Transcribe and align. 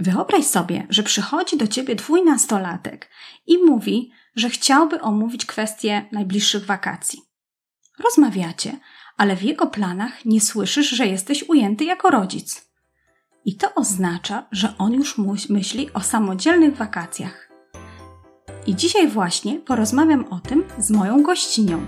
Wyobraź 0.00 0.44
sobie, 0.44 0.86
że 0.90 1.02
przychodzi 1.02 1.56
do 1.56 1.66
ciebie 1.66 1.96
twój 1.96 2.24
nastolatek 2.24 3.10
i 3.46 3.58
mówi, 3.58 4.12
że 4.36 4.50
chciałby 4.50 5.00
omówić 5.00 5.46
kwestię 5.46 6.08
najbliższych 6.12 6.66
wakacji. 6.66 7.22
Rozmawiacie, 8.04 8.78
ale 9.16 9.36
w 9.36 9.42
jego 9.42 9.66
planach 9.66 10.24
nie 10.24 10.40
słyszysz, 10.40 10.90
że 10.90 11.06
jesteś 11.06 11.48
ujęty 11.48 11.84
jako 11.84 12.10
rodzic. 12.10 12.68
I 13.44 13.56
to 13.56 13.74
oznacza, 13.74 14.46
że 14.52 14.74
on 14.78 14.92
już 14.92 15.18
myśli 15.48 15.92
o 15.92 16.00
samodzielnych 16.00 16.76
wakacjach. 16.76 17.48
I 18.66 18.76
dzisiaj 18.76 19.08
właśnie 19.08 19.58
porozmawiam 19.58 20.24
o 20.24 20.40
tym 20.40 20.64
z 20.78 20.90
moją 20.90 21.22
gościnią. 21.22 21.86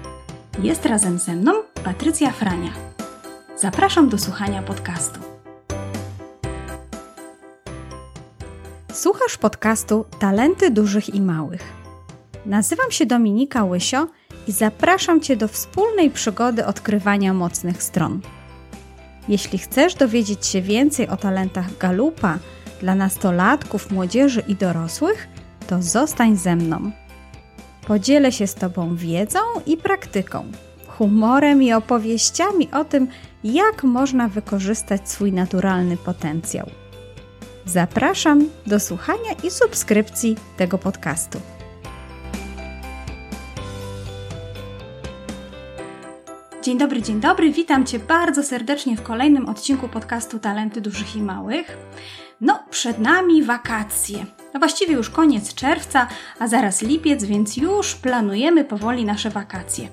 Jest 0.62 0.86
razem 0.86 1.18
ze 1.18 1.36
mną 1.36 1.52
Patrycja 1.84 2.30
Frania. 2.30 2.72
Zapraszam 3.56 4.08
do 4.08 4.18
słuchania 4.18 4.62
podcastu. 4.62 5.29
Słuchasz 8.92 9.36
podcastu 9.36 10.04
Talenty 10.18 10.70
Dużych 10.70 11.14
i 11.14 11.20
Małych. 11.20 11.62
Nazywam 12.46 12.90
się 12.90 13.06
Dominika 13.06 13.64
Łysio 13.64 14.06
i 14.48 14.52
zapraszam 14.52 15.20
Cię 15.20 15.36
do 15.36 15.48
wspólnej 15.48 16.10
przygody 16.10 16.66
odkrywania 16.66 17.34
mocnych 17.34 17.82
stron. 17.82 18.20
Jeśli 19.28 19.58
chcesz 19.58 19.94
dowiedzieć 19.94 20.46
się 20.46 20.62
więcej 20.62 21.08
o 21.08 21.16
talentach 21.16 21.78
galupa 21.78 22.38
dla 22.80 22.94
nastolatków, 22.94 23.90
młodzieży 23.90 24.42
i 24.48 24.54
dorosłych, 24.54 25.28
to 25.66 25.82
zostań 25.82 26.36
ze 26.36 26.56
mną. 26.56 26.90
Podzielę 27.86 28.32
się 28.32 28.46
z 28.46 28.54
Tobą 28.54 28.96
wiedzą 28.96 29.38
i 29.66 29.76
praktyką, 29.76 30.44
humorem 30.86 31.62
i 31.62 31.72
opowieściami 31.72 32.68
o 32.72 32.84
tym, 32.84 33.08
jak 33.44 33.82
można 33.84 34.28
wykorzystać 34.28 35.10
swój 35.10 35.32
naturalny 35.32 35.96
potencjał. 35.96 36.79
Zapraszam 37.66 38.48
do 38.66 38.80
słuchania 38.80 39.32
i 39.44 39.50
subskrypcji 39.50 40.36
tego 40.56 40.78
podcastu. 40.78 41.40
Dzień 46.62 46.78
dobry, 46.78 47.02
dzień 47.02 47.20
dobry. 47.20 47.52
Witam 47.52 47.86
Cię 47.86 47.98
bardzo 47.98 48.42
serdecznie 48.42 48.96
w 48.96 49.02
kolejnym 49.02 49.48
odcinku 49.48 49.88
podcastu 49.88 50.38
Talenty 50.38 50.80
Dużych 50.80 51.16
i 51.16 51.22
Małych. 51.22 51.76
No, 52.40 52.62
przed 52.70 52.98
nami 52.98 53.42
wakacje. 53.42 54.26
No 54.54 54.60
właściwie 54.60 54.94
już 54.94 55.10
koniec 55.10 55.54
czerwca, 55.54 56.08
a 56.38 56.48
zaraz 56.48 56.82
lipiec, 56.82 57.24
więc 57.24 57.56
już 57.56 57.94
planujemy 57.94 58.64
powoli 58.64 59.04
nasze 59.04 59.30
wakacje. 59.30 59.88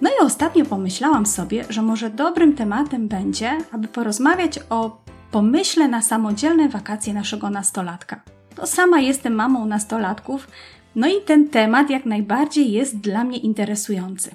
No 0.00 0.10
i 0.10 0.24
ostatnio 0.24 0.64
pomyślałam 0.64 1.26
sobie, 1.26 1.64
że 1.68 1.82
może 1.82 2.10
dobrym 2.10 2.54
tematem 2.54 3.08
będzie, 3.08 3.58
aby 3.72 3.88
porozmawiać 3.88 4.58
o 4.70 5.01
pomyślę 5.32 5.88
na 5.88 6.02
samodzielne 6.02 6.68
wakacje 6.68 7.14
naszego 7.14 7.50
nastolatka. 7.50 8.22
To 8.56 8.66
sama 8.66 9.00
jestem 9.00 9.34
mamą 9.34 9.66
nastolatków, 9.66 10.48
no 10.94 11.08
i 11.08 11.20
ten 11.20 11.48
temat 11.48 11.90
jak 11.90 12.06
najbardziej 12.06 12.72
jest 12.72 12.98
dla 12.98 13.24
mnie 13.24 13.38
interesujący. 13.38 14.34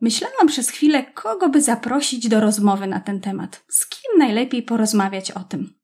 Myślałam 0.00 0.46
przez 0.46 0.70
chwilę, 0.70 1.02
kogo 1.02 1.48
by 1.48 1.62
zaprosić 1.62 2.28
do 2.28 2.40
rozmowy 2.40 2.86
na 2.86 3.00
ten 3.00 3.20
temat, 3.20 3.64
z 3.68 3.88
kim 3.88 4.18
najlepiej 4.18 4.62
porozmawiać 4.62 5.30
o 5.30 5.40
tym. 5.40 5.74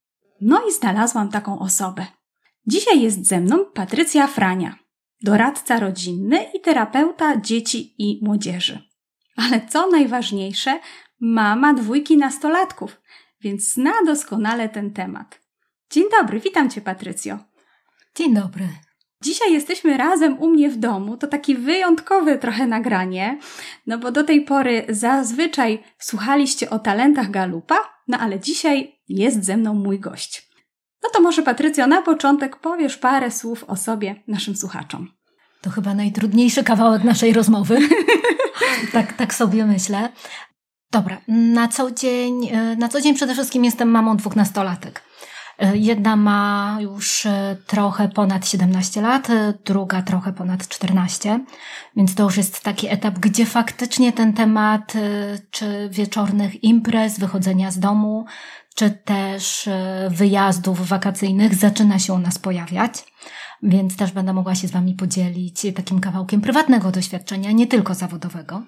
No 0.40 0.62
i 0.68 0.72
znalazłam 0.72 1.28
taką 1.28 1.58
osobę. 1.58 2.06
Dzisiaj 2.66 3.00
jest 3.00 3.26
ze 3.26 3.40
mną 3.40 3.64
Patrycja 3.74 4.26
Frania, 4.26 4.74
doradca 5.22 5.80
rodzinny 5.80 6.46
i 6.54 6.60
terapeuta 6.60 7.40
dzieci 7.40 7.94
i 7.98 8.24
młodzieży. 8.24 8.78
Ale 9.36 9.60
co 9.68 9.90
najważniejsze, 9.90 10.80
mama 11.20 11.74
dwójki 11.74 12.16
nastolatków, 12.16 13.00
więc 13.44 13.72
zna 13.72 13.92
doskonale 14.06 14.68
ten 14.68 14.92
temat. 14.92 15.40
Dzień 15.90 16.04
dobry, 16.20 16.40
witam 16.40 16.70
Cię, 16.70 16.80
Patrycjo. 16.80 17.38
Dzień 18.14 18.34
dobry. 18.34 18.68
Dzisiaj 19.22 19.52
jesteśmy 19.52 19.96
razem 19.96 20.38
u 20.38 20.50
mnie 20.50 20.70
w 20.70 20.76
domu. 20.76 21.16
To 21.16 21.26
taki 21.26 21.54
wyjątkowe 21.54 22.38
trochę 22.38 22.66
nagranie, 22.66 23.38
no 23.86 23.98
bo 23.98 24.12
do 24.12 24.24
tej 24.24 24.42
pory 24.42 24.86
zazwyczaj 24.88 25.84
słuchaliście 25.98 26.70
o 26.70 26.78
talentach 26.78 27.30
Galupa, 27.30 27.76
no 28.08 28.18
ale 28.18 28.40
dzisiaj 28.40 29.00
jest 29.08 29.44
ze 29.44 29.56
mną 29.56 29.74
mój 29.74 30.00
gość. 30.00 30.50
No 31.02 31.08
to 31.12 31.20
może 31.20 31.42
Patrycjo, 31.42 31.86
na 31.86 32.02
początek 32.02 32.56
powiesz 32.56 32.96
parę 32.96 33.30
słów 33.30 33.64
o 33.64 33.76
sobie 33.76 34.22
naszym 34.28 34.56
słuchaczom. 34.56 35.08
To 35.60 35.70
chyba 35.70 35.94
najtrudniejszy 35.94 36.64
kawałek 36.64 37.04
naszej 37.04 37.32
rozmowy. 37.32 37.78
tak, 38.92 39.12
tak 39.12 39.34
sobie 39.34 39.66
myślę. 39.66 40.08
Dobra, 40.94 41.20
na 41.28 41.68
co 41.68 41.90
dzień, 41.90 42.48
e, 42.48 42.76
na 42.76 42.88
co 42.88 43.00
dzień 43.00 43.14
przede 43.14 43.34
wszystkim 43.34 43.64
jestem 43.64 43.90
mamą 43.90 44.16
dwóch 44.16 44.36
nastolatek. 44.36 45.02
E, 45.58 45.76
jedna 45.76 46.16
ma 46.16 46.76
już 46.80 47.26
e, 47.26 47.56
trochę 47.66 48.08
ponad 48.08 48.48
17 48.48 49.02
lat, 49.02 49.28
druga 49.64 50.02
trochę 50.02 50.32
ponad 50.32 50.68
14, 50.68 51.40
więc 51.96 52.14
to 52.14 52.22
już 52.22 52.36
jest 52.36 52.60
taki 52.60 52.88
etap, 52.88 53.18
gdzie 53.18 53.46
faktycznie 53.46 54.12
ten 54.12 54.32
temat 54.32 54.92
czy 55.50 55.88
wieczornych 55.92 56.64
imprez, 56.64 57.18
wychodzenia 57.18 57.70
z 57.70 57.78
domu, 57.78 58.24
czy 58.74 58.90
też 58.90 59.68
wyjazdów 60.08 60.88
wakacyjnych 60.88 61.54
zaczyna 61.54 61.98
się 61.98 62.12
u 62.12 62.18
nas 62.18 62.38
pojawiać 62.38 63.04
więc 63.62 63.96
też 63.96 64.12
będę 64.12 64.32
mogła 64.32 64.54
się 64.54 64.68
z 64.68 64.70
Wami 64.70 64.94
podzielić 64.94 65.66
takim 65.74 66.00
kawałkiem 66.00 66.40
prywatnego 66.40 66.90
doświadczenia, 66.90 67.52
nie 67.52 67.66
tylko 67.66 67.94
zawodowego, 67.94 68.62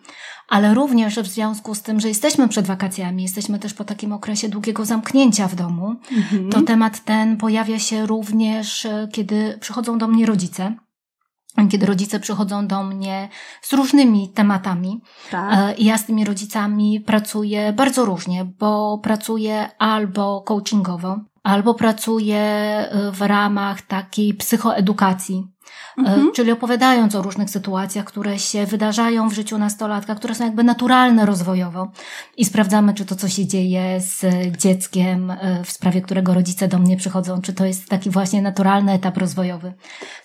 ale 0.48 0.74
również 0.74 1.14
w 1.14 1.26
związku 1.26 1.74
z 1.74 1.82
tym, 1.82 2.00
że 2.00 2.08
jesteśmy 2.08 2.48
przed 2.48 2.66
wakacjami, 2.66 3.22
jesteśmy 3.22 3.58
też 3.58 3.74
po 3.74 3.84
takim 3.84 4.12
okresie 4.12 4.48
długiego 4.48 4.84
zamknięcia 4.84 5.48
w 5.48 5.54
domu, 5.54 5.94
mhm. 6.12 6.50
to 6.50 6.62
temat 6.62 7.04
ten 7.04 7.36
pojawia 7.36 7.78
się 7.78 8.06
również, 8.06 8.86
e, 8.86 9.08
kiedy 9.12 9.58
przychodzą 9.60 9.98
do 9.98 10.08
mnie 10.08 10.26
rodzice 10.26 10.76
kiedy 11.70 11.86
rodzice 11.86 12.20
przychodzą 12.20 12.66
do 12.66 12.82
mnie 12.82 13.28
z 13.62 13.72
różnymi 13.72 14.32
tematami. 14.32 15.00
Tak. 15.30 15.52
E, 15.52 15.74
I 15.74 15.84
ja 15.84 15.98
z 15.98 16.06
tymi 16.06 16.24
rodzicami 16.24 17.00
pracuję 17.00 17.72
bardzo 17.72 18.04
różnie, 18.04 18.44
bo 18.44 18.98
pracuję 18.98 19.68
albo 19.78 20.40
coachingowo, 20.40 21.18
albo 21.46 21.74
pracuję 21.74 22.44
y, 23.08 23.12
w 23.12 23.22
ramach 23.22 23.82
takiej 23.82 24.34
psychoedukacji, 24.34 25.46
mhm. 25.98 26.32
czyli 26.34 26.52
opowiadając 26.52 27.14
o 27.14 27.22
różnych 27.22 27.50
sytuacjach, 27.50 28.04
które 28.04 28.38
się 28.38 28.66
wydarzają 28.66 29.28
w 29.28 29.32
życiu 29.32 29.58
nastolatka, 29.58 30.14
które 30.14 30.34
są 30.34 30.44
jakby 30.44 30.64
naturalne 30.64 31.26
rozwojowo 31.26 31.90
i 32.36 32.44
sprawdzamy, 32.44 32.94
czy 32.94 33.04
to, 33.04 33.16
co 33.16 33.28
się 33.28 33.46
dzieje 33.46 34.00
z 34.00 34.24
dzieckiem, 34.58 35.30
y, 35.30 35.36
w 35.64 35.70
sprawie 35.70 36.00
którego 36.02 36.34
rodzice 36.34 36.68
do 36.68 36.78
mnie 36.78 36.96
przychodzą, 36.96 37.40
czy 37.40 37.52
to 37.52 37.64
jest 37.64 37.88
taki 37.88 38.10
właśnie 38.10 38.42
naturalny 38.42 38.92
etap 38.92 39.16
rozwojowy, 39.16 39.72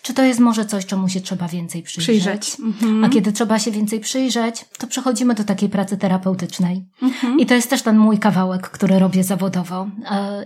czy 0.01 0.13
to 0.13 0.23
jest 0.23 0.39
może 0.39 0.65
coś, 0.65 0.85
czemu 0.85 1.09
się 1.09 1.21
trzeba 1.21 1.47
więcej 1.47 1.83
przyjrzeć. 1.83 2.21
przyjrzeć. 2.21 2.59
Mhm. 2.59 3.03
A 3.03 3.09
kiedy 3.09 3.31
trzeba 3.31 3.59
się 3.59 3.71
więcej 3.71 3.99
przyjrzeć, 3.99 4.65
to 4.77 4.87
przechodzimy 4.87 5.35
do 5.35 5.43
takiej 5.43 5.69
pracy 5.69 5.97
terapeutycznej. 5.97 6.85
Mhm. 7.01 7.39
I 7.39 7.45
to 7.45 7.53
jest 7.53 7.69
też 7.69 7.81
ten 7.81 7.97
mój 7.97 8.19
kawałek, 8.19 8.69
który 8.69 8.99
robię 8.99 9.23
zawodowo 9.23 9.87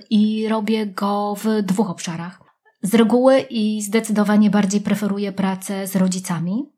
i 0.10 0.48
robię 0.48 0.66
robię 0.66 0.86
go 0.86 1.36
w 1.36 1.62
dwóch 1.64 1.90
obszarach. 1.90 2.45
Z 2.86 2.94
reguły 2.94 3.40
i 3.40 3.82
zdecydowanie 3.82 4.50
bardziej 4.50 4.82
preferuję 4.82 5.32
pracę 5.32 5.88
z 5.88 5.96
rodzicami. 5.96 6.70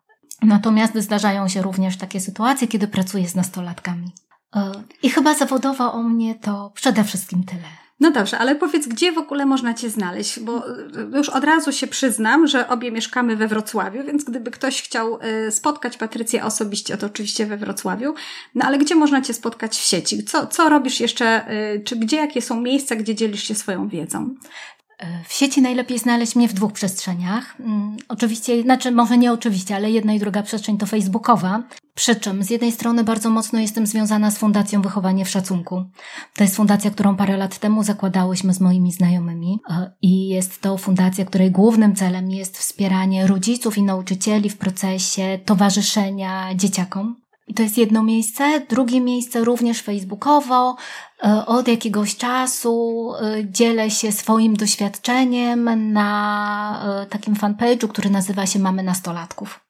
Natomiast 0.42 0.98
zdarzają 0.98 1.48
się 1.48 1.62
również 1.62 1.98
takie 1.98 2.20
sytuacje, 2.20 2.68
kiedy 2.68 2.88
pracuję 2.88 3.28
z 3.28 3.36
nastolatkami. 3.36 4.12
E, 4.56 4.72
I 5.04 5.10
chyba 5.10 5.34
zawodowo 5.34 5.94
o 5.94 6.04
mnie 6.04 6.36
to 6.36 6.72
przede 6.76 7.04
wszystkim 7.04 7.44
tyle. 7.44 7.68
No 8.00 8.12
dobrze, 8.12 8.38
ale 8.38 8.56
powiedz, 8.56 8.88
gdzie 8.88 9.12
w 9.12 9.18
ogóle 9.18 9.46
można 9.46 9.74
Cię 9.74 9.90
znaleźć? 9.90 10.40
Bo 10.40 10.70
y, 10.70 11.18
już 11.18 11.30
od 11.30 11.44
razu 11.44 11.72
się 11.72 11.88
przyznam, 11.88 12.48
że 12.48 12.70
obie 12.70 12.92
mieszkamy 12.92 13.36
we 13.36 13.48
Wrocławiu, 13.48 14.04
więc 14.04 14.24
gdyby 14.24 14.52
ktoś 14.52 14.82
chciał 14.82 15.20
y, 15.48 15.52
spotkać 15.52 15.98
Patrycję 15.98 16.44
osobiście, 16.44 16.98
to 16.98 17.06
oczywiście 17.06 17.46
we 17.46 17.58
Wrocławiu. 17.58 18.14
No 18.56 18.66
ale 18.66 18.78
gdzie 18.78 18.96
można 18.96 19.22
Cię 19.22 19.34
spotkać 19.34 19.78
w 19.78 19.84
sieci? 19.84 20.24
Co, 20.24 20.48
co 20.48 20.70
robisz 20.70 21.00
jeszcze? 21.00 21.46
Czy 21.86 21.96
gdzie, 21.96 22.18
jakie 22.18 22.42
są 22.42 22.62
miejsca, 22.62 22.96
gdzie 22.96 23.16
dzielisz 23.16 23.44
się 23.44 23.56
swoją 23.56 23.88
wiedzą? 23.88 24.36
W 25.28 25.34
sieci 25.34 25.62
najlepiej 25.62 26.00
znaleźć 26.00 26.36
mnie 26.36 26.48
w 26.48 26.54
dwóch 26.54 26.74
przestrzeniach. 26.74 27.56
Mm, 27.60 27.98
oczywiście, 28.10 28.62
znaczy 28.62 28.92
może 28.92 29.18
nie 29.18 29.32
oczywiście, 29.34 29.76
ale 29.76 29.92
jedna 29.92 30.14
i 30.14 30.20
druga 30.20 30.44
przestrzeń 30.44 30.78
to 30.78 30.86
facebookowa. 30.86 31.64
Przy 31.96 32.16
czym 32.16 32.44
z 32.44 32.50
jednej 32.50 32.72
strony 32.72 33.04
bardzo 33.04 33.30
mocno 33.30 33.60
jestem 33.60 33.88
związana 33.88 34.32
z 34.32 34.38
Fundacją 34.38 34.82
Wychowanie 34.82 35.26
w 35.26 35.30
Szacunku. 35.30 35.84
To 36.36 36.44
jest 36.44 36.56
fundacja, 36.56 36.92
którą 36.92 37.16
parę 37.16 37.38
lat 37.38 37.60
temu 37.60 37.84
zakładałyśmy 37.84 38.54
z 38.54 38.62
moimi 38.62 38.92
znajomymi 38.92 39.60
e, 39.70 39.92
i 40.02 40.28
jest 40.28 40.62
to 40.62 40.78
fundacja, 40.78 41.26
której 41.26 41.52
głównym 41.52 41.96
celem 41.96 42.32
jest 42.32 42.58
wspieranie 42.58 43.28
rodziców 43.28 43.78
i 43.78 43.84
nauczycieli 43.84 44.50
w 44.50 44.58
procesie 44.58 45.40
towarzyszenia 45.46 46.56
dzieciakom. 46.56 47.27
I 47.48 47.54
to 47.54 47.64
jest 47.64 47.78
jedno 47.78 48.04
miejsce. 48.04 48.62
Drugie 48.70 49.02
miejsce 49.02 49.44
również 49.44 49.82
facebookowo. 49.82 50.76
E, 51.24 51.46
od 51.46 51.68
jakiegoś 51.68 52.18
czasu 52.18 53.12
e, 53.22 53.46
dzielę 53.46 53.92
się 53.92 54.12
swoim 54.12 54.56
doświadczeniem 54.56 55.92
na 55.94 57.08
takim 57.10 57.36
fanpage'u, 57.36 57.88
który 57.88 58.10
nazywa 58.10 58.46
się 58.46 58.60
Mamy 58.60 58.84
Nastolatków. 58.84 59.67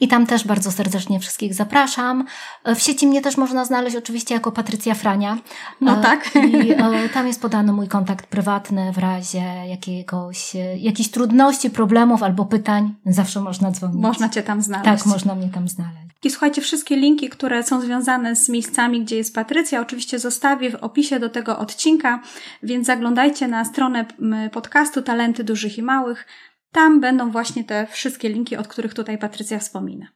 I 0.00 0.08
tam 0.08 0.26
też 0.26 0.46
bardzo 0.46 0.72
serdecznie 0.72 1.20
wszystkich 1.20 1.54
zapraszam. 1.54 2.24
W 2.64 2.78
sieci 2.78 3.06
mnie 3.06 3.22
też 3.22 3.36
można 3.36 3.64
znaleźć 3.64 3.96
oczywiście 3.96 4.34
jako 4.34 4.52
Patrycja 4.52 4.94
Frania. 4.94 5.38
No 5.80 5.96
tak. 5.96 6.30
I 6.36 6.74
tam 7.14 7.26
jest 7.26 7.42
podany 7.42 7.72
mój 7.72 7.88
kontakt 7.88 8.26
prywatny 8.26 8.92
w 8.92 8.98
razie 8.98 9.42
jakiegoś, 9.68 10.52
jakichś 10.76 11.08
trudności, 11.08 11.70
problemów 11.70 12.22
albo 12.22 12.44
pytań. 12.44 12.94
Zawsze 13.06 13.40
można 13.40 13.70
dzwonić. 13.70 14.02
Można 14.02 14.28
Cię 14.28 14.42
tam 14.42 14.62
znaleźć. 14.62 15.02
Tak, 15.02 15.06
można 15.06 15.34
mnie 15.34 15.48
tam 15.48 15.68
znaleźć. 15.68 15.96
I 16.24 16.30
słuchajcie, 16.30 16.62
wszystkie 16.62 16.96
linki, 16.96 17.28
które 17.28 17.62
są 17.62 17.80
związane 17.80 18.36
z 18.36 18.48
miejscami, 18.48 19.04
gdzie 19.04 19.16
jest 19.16 19.34
Patrycja, 19.34 19.80
oczywiście 19.80 20.18
zostawię 20.18 20.70
w 20.70 20.74
opisie 20.74 21.20
do 21.20 21.30
tego 21.30 21.58
odcinka, 21.58 22.20
więc 22.62 22.86
zaglądajcie 22.86 23.48
na 23.48 23.64
stronę 23.64 24.04
podcastu 24.52 25.02
Talenty 25.02 25.44
Dużych 25.44 25.78
i 25.78 25.82
Małych. 25.82 26.26
Tam 26.72 27.00
będą 27.00 27.30
właśnie 27.30 27.64
te 27.64 27.86
wszystkie 27.86 28.28
linki, 28.28 28.56
od 28.56 28.68
których 28.68 28.94
tutaj 28.94 29.18
Patrycja 29.18 29.58
wspomina. 29.58 30.06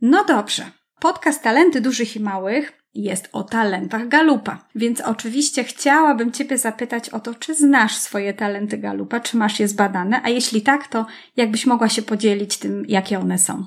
No 0.00 0.24
dobrze. 0.24 0.70
Podcast 1.00 1.42
Talenty 1.42 1.80
Dużych 1.80 2.16
i 2.16 2.20
Małych 2.20 2.80
jest 2.94 3.28
o 3.32 3.42
talentach 3.42 4.08
Galupa. 4.08 4.68
Więc 4.74 5.00
oczywiście 5.00 5.64
chciałabym 5.64 6.32
Ciebie 6.32 6.58
zapytać 6.58 7.08
o 7.08 7.20
to, 7.20 7.34
czy 7.34 7.54
znasz 7.54 7.96
swoje 7.96 8.34
talenty 8.34 8.78
Galupa, 8.78 9.20
czy 9.20 9.36
masz 9.36 9.60
je 9.60 9.68
zbadane, 9.68 10.20
a 10.24 10.28
jeśli 10.28 10.62
tak, 10.62 10.88
to 10.88 11.06
jakbyś 11.36 11.66
mogła 11.66 11.88
się 11.88 12.02
podzielić 12.02 12.56
tym, 12.56 12.84
jakie 12.88 13.18
one 13.18 13.38
są. 13.38 13.66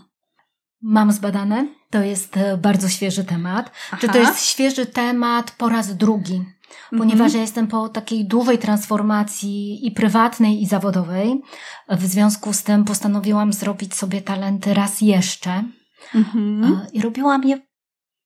Mam 0.82 1.12
zbadane. 1.12 1.68
To 1.90 2.02
jest 2.02 2.38
e, 2.38 2.58
bardzo 2.58 2.90
świeży 2.90 3.24
temat. 3.24 3.72
Aha. 3.92 3.98
Czy 4.02 4.08
to 4.08 4.18
jest 4.18 4.46
świeży 4.46 4.86
temat 4.86 5.52
po 5.52 5.70
raz 5.70 5.98
drugi? 5.98 6.42
Ponieważ 6.90 7.26
mhm. 7.26 7.34
ja 7.34 7.42
jestem 7.42 7.68
po 7.68 7.90
takiej 7.90 8.26
długiej 8.26 8.58
transformacji 8.58 9.88
i 9.88 9.92
prywatnej, 9.92 10.62
i 10.62 10.68
zawodowej. 10.68 11.42
W 11.90 12.06
związku 12.06 12.54
z 12.54 12.64
tym 12.64 12.86
postanowiłam 12.86 13.54
zrobić 13.54 13.96
sobie 13.96 14.22
talenty 14.22 14.74
raz 14.74 15.02
jeszcze. 15.02 15.64
Mhm. 16.16 16.64
E, 16.64 16.88
I 16.94 17.02
robiłam 17.02 17.44
je 17.44 17.60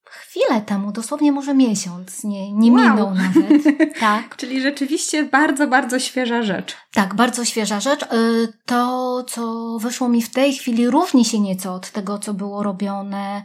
chwilę 0.09 0.61
temu, 0.61 0.91
dosłownie 0.91 1.31
może 1.31 1.53
miesiąc, 1.53 2.23
nie, 2.23 2.53
nie 2.53 2.71
wow. 2.71 2.81
minął 2.81 3.13
nawet. 3.15 3.63
Tak. 3.99 4.35
Czyli 4.35 4.61
rzeczywiście 4.61 5.23
bardzo, 5.23 5.67
bardzo 5.67 5.99
świeża 5.99 6.43
rzecz. 6.43 6.75
Tak, 6.93 7.15
bardzo 7.15 7.45
świeża 7.45 7.79
rzecz. 7.79 8.03
Y, 8.03 8.53
to, 8.65 9.23
co 9.27 9.77
wyszło 9.79 10.09
mi 10.09 10.21
w 10.21 10.29
tej 10.29 10.53
chwili, 10.53 10.89
różni 10.89 11.25
się 11.25 11.39
nieco 11.39 11.73
od 11.73 11.91
tego, 11.91 12.19
co 12.19 12.33
było 12.33 12.63
robione 12.63 13.43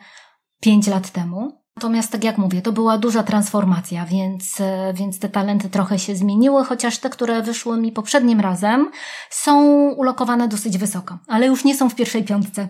pięć 0.61 0.87
lat 0.87 1.11
temu. 1.11 1.62
Natomiast, 1.77 2.13
tak 2.13 2.25
jak 2.25 2.39
mówię, 2.39 2.63
to 2.63 2.73
była 2.73 2.99
duża 2.99 3.23
transformacja, 3.23 4.07
więc, 4.07 4.61
y, 4.61 4.65
więc 4.95 5.19
te 5.19 5.29
talenty 5.29 5.69
trochę 5.69 5.99
się 5.99 6.17
zmieniły, 6.17 6.65
chociaż 6.65 6.99
te, 6.99 7.11
które 7.11 7.43
wyszły 7.43 7.77
mi 7.81 7.93
poprzednim 7.93 8.41
razem, 8.41 8.91
są 9.31 9.63
ulokowane 9.91 10.49
dosyć 10.49 10.79
wysoko, 10.79 11.19
ale 11.29 11.47
już 11.47 11.65
nie 11.65 11.77
są 11.77 11.89
w 11.89 11.95
pierwszej 11.95 12.25
piątce. 12.25 12.69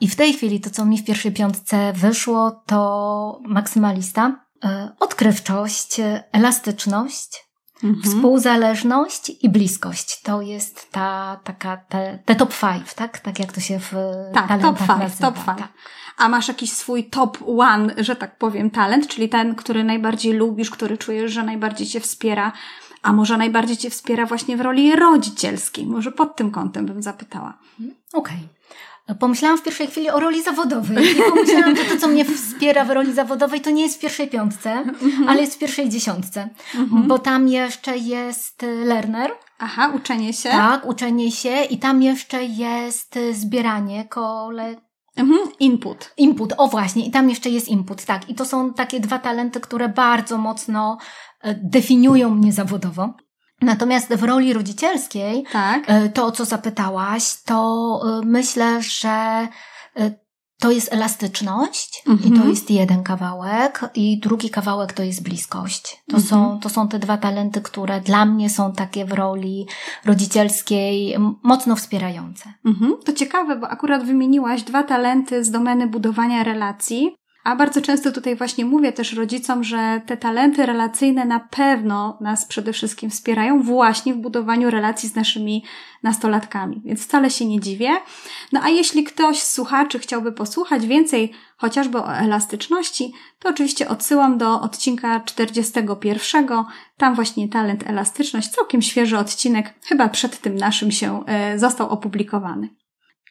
I 0.00 0.08
w 0.08 0.16
tej 0.16 0.32
chwili 0.32 0.60
to, 0.60 0.70
co 0.70 0.84
mi 0.84 0.98
w 0.98 1.04
pierwszej 1.04 1.32
piątce 1.32 1.92
wyszło, 1.92 2.62
to 2.66 3.40
maksymalista, 3.44 4.44
e, 4.64 4.92
odkrywczość, 5.00 6.00
elastyczność, 6.32 7.44
mhm. 7.84 8.02
współzależność 8.02 9.32
i 9.40 9.48
bliskość. 9.48 10.22
To 10.22 10.42
jest 10.42 10.92
ta 10.92 11.40
taka, 11.44 11.76
te, 11.76 12.18
te 12.24 12.34
top 12.34 12.52
five, 12.52 12.94
tak? 12.94 13.18
Tak 13.18 13.38
jak 13.38 13.52
to 13.52 13.60
się 13.60 13.80
w 13.80 13.92
tak, 14.34 14.62
top 14.62 14.78
five, 14.78 14.98
nazywa. 14.98 15.32
Top 15.32 15.36
five. 15.36 15.58
Tak. 15.58 15.72
A 16.16 16.28
masz 16.28 16.48
jakiś 16.48 16.72
swój 16.72 17.04
top 17.04 17.38
one, 17.58 17.94
że 17.96 18.16
tak 18.16 18.38
powiem, 18.38 18.70
talent, 18.70 19.08
czyli 19.08 19.28
ten, 19.28 19.54
który 19.54 19.84
najbardziej 19.84 20.32
lubisz, 20.32 20.70
który 20.70 20.98
czujesz, 20.98 21.32
że 21.32 21.42
najbardziej 21.42 21.86
cię 21.86 22.00
wspiera, 22.00 22.52
a 23.02 23.12
może 23.12 23.36
najbardziej 23.36 23.76
cię 23.76 23.90
wspiera 23.90 24.26
właśnie 24.26 24.56
w 24.56 24.60
roli 24.60 24.96
rodzicielskiej. 24.96 25.86
Może 25.86 26.12
pod 26.12 26.36
tym 26.36 26.50
kątem 26.50 26.86
bym 26.86 27.02
zapytała. 27.02 27.58
Okej. 28.12 28.36
Okay. 28.36 29.16
Pomyślałam 29.18 29.58
w 29.58 29.62
pierwszej 29.62 29.86
chwili 29.86 30.10
o 30.10 30.20
roli 30.20 30.42
zawodowej 30.42 31.12
i 31.12 31.22
pomyślałam, 31.30 31.76
że 31.76 31.84
to, 31.84 31.96
co 31.96 32.08
mnie 32.08 32.24
wspiera 32.24 32.84
w 32.84 32.90
roli 32.90 33.12
zawodowej, 33.12 33.60
to 33.60 33.70
nie 33.70 33.82
jest 33.82 33.96
w 33.96 34.00
pierwszej 34.00 34.28
piątce, 34.28 34.70
mhm. 34.72 35.28
ale 35.28 35.40
jest 35.40 35.54
w 35.54 35.58
pierwszej 35.58 35.88
dziesiątce, 35.88 36.48
mhm. 36.74 37.08
bo 37.08 37.18
tam 37.18 37.48
jeszcze 37.48 37.98
jest 37.98 38.62
learner. 38.84 39.30
Aha, 39.58 39.92
uczenie 39.94 40.32
się. 40.32 40.48
Tak, 40.48 40.86
uczenie 40.86 41.32
się 41.32 41.64
i 41.64 41.78
tam 41.78 42.02
jeszcze 42.02 42.44
jest 42.44 43.18
zbieranie 43.32 44.04
kole... 44.04 44.91
Mhm, 45.16 45.38
input. 45.60 46.12
Input, 46.16 46.54
o 46.56 46.68
właśnie, 46.68 47.06
i 47.06 47.10
tam 47.10 47.30
jeszcze 47.30 47.50
jest 47.50 47.68
input, 47.68 48.04
tak. 48.04 48.28
I 48.30 48.34
to 48.34 48.44
są 48.44 48.74
takie 48.74 49.00
dwa 49.00 49.18
talenty, 49.18 49.60
które 49.60 49.88
bardzo 49.88 50.38
mocno 50.38 50.98
e, 51.40 51.54
definiują 51.54 52.30
mnie 52.30 52.52
zawodowo. 52.52 53.14
Natomiast 53.60 54.14
w 54.14 54.22
roli 54.22 54.52
rodzicielskiej, 54.52 55.44
tak. 55.52 55.84
E, 55.86 56.08
to 56.08 56.26
o 56.26 56.32
co 56.32 56.44
zapytałaś, 56.44 57.42
to 57.42 58.00
e, 58.04 58.26
myślę, 58.26 58.82
że 58.82 59.48
to 60.62 60.70
jest 60.70 60.92
elastyczność 60.92 62.02
i 62.06 62.18
to 62.18 62.28
mhm. 62.28 62.50
jest 62.50 62.70
jeden 62.70 63.02
kawałek 63.02 63.80
i 63.94 64.18
drugi 64.18 64.50
kawałek 64.50 64.92
to 64.92 65.02
jest 65.02 65.22
bliskość. 65.22 66.02
To, 66.10 66.16
mhm. 66.16 66.22
są, 66.22 66.60
to 66.60 66.68
są 66.68 66.88
te 66.88 66.98
dwa 66.98 67.16
talenty, 67.16 67.60
które 67.60 68.00
dla 68.00 68.24
mnie 68.24 68.50
są 68.50 68.72
takie 68.72 69.04
w 69.04 69.12
roli 69.12 69.66
rodzicielskiej 70.04 71.16
mocno 71.42 71.76
wspierające. 71.76 72.52
Mhm. 72.64 72.96
To 73.04 73.12
ciekawe, 73.12 73.56
bo 73.56 73.68
akurat 73.68 74.04
wymieniłaś 74.04 74.62
dwa 74.62 74.82
talenty 74.82 75.44
z 75.44 75.50
domeny 75.50 75.86
budowania 75.86 76.44
relacji. 76.44 77.16
A 77.44 77.56
bardzo 77.56 77.80
często 77.80 78.12
tutaj 78.12 78.36
właśnie 78.36 78.64
mówię 78.64 78.92
też 78.92 79.12
rodzicom, 79.12 79.64
że 79.64 80.00
te 80.06 80.16
talenty 80.16 80.66
relacyjne 80.66 81.24
na 81.24 81.40
pewno 81.40 82.18
nas 82.20 82.44
przede 82.44 82.72
wszystkim 82.72 83.10
wspierają 83.10 83.62
właśnie 83.62 84.14
w 84.14 84.16
budowaniu 84.16 84.70
relacji 84.70 85.08
z 85.08 85.14
naszymi 85.14 85.64
nastolatkami, 86.02 86.82
więc 86.84 87.02
wcale 87.04 87.30
się 87.30 87.46
nie 87.46 87.60
dziwię. 87.60 87.90
No 88.52 88.60
a 88.62 88.68
jeśli 88.68 89.04
ktoś 89.04 89.38
z 89.38 89.52
słuchaczy 89.52 89.98
chciałby 89.98 90.32
posłuchać 90.32 90.86
więcej 90.86 91.32
chociażby 91.56 91.98
o 91.98 92.14
elastyczności, 92.14 93.12
to 93.38 93.48
oczywiście 93.48 93.88
odsyłam 93.88 94.38
do 94.38 94.60
odcinka 94.60 95.20
41. 95.20 96.46
Tam 96.96 97.14
właśnie 97.14 97.48
talent 97.48 97.86
elastyczność, 97.86 98.48
całkiem 98.48 98.82
świeży 98.82 99.18
odcinek, 99.18 99.74
chyba 99.84 100.08
przed 100.08 100.40
tym 100.40 100.56
naszym 100.56 100.92
się 100.92 101.24
e, 101.26 101.58
został 101.58 101.88
opublikowany. 101.88 102.81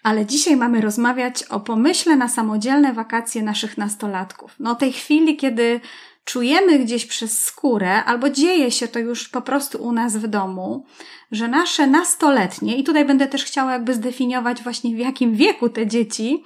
Ale 0.04 0.26
dzisiaj 0.26 0.56
mamy 0.56 0.82
rozmawiać 0.82 1.44
o 1.44 1.60
pomyśle 1.60 2.16
na 2.16 2.30
samodzielne 2.30 2.94
wakacje 2.94 3.44
naszych 3.44 3.78
nastolatków. 3.78 4.56
No 4.60 4.76
tej 4.76 4.94
chwili, 4.94 5.38
kiedy 5.38 5.82
czujemy 6.26 6.80
gdzieś 6.80 7.06
przez 7.06 7.44
skórę, 7.44 8.04
albo 8.04 8.30
dzieje 8.30 8.72
się 8.72 8.88
to 8.88 9.00
już 9.00 9.30
po 9.30 9.42
prostu 9.42 9.84
u 9.84 9.92
nas 9.92 10.18
w 10.18 10.28
domu, 10.28 10.86
że 11.32 11.48
nasze 11.48 11.88
nastoletnie, 11.88 12.78
i 12.78 12.84
tutaj 12.84 13.06
będę 13.06 13.28
też 13.28 13.44
chciała 13.44 13.72
jakby 13.72 13.94
zdefiniować 13.94 14.64
właśnie 14.64 14.96
w 14.96 15.00
jakim 15.00 15.36
wieku 15.36 15.70
te 15.70 15.88
dzieci, 15.88 16.44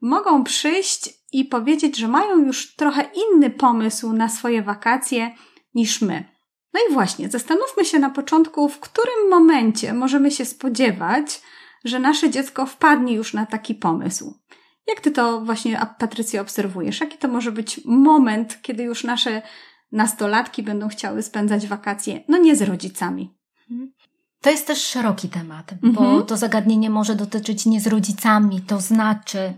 mogą 0.00 0.44
przyjść 0.44 1.10
i 1.32 1.44
powiedzieć, 1.44 1.96
że 1.96 2.08
mają 2.08 2.38
już 2.38 2.74
trochę 2.76 3.10
inny 3.14 3.50
pomysł 3.50 4.12
na 4.12 4.28
swoje 4.28 4.62
wakacje 4.62 5.34
niż 5.74 6.02
my. 6.02 6.24
No 6.74 6.80
i 6.90 6.92
właśnie, 6.92 7.28
zastanówmy 7.28 7.84
się 7.84 7.98
na 7.98 8.10
początku, 8.10 8.68
w 8.68 8.80
którym 8.80 9.30
momencie 9.30 9.92
możemy 9.92 10.30
się 10.30 10.44
spodziewać, 10.44 11.40
że 11.84 11.98
nasze 11.98 12.30
dziecko 12.30 12.66
wpadnie 12.66 13.14
już 13.14 13.34
na 13.34 13.46
taki 13.46 13.74
pomysł. 13.74 14.34
Jak 14.88 15.00
ty 15.00 15.10
to 15.10 15.40
właśnie, 15.40 15.86
Patrycja, 15.98 16.40
obserwujesz? 16.40 17.00
Jaki 17.00 17.18
to 17.18 17.28
może 17.28 17.52
być 17.52 17.80
moment, 17.84 18.58
kiedy 18.62 18.82
już 18.82 19.04
nasze 19.04 19.42
nastolatki 19.92 20.62
będą 20.62 20.88
chciały 20.88 21.22
spędzać 21.22 21.66
wakacje, 21.66 22.24
no 22.28 22.38
nie 22.38 22.56
z 22.56 22.62
rodzicami? 22.62 23.34
To 24.40 24.50
jest 24.50 24.66
też 24.66 24.86
szeroki 24.86 25.28
temat, 25.28 25.74
bo 25.82 26.04
mhm. 26.04 26.26
to 26.26 26.36
zagadnienie 26.36 26.90
może 26.90 27.14
dotyczyć 27.14 27.66
nie 27.66 27.80
z 27.80 27.86
rodzicami, 27.86 28.60
to 28.60 28.80
znaczy 28.80 29.54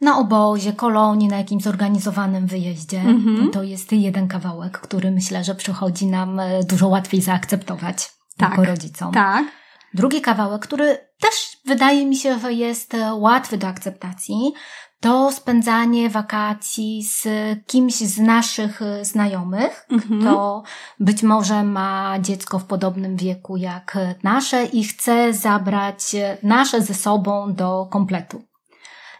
na 0.00 0.18
obozie, 0.18 0.72
kolonii, 0.72 1.28
na 1.28 1.36
jakimś 1.36 1.62
zorganizowanym 1.62 2.46
wyjeździe. 2.46 3.00
Mhm. 3.00 3.50
To 3.50 3.62
jest 3.62 3.92
jeden 3.92 4.28
kawałek, 4.28 4.78
który 4.78 5.10
myślę, 5.10 5.44
że 5.44 5.54
przychodzi 5.54 6.06
nam 6.06 6.40
e, 6.40 6.64
dużo 6.64 6.88
łatwiej 6.88 7.20
zaakceptować 7.20 8.10
tak, 8.36 8.50
jako 8.50 8.64
rodzicom. 8.64 9.12
Tak. 9.12 9.46
Drugi 9.94 10.20
kawałek, 10.20 10.62
który 10.62 10.98
też 11.20 11.56
wydaje 11.64 12.06
mi 12.06 12.16
się, 12.16 12.38
że 12.38 12.52
jest 12.52 12.94
e, 12.94 13.14
łatwy 13.14 13.58
do 13.58 13.66
akceptacji, 13.66 14.52
to 15.00 15.32
spędzanie 15.32 16.10
wakacji 16.10 17.02
z 17.02 17.28
kimś 17.66 17.94
z 17.94 18.18
naszych 18.18 18.82
e, 18.82 19.04
znajomych, 19.04 19.86
mhm. 19.90 20.20
kto 20.20 20.62
być 21.00 21.22
może 21.22 21.62
ma 21.62 22.18
dziecko 22.20 22.58
w 22.58 22.64
podobnym 22.64 23.16
wieku 23.16 23.56
jak 23.56 23.98
nasze 24.22 24.64
i 24.64 24.84
chce 24.84 25.32
zabrać 25.32 26.14
e, 26.14 26.38
nasze 26.42 26.82
ze 26.82 26.94
sobą 26.94 27.54
do 27.54 27.86
kompletu. 27.90 28.42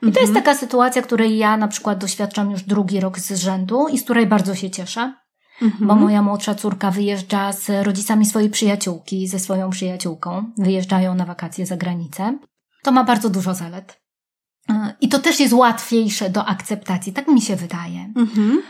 I 0.02 0.12
to 0.12 0.20
jest 0.20 0.30
mhm. 0.30 0.44
taka 0.44 0.58
sytuacja, 0.58 1.02
której 1.02 1.38
ja 1.38 1.56
na 1.56 1.68
przykład 1.68 1.98
doświadczam 1.98 2.50
już 2.50 2.62
drugi 2.62 3.00
rok 3.00 3.18
z 3.18 3.32
rzędu 3.32 3.88
i 3.88 3.98
z 3.98 4.04
której 4.04 4.26
bardzo 4.26 4.54
się 4.54 4.70
cieszę. 4.70 5.14
Mhm. 5.62 5.88
Bo 5.88 5.94
moja 5.94 6.22
młodsza 6.22 6.54
córka 6.54 6.90
wyjeżdża 6.90 7.52
z 7.52 7.86
rodzicami 7.86 8.26
swojej 8.26 8.50
przyjaciółki, 8.50 9.28
ze 9.28 9.38
swoją 9.38 9.70
przyjaciółką. 9.70 10.52
Wyjeżdżają 10.58 11.14
na 11.14 11.24
wakacje 11.24 11.66
za 11.66 11.76
granicę. 11.76 12.38
To 12.82 12.92
ma 12.92 13.04
bardzo 13.04 13.30
dużo 13.30 13.54
zalet. 13.54 14.00
E, 14.70 14.94
I 15.00 15.08
to 15.08 15.18
też 15.18 15.40
jest 15.40 15.52
łatwiejsze 15.52 16.30
do 16.30 16.44
akceptacji, 16.44 17.12
tak 17.12 17.28
mi 17.28 17.40
się 17.40 17.56
wydaje. 17.56 18.12
Mhm. 18.16 18.62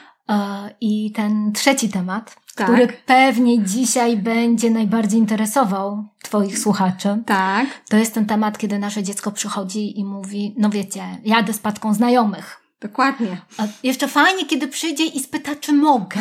I 0.81 1.13
ten 1.13 1.53
trzeci 1.53 1.89
temat, 1.89 2.37
Tak. 2.57 2.67
który 2.67 2.89
pewnie 3.07 3.65
dzisiaj 3.65 4.17
będzie 4.17 4.71
najbardziej 4.71 5.21
interesował 5.21 6.05
Twoich 6.23 6.59
słuchaczy. 6.59 7.23
Tak. 7.27 7.67
To 7.89 7.97
jest 7.97 8.15
ten 8.15 8.27
temat, 8.27 8.59
kiedy 8.59 8.79
nasze 8.79 9.03
dziecko 9.03 9.33
przychodzi 9.33 10.01
i 10.01 10.05
mówi: 10.05 10.55
No 10.59 10.71
wiecie, 10.71 11.03
jadę 11.25 11.53
z 11.53 11.59
paczką 11.59 11.95
znajomych. 11.95 12.66
Dokładnie. 12.81 13.41
Jeszcze 13.83 14.09
fajnie, 14.09 14.47
kiedy 14.47 14.69
przyjdzie 14.69 15.05
i 15.05 15.21
spyta, 15.21 15.57
czy 15.57 15.73
mogę, 15.73 16.21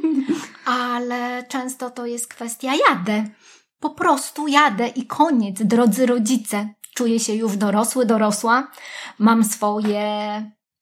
ale 0.64 1.44
często 1.48 1.90
to 1.90 2.06
jest 2.06 2.28
kwestia 2.28 2.72
jadę. 2.88 3.24
Po 3.80 3.90
prostu 3.90 4.48
jadę 4.48 4.88
i 4.88 5.06
koniec, 5.06 5.62
drodzy 5.62 6.06
rodzice. 6.06 6.68
Czuję 6.94 7.20
się 7.20 7.34
już 7.34 7.56
dorosły, 7.56 8.06
dorosła. 8.06 8.70
Mam 9.18 9.44
swoje 9.44 10.06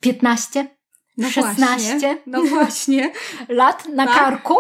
15, 0.01 0.79
No 1.19 1.31
16 1.31 1.65
Właśnie. 1.67 2.19
No 2.27 2.43
właśnie. 2.43 3.13
lat 3.49 3.89
na 3.89 4.07
Tak. 4.07 4.15
karku. 4.15 4.55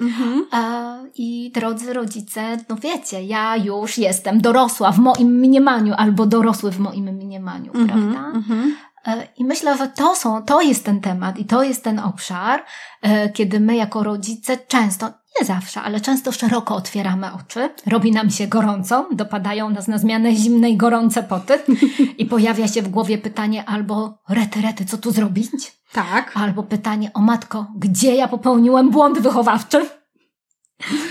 Mhm. 0.00 0.46
A, 0.50 0.96
I 1.14 1.50
drodzy 1.54 1.92
rodzice, 1.92 2.56
no 2.68 2.76
wiecie, 2.76 3.22
ja 3.22 3.56
już 3.56 3.98
jestem 3.98 4.40
dorosła 4.40 4.92
w 4.92 4.98
moim 4.98 5.28
mniemaniu, 5.28 5.94
albo 5.96 6.26
dorosły 6.26 6.70
w 6.70 6.78
moim 6.78 7.04
mniemaniu, 7.04 7.72
prawda? 7.72 8.26
Mhm. 8.34 8.76
E, 9.06 9.28
I 9.36 9.44
myślę, 9.44 9.78
że 9.78 9.88
to, 9.88 10.16
są, 10.16 10.42
to 10.42 10.60
jest 10.60 10.84
ten 10.84 11.00
temat 11.00 11.38
i 11.38 11.44
to 11.44 11.62
jest 11.62 11.84
ten 11.84 11.98
obszar, 11.98 12.64
e, 13.02 13.28
kiedy 13.28 13.60
my 13.60 13.76
jako 13.76 14.02
rodzice 14.02 14.56
często, 14.56 15.10
nie 15.40 15.46
zawsze, 15.46 15.82
ale 15.82 16.00
często 16.00 16.32
szeroko 16.32 16.74
otwieramy 16.76 17.32
oczy, 17.32 17.70
robi 17.86 18.12
nam 18.12 18.30
się 18.30 18.46
gorąco, 18.46 19.08
dopadają 19.12 19.70
nas 19.70 19.88
na 19.88 19.98
zmianę 19.98 20.34
zimne 20.34 20.70
i 20.70 20.76
gorące 20.76 21.22
poty 21.22 21.58
i 22.18 22.26
pojawia 22.26 22.68
się 22.68 22.82
w 22.82 22.88
głowie 22.88 23.18
pytanie 23.18 23.64
albo 23.64 24.18
rety, 24.28 24.60
rety, 24.60 24.84
co 24.84 24.98
tu 24.98 25.10
zrobić? 25.10 25.50
Tak. 25.92 26.32
Albo 26.34 26.62
pytanie, 26.62 27.10
o 27.14 27.20
matko, 27.20 27.66
gdzie 27.76 28.14
ja 28.14 28.28
popełniłem 28.28 28.90
błąd 28.90 29.18
wychowawczy? 29.18 29.86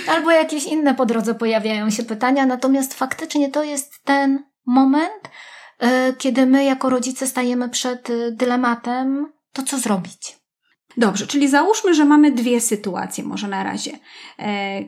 Albo 0.08 0.32
jakieś 0.32 0.66
inne 0.66 0.96
po 0.96 1.06
drodze 1.06 1.36
pojawiają 1.36 1.90
się 1.90 2.04
pytania, 2.04 2.46
natomiast 2.46 2.94
faktycznie 2.94 3.52
to 3.52 3.64
jest 3.64 4.04
ten 4.04 4.44
moment, 4.66 5.30
kiedy 6.18 6.46
my 6.46 6.64
jako 6.64 6.90
rodzice 6.90 7.28
stajemy 7.28 7.70
przed 7.70 8.10
e, 8.10 8.32
dylematem, 8.32 9.32
to 9.54 9.64
co 9.64 9.78
zrobić? 9.78 10.38
Dobrze, 10.98 11.28
czyli 11.28 11.50
załóżmy, 11.50 11.94
że 11.94 12.06
mamy 12.06 12.32
dwie 12.32 12.62
sytuacje 12.62 13.24
może 13.24 13.48
na 13.48 13.64
razie. 13.64 14.00
E, 14.40 14.84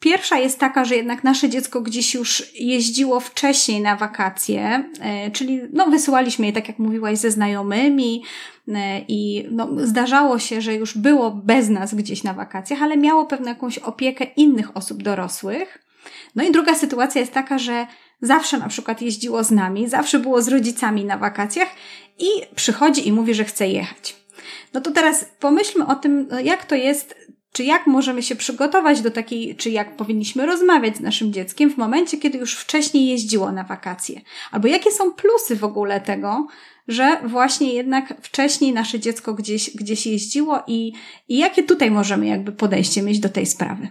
Pierwsza 0.00 0.38
jest 0.38 0.58
taka, 0.58 0.84
że 0.84 0.96
jednak 0.96 1.24
nasze 1.24 1.48
dziecko 1.48 1.80
gdzieś 1.80 2.14
już 2.14 2.52
jeździło 2.54 3.20
wcześniej 3.20 3.80
na 3.80 3.96
wakacje, 3.96 4.84
e, 5.00 5.30
czyli 5.30 5.60
no, 5.72 5.86
wysyłaliśmy 5.86 6.46
je, 6.46 6.52
tak 6.52 6.68
jak 6.68 6.78
mówiłaś, 6.78 7.18
ze 7.18 7.30
znajomymi 7.30 8.22
e, 8.68 9.00
i 9.08 9.48
no, 9.50 9.68
zdarzało 9.76 10.38
się, 10.38 10.60
że 10.60 10.74
już 10.74 10.98
było 10.98 11.30
bez 11.30 11.68
nas 11.68 11.94
gdzieś 11.94 12.24
na 12.24 12.34
wakacjach, 12.34 12.82
ale 12.82 12.96
miało 12.96 13.26
pewną 13.26 13.48
jakąś 13.48 13.78
opiekę 13.78 14.24
innych 14.24 14.76
osób 14.76 15.02
dorosłych. 15.02 15.78
No 16.34 16.44
i 16.44 16.52
druga 16.52 16.74
sytuacja 16.74 17.20
jest 17.20 17.32
taka, 17.32 17.58
że 17.58 17.86
zawsze 18.22 18.58
na 18.58 18.68
przykład 18.68 19.02
jeździło 19.02 19.44
z 19.44 19.50
nami, 19.50 19.88
zawsze 19.88 20.18
było 20.18 20.42
z 20.42 20.48
rodzicami 20.48 21.04
na 21.04 21.18
wakacjach 21.18 21.68
i 22.18 22.26
przychodzi 22.54 23.08
i 23.08 23.12
mówi, 23.12 23.34
że 23.34 23.44
chce 23.44 23.68
jechać. 23.68 24.16
No 24.74 24.80
to 24.80 24.90
teraz 24.90 25.24
pomyślmy 25.40 25.86
o 25.86 25.94
tym, 25.94 26.28
no 26.30 26.40
jak 26.40 26.64
to 26.64 26.74
jest, 26.74 27.14
czy 27.52 27.64
jak 27.64 27.86
możemy 27.86 28.22
się 28.22 28.36
przygotować 28.36 29.00
do 29.00 29.10
takiej, 29.10 29.56
czy 29.56 29.70
jak 29.70 29.96
powinniśmy 29.96 30.46
rozmawiać 30.46 30.96
z 30.96 31.00
naszym 31.00 31.32
dzieckiem 31.32 31.70
w 31.70 31.76
momencie, 31.76 32.18
kiedy 32.18 32.38
już 32.38 32.56
wcześniej 32.56 33.06
jeździło 33.08 33.52
na 33.52 33.64
wakacje. 33.64 34.20
Albo 34.50 34.68
jakie 34.68 34.90
są 34.90 35.12
plusy 35.12 35.56
w 35.56 35.64
ogóle 35.64 36.00
tego, 36.00 36.46
że 36.88 37.20
właśnie 37.24 37.74
jednak 37.74 38.14
wcześniej 38.22 38.72
nasze 38.72 39.00
dziecko 39.00 39.34
gdzieś, 39.34 39.76
gdzieś 39.76 40.06
jeździło 40.06 40.62
i, 40.66 40.92
i 41.28 41.38
jakie 41.38 41.62
tutaj 41.62 41.90
możemy 41.90 42.26
jakby 42.26 42.52
podejście 42.52 43.02
mieć 43.02 43.18
do 43.18 43.28
tej 43.28 43.46
sprawy. 43.46 43.88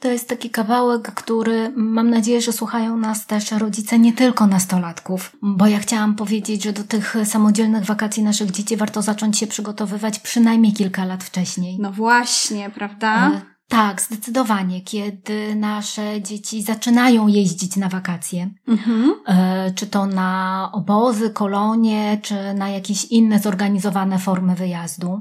To 0.00 0.08
jest 0.10 0.28
taki 0.28 0.50
kawałek, 0.50 1.14
który 1.14 1.72
mam 1.76 2.10
nadzieję, 2.10 2.40
że 2.40 2.52
słuchają 2.52 2.96
nas 2.96 3.26
też 3.26 3.50
rodzice 3.52 3.98
nie 3.98 4.12
tylko 4.12 4.46
nastolatków, 4.46 5.36
bo 5.42 5.66
ja 5.66 5.78
chciałam 5.78 6.14
powiedzieć, 6.14 6.64
że 6.64 6.72
do 6.72 6.84
tych 6.84 7.16
samodzielnych 7.24 7.84
wakacji 7.84 8.22
naszych 8.22 8.50
dzieci 8.50 8.76
warto 8.76 9.02
zacząć 9.02 9.38
się 9.38 9.46
przygotowywać 9.46 10.18
przynajmniej 10.18 10.72
kilka 10.72 11.04
lat 11.04 11.24
wcześniej. 11.24 11.78
No 11.80 11.92
właśnie, 11.92 12.70
prawda? 12.70 13.30
E, 13.30 13.40
Tak, 13.68 14.02
zdecydowanie. 14.02 14.80
Kiedy 14.82 15.54
nasze 15.54 16.22
dzieci 16.22 16.62
zaczynają 16.62 17.28
jeździć 17.28 17.76
na 17.76 17.88
wakacje, 17.88 18.50
Mhm. 18.68 19.14
e, 19.26 19.72
czy 19.74 19.86
to 19.86 20.06
na 20.06 20.70
obozy, 20.72 21.30
kolonie, 21.30 22.18
czy 22.22 22.34
na 22.54 22.68
jakieś 22.68 23.04
inne 23.04 23.38
zorganizowane 23.38 24.18
formy 24.18 24.54
wyjazdu. 24.54 25.20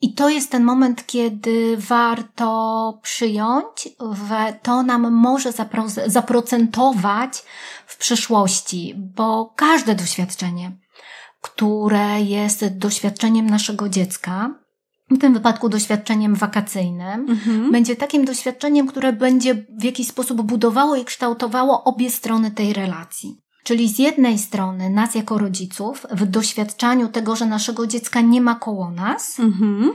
I 0.00 0.14
to 0.14 0.28
jest 0.28 0.50
ten 0.50 0.64
moment, 0.64 1.06
kiedy 1.06 1.76
warto 1.76 2.98
przyjąć, 3.02 3.88
że 4.28 4.58
to 4.62 4.82
nam 4.82 5.12
może 5.12 5.50
zapro- 5.50 6.10
zaprocentować 6.10 7.42
w 7.86 7.96
przyszłości, 7.96 8.94
bo 8.96 9.52
każde 9.56 9.94
doświadczenie, 9.94 10.72
które 11.40 12.20
jest 12.22 12.78
doświadczeniem 12.78 13.46
naszego 13.50 13.88
dziecka, 13.88 14.54
w 15.10 15.18
tym 15.18 15.34
wypadku 15.34 15.68
doświadczeniem 15.68 16.34
wakacyjnym, 16.34 17.26
Mhm. 17.30 17.72
będzie 17.72 17.96
takim 17.96 18.24
doświadczeniem, 18.24 18.86
które 18.86 19.12
będzie 19.12 19.54
w 19.78 19.84
jakiś 19.84 20.08
sposób 20.08 20.42
budowało 20.42 20.96
i 20.96 21.04
kształtowało 21.04 21.84
obie 21.84 22.10
strony 22.10 22.50
tej 22.50 22.72
relacji. 22.72 23.40
Czyli 23.68 23.88
z 23.88 23.98
jednej 23.98 24.38
strony 24.38 24.90
nas 24.90 25.14
jako 25.14 25.38
rodziców 25.38 26.06
w 26.10 26.26
doświadczaniu 26.26 27.08
tego, 27.08 27.36
że 27.36 27.46
naszego 27.46 27.86
dziecka 27.86 28.20
nie 28.20 28.40
ma 28.40 28.54
koło 28.54 28.90
nas, 28.90 29.40
Mhm. 29.40 29.92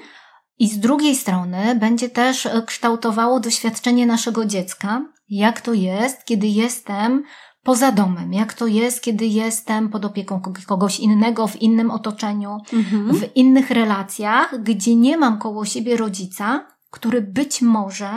i 0.59 0.69
z 0.69 0.79
drugiej 0.79 1.15
strony 1.15 1.75
będzie 1.75 2.09
też 2.09 2.47
kształtowało 2.65 3.39
doświadczenie 3.39 4.05
naszego 4.05 4.45
dziecka, 4.45 5.01
jak 5.29 5.61
to 5.61 5.73
jest, 5.73 6.25
kiedy 6.25 6.47
jestem 6.47 7.23
poza 7.63 7.91
domem, 7.91 8.33
jak 8.33 8.53
to 8.53 8.67
jest, 8.67 9.01
kiedy 9.01 9.25
jestem 9.25 9.89
pod 9.89 10.05
opieką 10.05 10.39
kog- 10.41 10.65
kogoś 10.65 10.99
innego, 10.99 11.47
w 11.47 11.61
innym 11.61 11.91
otoczeniu, 11.91 12.57
Mhm. 12.73 13.15
w 13.15 13.35
innych 13.35 13.69
relacjach, 13.71 14.63
gdzie 14.63 14.95
nie 14.95 15.17
mam 15.17 15.39
koło 15.39 15.65
siebie 15.65 15.97
rodzica, 15.97 16.67
który 16.91 17.21
być 17.21 17.61
może 17.61 18.11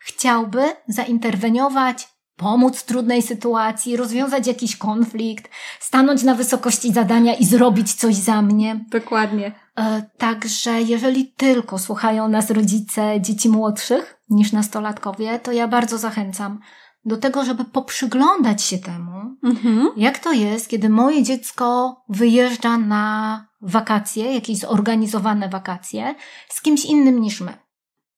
chciałby 0.00 0.62
zainterweniować, 0.88 2.08
pomóc 2.36 2.78
w 2.78 2.84
trudnej 2.84 3.22
sytuacji, 3.22 3.96
rozwiązać 3.96 4.46
jakiś 4.46 4.76
konflikt, 4.76 5.50
stanąć 5.80 6.22
na 6.22 6.34
wysokości 6.34 6.92
zadania 6.92 7.34
i 7.34 7.44
zrobić 7.44 7.94
coś 7.94 8.14
za 8.14 8.42
mnie. 8.42 8.84
Dokładnie. 8.90 9.52
E, 9.78 10.02
Także 10.18 10.82
jeżeli 10.82 11.32
tylko 11.32 11.78
słuchają 11.78 12.28
nas 12.28 12.50
rodzice 12.50 13.20
dzieci 13.20 13.48
młodszych 13.48 14.20
niż 14.30 14.52
nastolatkowie, 14.52 15.38
to 15.38 15.52
ja 15.52 15.68
bardzo 15.68 15.98
zachęcam 15.98 16.60
do 17.04 17.16
tego, 17.16 17.44
żeby 17.44 17.64
poprzyglądać 17.64 18.62
się 18.62 18.78
temu, 18.78 19.12
Mhm. 19.44 19.90
jak 19.96 20.18
to 20.18 20.32
jest, 20.32 20.68
kiedy 20.68 20.88
moje 20.88 21.22
dziecko 21.22 21.96
wyjeżdża 22.08 22.78
na 22.78 23.46
wakacje, 23.60 24.34
jakieś 24.34 24.58
zorganizowane 24.58 25.48
wakacje, 25.48 26.14
z 26.48 26.60
kimś 26.60 26.84
innym 26.84 27.20
niż 27.20 27.40
my. 27.40 27.54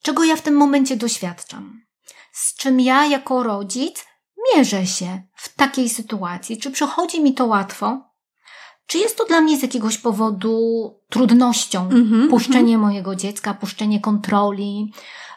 Czego 0.03 0.25
ja 0.25 0.37
w 0.37 0.43
tym 0.43 0.55
momencie 0.55 0.97
doświadczam? 0.97 1.81
Z 2.33 2.55
czym 2.57 2.81
ja 2.81 3.07
jako 3.07 3.43
rodzic 3.43 4.05
mierzę 4.57 4.87
się 4.87 5.23
w 5.35 5.55
takiej 5.55 5.89
sytuacji? 5.89 6.59
Czy 6.59 6.71
przychodzi 6.71 7.23
mi 7.23 7.35
to 7.35 7.47
łatwo? 7.47 8.09
Czy 8.87 8.99
jest 8.99 9.19
to 9.19 9.25
dla 9.25 9.41
mnie 9.41 9.59
z 9.59 9.63
jakiegoś 9.63 9.99
powodu 9.99 10.59
trudnością? 11.11 11.83
Mhm. 11.83 12.29
Puszczenie 12.29 12.79
mojego 12.79 13.17
dziecka, 13.17 13.55
puszczenie 13.55 14.01
kontroli, 14.01 14.93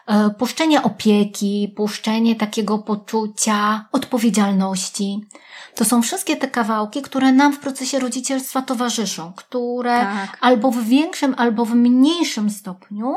e, 0.06 0.30
puszczenie 0.30 0.82
opieki, 0.82 1.74
puszczenie 1.76 2.36
takiego 2.36 2.78
poczucia 2.78 3.88
odpowiedzialności. 3.92 5.20
To 5.74 5.84
są 5.84 6.02
wszystkie 6.02 6.36
te 6.36 6.48
kawałki, 6.48 7.02
które 7.02 7.32
nam 7.32 7.52
w 7.52 7.58
procesie 7.58 7.98
rodzicielstwa 7.98 8.62
towarzyszą, 8.62 9.32
które 9.36 10.00
Tak. 10.00 10.38
albo 10.40 10.70
w 10.70 10.84
większym, 10.84 11.34
albo 11.38 11.64
w 11.64 11.74
mniejszym 11.74 12.50
stopniu, 12.50 13.14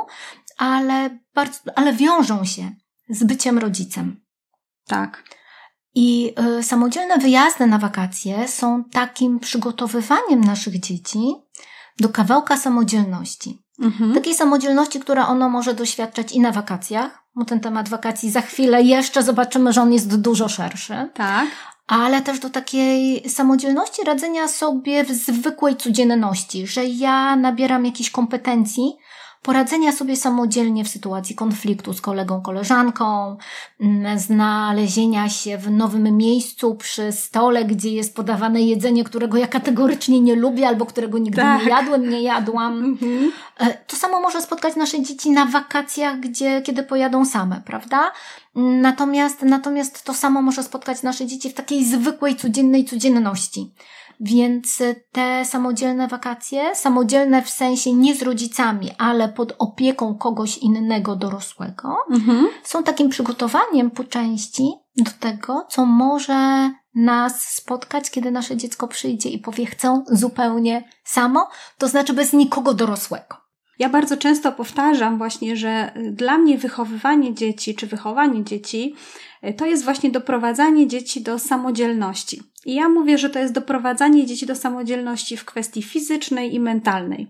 ale, 0.57 1.19
bardzo, 1.35 1.59
ale 1.75 1.93
wiążą 1.93 2.45
się 2.45 2.71
z 3.09 3.23
byciem 3.23 3.57
rodzicem. 3.57 4.21
Tak. 4.87 5.23
I 5.95 6.33
y, 6.59 6.63
samodzielne 6.63 7.17
wyjazdy 7.17 7.67
na 7.67 7.77
wakacje 7.77 8.47
są 8.47 8.83
takim 8.83 9.39
przygotowywaniem 9.39 10.41
naszych 10.41 10.79
dzieci 10.79 11.19
do 11.99 12.09
kawałka 12.09 12.57
samodzielności. 12.57 13.61
Mhm. 13.81 14.13
Takiej 14.13 14.35
samodzielności, 14.35 14.99
która 14.99 15.27
ono 15.27 15.49
może 15.49 15.73
doświadczać 15.73 16.31
i 16.31 16.39
na 16.39 16.51
wakacjach, 16.51 17.23
bo 17.35 17.45
ten 17.45 17.59
temat 17.59 17.89
wakacji 17.89 18.31
za 18.31 18.41
chwilę 18.41 18.81
jeszcze 18.81 19.23
zobaczymy, 19.23 19.73
że 19.73 19.81
on 19.81 19.93
jest 19.93 20.21
dużo 20.21 20.49
szerszy, 20.49 21.09
Tak. 21.13 21.45
ale 21.87 22.21
też 22.21 22.39
do 22.39 22.49
takiej 22.49 23.29
samodzielności 23.29 24.03
radzenia 24.05 24.47
sobie 24.47 25.03
w 25.03 25.11
zwykłej 25.11 25.75
codzienności, 25.75 26.67
że 26.67 26.85
ja 26.85 27.35
nabieram 27.35 27.85
jakichś 27.85 28.09
kompetencji 28.09 28.95
poradzenia 29.45 29.91
sobie 29.91 30.15
samodzielnie 30.15 30.83
w 30.83 30.87
sytuacji 30.87 31.35
konfliktu 31.35 31.93
z 31.93 32.01
kolegą, 32.01 32.41
koleżanką, 32.41 33.37
mm, 33.79 34.19
znalezienia 34.19 35.29
się 35.29 35.57
w 35.57 35.71
nowym 35.71 36.17
miejscu 36.17 36.75
przy 36.75 37.11
stole, 37.11 37.65
gdzie 37.65 37.89
jest 37.89 38.15
podawane 38.15 38.61
jedzenie, 38.61 39.03
którego 39.03 39.37
ja 39.37 39.47
kategorycznie 39.47 40.21
nie 40.21 40.35
lubię 40.35 40.67
albo 40.67 40.85
którego 40.85 41.17
nigdy 41.17 41.41
tak. 41.41 41.63
nie 41.63 41.69
jadłem, 41.69 42.09
nie 42.09 42.21
jadłam. 42.21 42.83
Mhm. 42.83 43.31
E, 43.57 43.73
to 43.73 43.95
samo 43.95 44.21
może 44.21 44.41
spotkać 44.41 44.75
nasze 44.75 45.01
dzieci 45.01 45.31
na 45.31 45.45
wakacjach, 45.45 46.19
gdzie, 46.19 46.61
kiedy 46.61 46.83
pojadą 46.83 47.25
same, 47.25 47.61
prawda? 47.65 48.11
Natomiast, 48.55 49.41
natomiast 49.41 50.03
to 50.03 50.13
samo 50.13 50.41
może 50.41 50.63
spotkać 50.63 51.03
nasze 51.03 51.25
dzieci 51.25 51.49
w 51.49 51.53
takiej 51.53 51.85
zwykłej, 51.85 52.35
codziennej 52.35 52.85
codzienności. 52.85 53.71
Więc 54.19 54.81
te 55.12 55.45
samodzielne 55.45 56.07
wakacje, 56.07 56.75
samodzielne 56.75 57.41
w 57.41 57.50
sensie 57.50 57.93
nie 57.93 58.15
z 58.15 58.22
rodzicami, 58.22 58.91
ale 58.98 59.29
pod 59.29 59.55
opieką 59.60 60.15
kogoś 60.15 60.57
innego 60.57 61.15
dorosłego, 61.15 61.98
mhm. 62.12 62.48
są 62.63 62.84
takim 62.84 63.10
przygotowaniem 63.10 63.91
po 63.91 64.03
części 64.03 64.72
do 64.98 65.12
tego, 65.19 65.65
co 65.69 65.86
może 65.86 66.72
nas 66.95 67.50
spotkać, 67.50 68.12
kiedy 68.12 68.31
nasze 68.31 68.57
dziecko 68.57 68.88
przyjdzie 68.88 69.29
i 69.29 69.39
powie, 69.39 69.65
chcę 69.65 70.03
zupełnie 70.07 70.89
samo, 71.03 71.50
to 71.77 71.88
znaczy 71.88 72.13
bez 72.13 72.34
nikogo 72.34 72.74
dorosłego. 72.74 73.45
Ja 73.79 73.89
bardzo 73.89 74.17
często 74.17 74.51
powtarzam 74.51 75.17
właśnie, 75.17 75.57
że 75.57 75.93
dla 76.12 76.38
mnie 76.38 76.57
wychowywanie 76.57 77.34
dzieci 77.34 77.75
czy 77.75 77.88
wychowanie 77.88 78.43
dzieci 78.43 78.95
to 79.53 79.65
jest 79.65 79.83
właśnie 79.83 80.11
doprowadzanie 80.11 80.87
dzieci 80.87 81.21
do 81.21 81.39
samodzielności. 81.39 82.41
I 82.65 82.75
ja 82.75 82.89
mówię, 82.89 83.17
że 83.17 83.29
to 83.29 83.39
jest 83.39 83.53
doprowadzanie 83.53 84.25
dzieci 84.25 84.45
do 84.45 84.55
samodzielności 84.55 85.37
w 85.37 85.45
kwestii 85.45 85.81
fizycznej 85.81 86.55
i 86.55 86.59
mentalnej. 86.59 87.27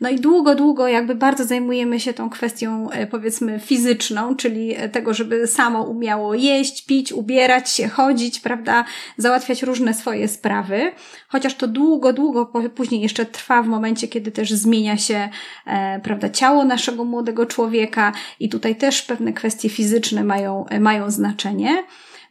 No 0.00 0.08
i 0.08 0.20
długo, 0.20 0.54
długo 0.54 0.88
jakby 0.88 1.14
bardzo 1.14 1.44
zajmujemy 1.44 2.00
się 2.00 2.14
tą 2.14 2.30
kwestią 2.30 2.90
e, 2.90 3.06
powiedzmy 3.06 3.60
fizyczną, 3.60 4.36
czyli 4.36 4.74
tego, 4.92 5.14
żeby 5.14 5.46
samo 5.46 5.82
umiało 5.82 6.34
jeść, 6.34 6.86
pić, 6.86 7.12
ubierać 7.12 7.70
się, 7.70 7.88
chodzić, 7.88 8.40
prawda, 8.40 8.84
załatwiać 9.16 9.62
różne 9.62 9.94
swoje 9.94 10.28
sprawy. 10.28 10.92
Chociaż 11.28 11.54
to 11.54 11.68
długo, 11.68 12.12
długo 12.12 12.46
później 12.74 13.00
jeszcze 13.00 13.26
trwa 13.26 13.62
w 13.62 13.66
momencie, 13.66 14.08
kiedy 14.08 14.30
też 14.30 14.52
zmienia 14.52 14.96
się, 14.96 15.28
e, 15.66 16.00
prawda, 16.00 16.30
ciało 16.30 16.64
naszego 16.64 17.04
młodego 17.04 17.46
człowieka 17.46 18.12
i 18.40 18.48
tutaj 18.48 18.76
też 18.76 19.02
pewne 19.02 19.32
kwestie 19.32 19.68
fizyczne 19.68 20.24
mają, 20.24 20.66
e, 20.66 20.80
mają 20.80 21.10
znaczenie. 21.10 21.43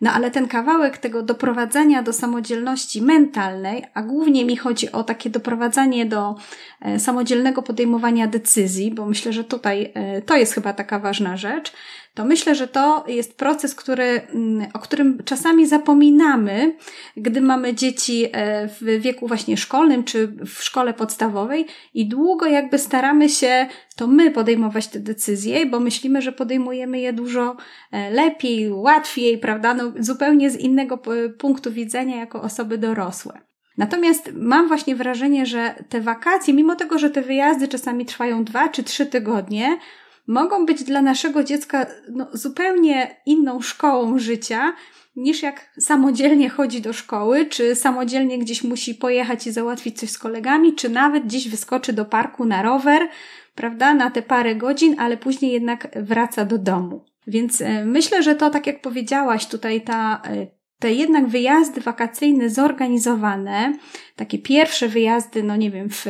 No 0.01 0.12
ale 0.12 0.32
ten 0.32 0.48
kawałek 0.48 0.98
tego 0.98 1.24
doprowadzenia 1.24 2.03
do 2.03 2.13
samodzielności 2.13 3.01
mentalnej, 3.01 3.86
a 3.93 4.01
głównie 4.01 4.46
mi 4.46 4.58
chodzi 4.58 4.91
o 4.91 5.03
takie 5.03 5.29
doprowadzanie 5.29 6.05
do 6.05 6.36
e, 6.82 7.00
samodzielnego 7.00 7.62
podejmowania 7.62 8.27
decyzji, 8.27 8.91
bo 8.91 9.05
myślę, 9.05 9.34
że 9.34 9.43
tutaj 9.43 9.91
e, 9.93 10.22
to 10.22 10.38
jest 10.38 10.53
chyba 10.53 10.74
taka 10.74 11.00
ważna 11.00 11.38
rzecz, 11.38 11.74
to 12.13 12.25
myślę, 12.25 12.55
że 12.55 12.67
to 12.67 13.05
jest 13.08 13.38
proces, 13.38 13.75
który, 13.75 14.03
mm, 14.03 14.67
o 14.74 14.79
którym 14.79 15.24
czasami 15.25 15.67
zapominamy, 15.67 16.75
gdy 17.17 17.41
mamy 17.41 17.74
dzieci 17.74 18.25
e, 18.32 18.67
w 18.67 19.01
wieku 19.01 19.27
właśnie 19.27 19.58
szkolnym 19.58 20.03
czy 20.03 20.27
w 20.27 20.63
szkole 20.63 20.93
podstawowej 20.93 21.65
i 21.93 22.08
długo 22.08 22.46
jakby 22.46 22.79
staramy 22.79 23.29
się 23.29 23.67
to 23.96 24.08
my 24.08 24.32
podejmować 24.32 24.88
te 24.88 25.00
decyzje, 25.00 25.65
bo 25.65 25.79
myślimy, 25.79 26.22
że 26.22 26.32
podejmujemy 26.32 27.00
je 27.00 27.13
dużo 27.13 27.58
e, 27.91 28.12
lepiej, 28.12 28.72
łatwiej, 28.72 29.38
prawda? 29.38 29.74
No, 29.74 29.91
zupełnie 30.00 30.50
z 30.50 30.58
innego 30.60 31.00
punktu 31.38 31.72
widzenia 31.72 32.15
jako 32.15 32.41
osoby 32.41 32.77
dorosłe. 32.77 33.41
Natomiast 33.77 34.32
mam 34.34 34.67
właśnie 34.67 34.96
wrażenie, 34.96 35.46
że 35.46 35.84
te 35.89 36.01
wakacje, 36.01 36.53
mimo 36.53 36.75
tego, 36.75 37.00
że 37.00 37.10
te 37.10 37.22
wyjazdy 37.22 37.67
czasami 37.67 38.05
trwają 38.05 38.43
dwa 38.43 38.70
czy 38.70 38.84
trzy 38.84 39.05
tygodnie, 39.05 39.77
mogą 40.27 40.65
być 40.65 40.83
dla 40.83 41.01
naszego 41.01 41.43
dziecka 41.43 41.85
no, 42.09 42.27
zupełnie 42.33 43.15
inną 43.25 43.61
szkołą 43.61 44.19
życia, 44.19 44.73
niż 45.15 45.43
jak 45.43 45.71
samodzielnie 45.79 46.49
chodzi 46.49 46.81
do 46.81 46.93
szkoły, 46.93 47.45
czy 47.45 47.75
samodzielnie 47.75 48.39
gdzieś 48.39 48.63
musi 48.63 48.95
pojechać 48.95 49.47
i 49.47 49.51
załatwić 49.51 49.99
coś 49.99 50.09
z 50.09 50.17
kolegami, 50.17 50.75
czy 50.75 50.89
nawet 50.89 51.23
gdzieś 51.23 51.49
wyskoczy 51.49 51.93
do 51.93 52.05
parku 52.05 52.45
na 52.45 52.61
rower, 52.61 53.07
prawda, 53.55 53.93
na 53.93 54.11
te 54.11 54.21
parę 54.21 54.55
godzin, 54.55 54.95
ale 54.99 55.17
później 55.17 55.51
jednak 55.51 55.87
wraca 56.03 56.45
do 56.45 56.57
domu. 56.57 57.05
Więc 57.27 57.61
e, 57.61 57.85
myślę, 57.85 58.23
że 58.23 58.35
to, 58.35 58.49
tak 58.49 58.67
jak 58.67 58.81
powiedziałaś, 58.81 59.45
tutaj 59.45 59.81
ta 59.81 60.21
e, 60.25 60.47
te 60.83 60.93
jednak 60.93 61.27
wyjazdy 61.27 61.81
wakacyjne 61.81 62.49
zorganizowane, 62.49 63.73
takie 64.15 64.39
pierwsze 64.39 64.87
wyjazdy, 64.87 65.43
no 65.43 65.55
nie 65.55 65.71
wiem, 65.71 65.89
w, 65.89 66.05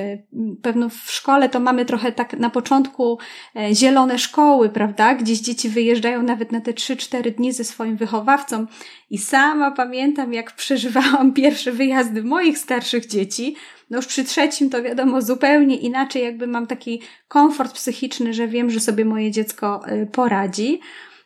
pewno 0.62 0.90
w 0.90 1.12
szkole 1.12 1.50
to 1.50 1.60
mamy 1.60 1.86
trochę 1.86 2.12
tak 2.12 2.34
na 2.34 2.50
początku 2.50 3.20
e, 3.56 3.76
zielone 3.76 4.20
szkoły, 4.20 4.70
prawda? 4.70 5.16
Gdzieś 5.16 5.40
dzieci 5.40 5.70
wyjeżdżają 5.70 6.24
nawet 6.24 6.52
na 6.52 6.62
te 6.62 6.72
3-4 6.72 7.32
dni 7.36 7.54
ze 7.54 7.64
swoim 7.64 7.98
wychowawcą 7.98 8.66
i 9.10 9.18
sama 9.18 9.72
pamiętam, 9.72 10.34
jak 10.34 10.56
przeżywałam 10.56 11.34
pierwsze 11.42 11.72
wyjazdy 11.72 12.24
moich 12.24 12.58
starszych 12.58 13.06
dzieci. 13.08 13.56
No 13.90 13.98
już 13.98 14.08
przy 14.08 14.24
trzecim 14.24 14.70
to 14.70 14.84
wiadomo 14.84 15.22
zupełnie 15.22 15.78
inaczej, 15.78 16.24
jakby 16.24 16.48
mam 16.48 16.68
taki 16.68 17.02
komfort 17.28 17.74
psychiczny, 17.74 18.34
że 18.34 18.48
wiem, 18.48 18.70
że 18.70 18.80
sobie 18.80 19.06
moje 19.06 19.32
dziecko 19.32 19.82
e, 19.86 20.06
poradzi. 20.06 20.80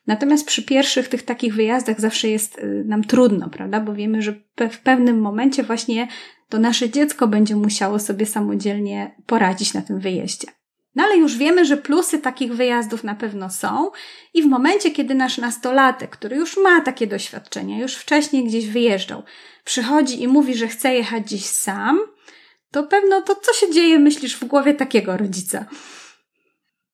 Natomiast 0.08 0.48
przy 0.48 0.64
pierwszych 0.64 1.08
tych 1.08 1.24
takich 1.24 1.56
wyjazdach 1.56 2.02
zawsze 2.02 2.28
jest 2.28 2.60
y, 2.60 2.84
nam 2.86 3.04
trudno, 3.04 3.50
prawda? 3.50 3.80
Bo 3.80 3.94
wiemy, 3.94 4.22
że 4.22 4.34
w 4.72 4.80
pewnym 4.80 5.22
momencie 5.22 5.64
właśnie 5.64 6.08
to 6.50 6.60
nasze 6.60 6.90
dziecko 6.90 7.28
będzie 7.28 7.56
musiało 7.56 8.00
sobie 8.00 8.26
samodzielnie 8.26 9.16
poradzić 9.26 9.74
na 9.74 9.82
tym 9.82 10.00
wyjeździe. 10.00 10.48
No 10.96 11.04
ale 11.04 11.18
już 11.18 11.38
wiemy, 11.38 11.66
że 11.66 11.78
plusy 11.78 12.20
takich 12.20 12.54
wyjazdów 12.54 13.04
na 13.04 13.16
pewno 13.16 13.50
są 13.50 13.92
i 14.34 14.44
w 14.44 14.46
momencie, 14.46 14.92
kiedy 14.92 15.16
nasz 15.16 15.38
nastolatek, 15.38 16.10
który 16.10 16.36
już 16.36 16.58
ma 16.58 16.82
takie 16.82 17.08
doświadczenia, 17.08 17.80
już 17.80 17.96
wcześniej 17.96 18.44
gdzieś 18.46 18.68
wyjeżdżał, 18.68 19.24
przychodzi 19.64 20.22
i 20.24 20.28
mówi, 20.28 20.56
że 20.56 20.68
chce 20.68 20.94
jechać 20.94 21.24
gdzieś 21.24 21.46
sam, 21.46 22.00
to 22.72 22.84
pewno 22.84 23.22
to 23.22 23.36
co 23.36 23.54
się 23.54 23.72
dzieje, 23.74 24.00
myślisz, 24.00 24.36
w 24.36 24.46
głowie 24.46 24.74
takiego 24.74 25.18
rodzica? 25.18 25.66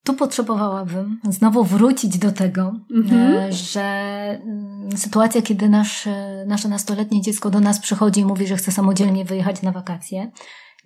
Tu 0.04 0.14
potrzebowałabym 0.14 1.20
znowu 1.28 1.64
wrócić 1.64 2.18
do 2.18 2.32
tego, 2.32 2.74
mhm. 2.90 3.34
E, 3.34 3.52
że 3.52 3.82
mm, 3.82 4.96
sytuacja, 4.96 5.42
kiedy 5.42 5.68
nasz, 5.68 6.08
nasze 6.46 6.68
nastoletnie 6.68 7.22
dziecko 7.22 7.50
do 7.50 7.60
nas 7.60 7.80
przychodzi 7.80 8.20
i 8.20 8.24
mówi, 8.24 8.46
że 8.46 8.56
chce 8.56 8.72
samodzielnie 8.72 9.24
wyjechać 9.24 9.62
na 9.62 9.72
wakacje, 9.72 10.30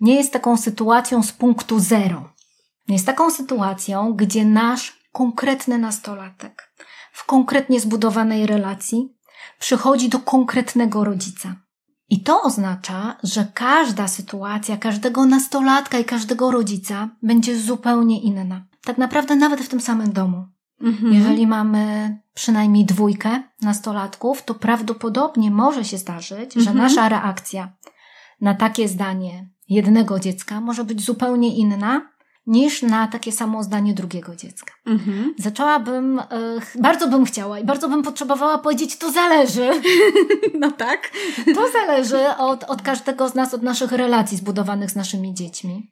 nie 0.01 0.15
jest 0.15 0.33
taką 0.33 0.57
sytuacją 0.57 1.23
z 1.23 1.31
punktu 1.31 1.79
zero. 1.79 2.33
Jest 2.87 3.05
taką 3.05 3.31
sytuacją, 3.31 4.13
gdzie 4.13 4.45
nasz 4.45 4.99
konkretny 5.11 5.77
nastolatek 5.77 6.73
w 7.11 7.25
konkretnie 7.25 7.79
zbudowanej 7.79 8.45
relacji 8.45 9.15
przychodzi 9.59 10.09
do 10.09 10.19
konkretnego 10.19 11.03
rodzica. 11.03 11.55
I 12.09 12.23
to 12.23 12.41
oznacza, 12.41 13.17
że 13.23 13.47
każda 13.53 14.07
sytuacja, 14.07 14.77
każdego 14.77 15.25
nastolatka 15.25 15.99
i 15.99 16.05
każdego 16.05 16.51
rodzica 16.51 17.09
będzie 17.23 17.59
zupełnie 17.59 18.21
inna 18.21 18.68
tak 18.89 18.97
naprawdę 18.97 19.35
nawet 19.35 19.61
w 19.61 19.69
tym 19.69 19.81
samym 19.81 20.13
domu. 20.13 20.45
Mhm. 20.81 21.13
Jeżeli 21.13 21.47
mamy 21.47 22.17
przynajmniej 22.33 22.85
dwójkę 22.85 23.43
nastolatków, 23.61 24.43
to 24.43 24.55
prawdopodobnie 24.55 25.51
może 25.51 25.85
się 25.85 25.97
zdarzyć, 25.97 26.57
mhm. 26.57 26.63
że 26.63 26.73
nasza 26.73 27.09
reakcja 27.09 27.73
na 28.41 28.53
takie 28.53 28.87
zdanie 28.87 29.49
jednego 29.67 30.19
dziecka 30.19 30.61
może 30.61 30.83
być 30.83 31.01
zupełnie 31.01 31.55
inna 31.55 32.09
niż 32.47 32.81
na 32.81 33.07
takie 33.07 33.31
samo 33.31 33.63
zdanie 33.63 33.93
drugiego 33.93 34.35
dziecka. 34.35 34.73
Mhm. 34.85 35.33
Zaczęłabym, 35.37 36.21
bardzo 36.75 37.07
bym 37.07 37.25
chciała 37.25 37.59
i 37.59 37.65
bardzo 37.65 37.89
bym 37.89 38.03
potrzebowała 38.03 38.57
powiedzieć, 38.57 38.97
to 38.97 39.11
zależy. 39.11 39.69
No 40.59 40.71
tak. 40.71 41.11
To 41.55 41.71
zależy 41.71 42.27
od, 42.37 42.63
od 42.63 42.81
każdego 42.81 43.29
z 43.29 43.35
nas, 43.35 43.53
od 43.53 43.63
naszych 43.63 43.91
relacji 43.91 44.37
zbudowanych 44.37 44.91
z 44.91 44.95
naszymi 44.95 45.33
dziećmi. 45.33 45.91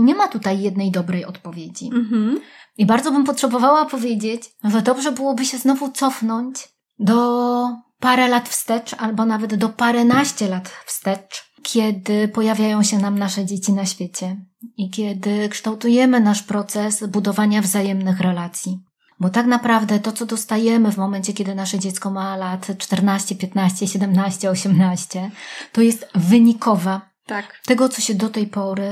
I 0.00 0.02
nie 0.02 0.14
ma 0.14 0.28
tutaj 0.28 0.60
jednej 0.60 0.90
dobrej 0.90 1.24
odpowiedzi. 1.24 1.90
Mhm. 1.94 2.40
I 2.78 2.86
bardzo 2.86 3.12
bym 3.12 3.24
potrzebowała 3.24 3.86
powiedzieć, 3.86 4.42
że 4.64 4.82
dobrze 4.82 5.12
byłoby 5.12 5.44
się 5.44 5.58
znowu 5.58 5.92
cofnąć 5.92 6.68
do 6.98 7.68
parę 7.98 8.28
lat 8.28 8.48
wstecz, 8.48 8.94
albo 8.94 9.24
nawet 9.24 9.54
do 9.54 9.68
paręnaście 9.68 10.48
lat 10.48 10.70
wstecz, 10.86 11.52
kiedy 11.62 12.28
pojawiają 12.28 12.82
się 12.82 12.98
nam 12.98 13.18
nasze 13.18 13.44
dzieci 13.44 13.72
na 13.72 13.86
świecie 13.86 14.36
i 14.76 14.90
kiedy 14.90 15.48
kształtujemy 15.48 16.20
nasz 16.20 16.42
proces 16.42 17.06
budowania 17.06 17.62
wzajemnych 17.62 18.20
relacji. 18.20 18.80
Bo 19.20 19.30
tak 19.30 19.46
naprawdę 19.46 19.98
to, 19.98 20.12
co 20.12 20.26
dostajemy 20.26 20.92
w 20.92 20.96
momencie, 20.96 21.32
kiedy 21.32 21.54
nasze 21.54 21.78
dziecko 21.78 22.10
ma 22.10 22.36
lat 22.36 22.66
14, 22.78 23.34
15, 23.34 23.88
17, 23.88 24.50
18, 24.50 25.30
to 25.72 25.80
jest 25.80 26.08
wynikowa 26.14 27.09
tak. 27.30 27.60
Tego, 27.66 27.88
co 27.88 28.00
się 28.00 28.14
do 28.14 28.28
tej 28.28 28.46
pory, 28.46 28.90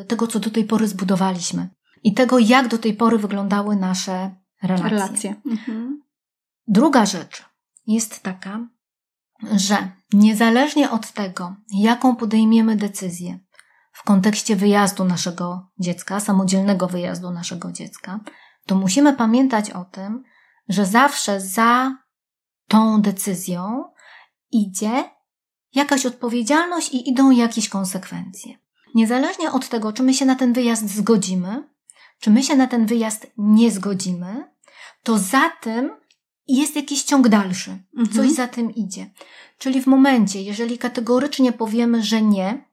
y, 0.00 0.04
tego, 0.04 0.26
co 0.26 0.40
do 0.40 0.50
tej 0.50 0.64
pory 0.64 0.88
zbudowaliśmy. 0.88 1.68
I 2.02 2.14
tego, 2.14 2.38
jak 2.38 2.68
do 2.68 2.78
tej 2.78 2.94
pory 2.94 3.18
wyglądały 3.18 3.76
nasze 3.76 4.34
relacje. 4.62 4.90
relacje. 4.90 5.34
Mhm. 5.46 6.02
Druga 6.66 7.06
rzecz 7.06 7.44
jest 7.86 8.22
taka, 8.22 8.68
że 9.56 9.76
niezależnie 10.12 10.90
od 10.90 11.12
tego, 11.12 11.56
jaką 11.74 12.16
podejmiemy 12.16 12.76
decyzję 12.76 13.38
w 13.92 14.02
kontekście 14.02 14.56
wyjazdu 14.56 15.04
naszego 15.04 15.70
dziecka, 15.78 16.20
samodzielnego 16.20 16.86
wyjazdu 16.86 17.30
naszego 17.30 17.72
dziecka, 17.72 18.20
to 18.66 18.74
musimy 18.74 19.12
pamiętać 19.12 19.70
o 19.70 19.84
tym, 19.84 20.22
że 20.68 20.86
zawsze 20.86 21.40
za 21.40 21.96
tą 22.68 23.02
decyzją 23.02 23.84
idzie 24.50 25.13
jakaś 25.74 26.06
odpowiedzialność 26.06 26.94
i 26.94 27.08
idą 27.08 27.30
jakieś 27.30 27.68
konsekwencje. 27.68 28.58
Niezależnie 28.94 29.52
od 29.52 29.68
tego, 29.68 29.92
czy 29.92 30.02
my 30.02 30.14
się 30.14 30.24
na 30.24 30.34
ten 30.34 30.52
wyjazd 30.52 30.88
zgodzimy, 30.88 31.68
czy 32.20 32.30
my 32.30 32.42
się 32.42 32.56
na 32.56 32.66
ten 32.66 32.86
wyjazd 32.86 33.26
nie 33.38 33.70
zgodzimy, 33.70 34.50
to 35.02 35.18
za 35.18 35.50
tym 35.60 35.90
jest 36.48 36.76
jakiś 36.76 37.02
ciąg 37.02 37.28
dalszy. 37.28 37.78
Mhm. 37.96 38.16
Coś 38.16 38.32
za 38.32 38.48
tym 38.48 38.74
idzie. 38.74 39.10
Czyli 39.58 39.82
w 39.82 39.86
momencie, 39.86 40.42
jeżeli 40.42 40.78
kategorycznie 40.78 41.52
powiemy, 41.52 42.02
że 42.02 42.22
nie, 42.22 42.64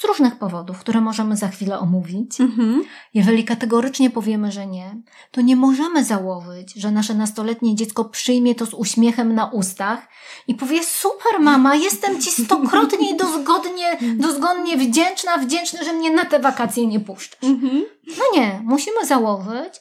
z 0.00 0.04
różnych 0.04 0.38
powodów, 0.38 0.78
które 0.78 1.00
możemy 1.00 1.36
za 1.36 1.48
chwilę 1.48 1.78
omówić, 1.78 2.40
Mhm. 2.40 2.84
jeżeli 3.14 3.44
kategorycznie 3.44 4.10
powiemy, 4.10 4.52
że 4.52 4.66
nie, 4.66 5.02
to 5.30 5.40
nie 5.40 5.56
możemy 5.56 6.04
założyć, 6.04 6.74
że 6.74 6.90
nasze 6.90 7.14
nastoletnie 7.14 7.74
dziecko 7.74 8.04
przyjmie 8.04 8.54
to 8.54 8.66
z 8.66 8.74
uśmiechem 8.74 9.34
na 9.34 9.46
ustach 9.46 10.08
i 10.48 10.54
powie: 10.54 10.84
Super, 10.84 11.40
mama, 11.40 11.74
jestem 11.74 12.20
ci 12.20 12.30
stokrotnie 12.30 13.10
i 13.10 13.16
dozgodnie, 13.24 13.98
dozgodnie 14.16 14.76
wdzięczna, 14.76 15.38
wdzięczny, 15.38 15.84
że 15.84 15.92
mnie 15.92 16.10
na 16.10 16.24
te 16.24 16.40
wakacje 16.40 16.86
nie 16.86 17.00
puszczasz. 17.00 17.42
Mhm. 17.50 17.84
No 18.18 18.24
nie, 18.40 18.60
musimy 18.64 19.06
założyć, 19.06 19.74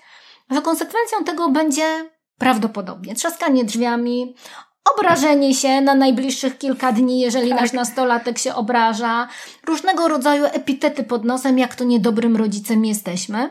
że 0.52 0.62
konsekwencją 0.62 1.24
tego 1.24 1.50
będzie 1.50 2.10
prawdopodobnie 2.38 3.16
trzaskanie 3.16 3.64
drzwiami, 3.64 4.36
obrażenie 4.96 5.56
się 5.56 5.82
na 5.82 5.96
najbliższych 5.96 6.58
kilka 6.58 6.92
dni, 6.92 7.20
jeżeli 7.20 7.50
Tak. 7.50 7.62
nasz 7.62 7.74
nastolatek 7.74 8.38
się 8.38 8.56
obraża, 8.56 9.28
różnego 9.68 10.08
rodzaju 10.08 10.46
epitety 10.46 11.04
pod 11.04 11.26
nosem, 11.26 11.60
jak 11.60 11.76
to 11.76 11.84
niedobrym 11.84 12.36
rodzicem 12.38 12.86
jesteśmy. 12.86 13.50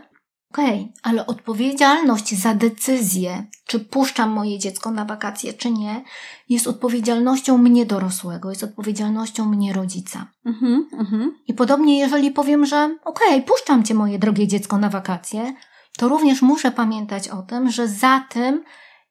Okej, 0.52 0.92
ale 1.02 1.26
odpowiedzialność 1.26 2.34
za 2.34 2.54
decyzję, 2.54 3.46
czy 3.66 3.80
puszczam 3.80 4.30
moje 4.30 4.58
dziecko 4.58 4.90
na 4.90 5.04
wakacje, 5.04 5.52
czy 5.52 5.70
nie, 5.70 6.04
jest 6.48 6.66
odpowiedzialnością 6.66 7.58
mnie 7.58 7.86
dorosłego, 7.86 8.50
jest 8.50 8.62
odpowiedzialnością 8.62 9.44
mnie 9.44 9.72
rodzica. 9.72 10.26
Mhm. 10.46 10.88
Mhm. 10.92 11.38
I 11.46 11.54
podobnie, 11.54 11.98
jeżeli 11.98 12.30
powiem, 12.30 12.66
że 12.66 12.96
okej, 13.04 13.42
puszczam 13.42 13.84
cię, 13.84 13.94
moje 13.94 14.18
drogie 14.18 14.48
dziecko, 14.48 14.78
na 14.78 14.88
wakacje, 14.88 15.54
to 15.98 16.08
również 16.08 16.42
muszę 16.42 16.70
pamiętać 16.70 17.28
o 17.28 17.42
tym, 17.42 17.70
że 17.70 17.88
za 17.88 18.24
tym 18.30 18.64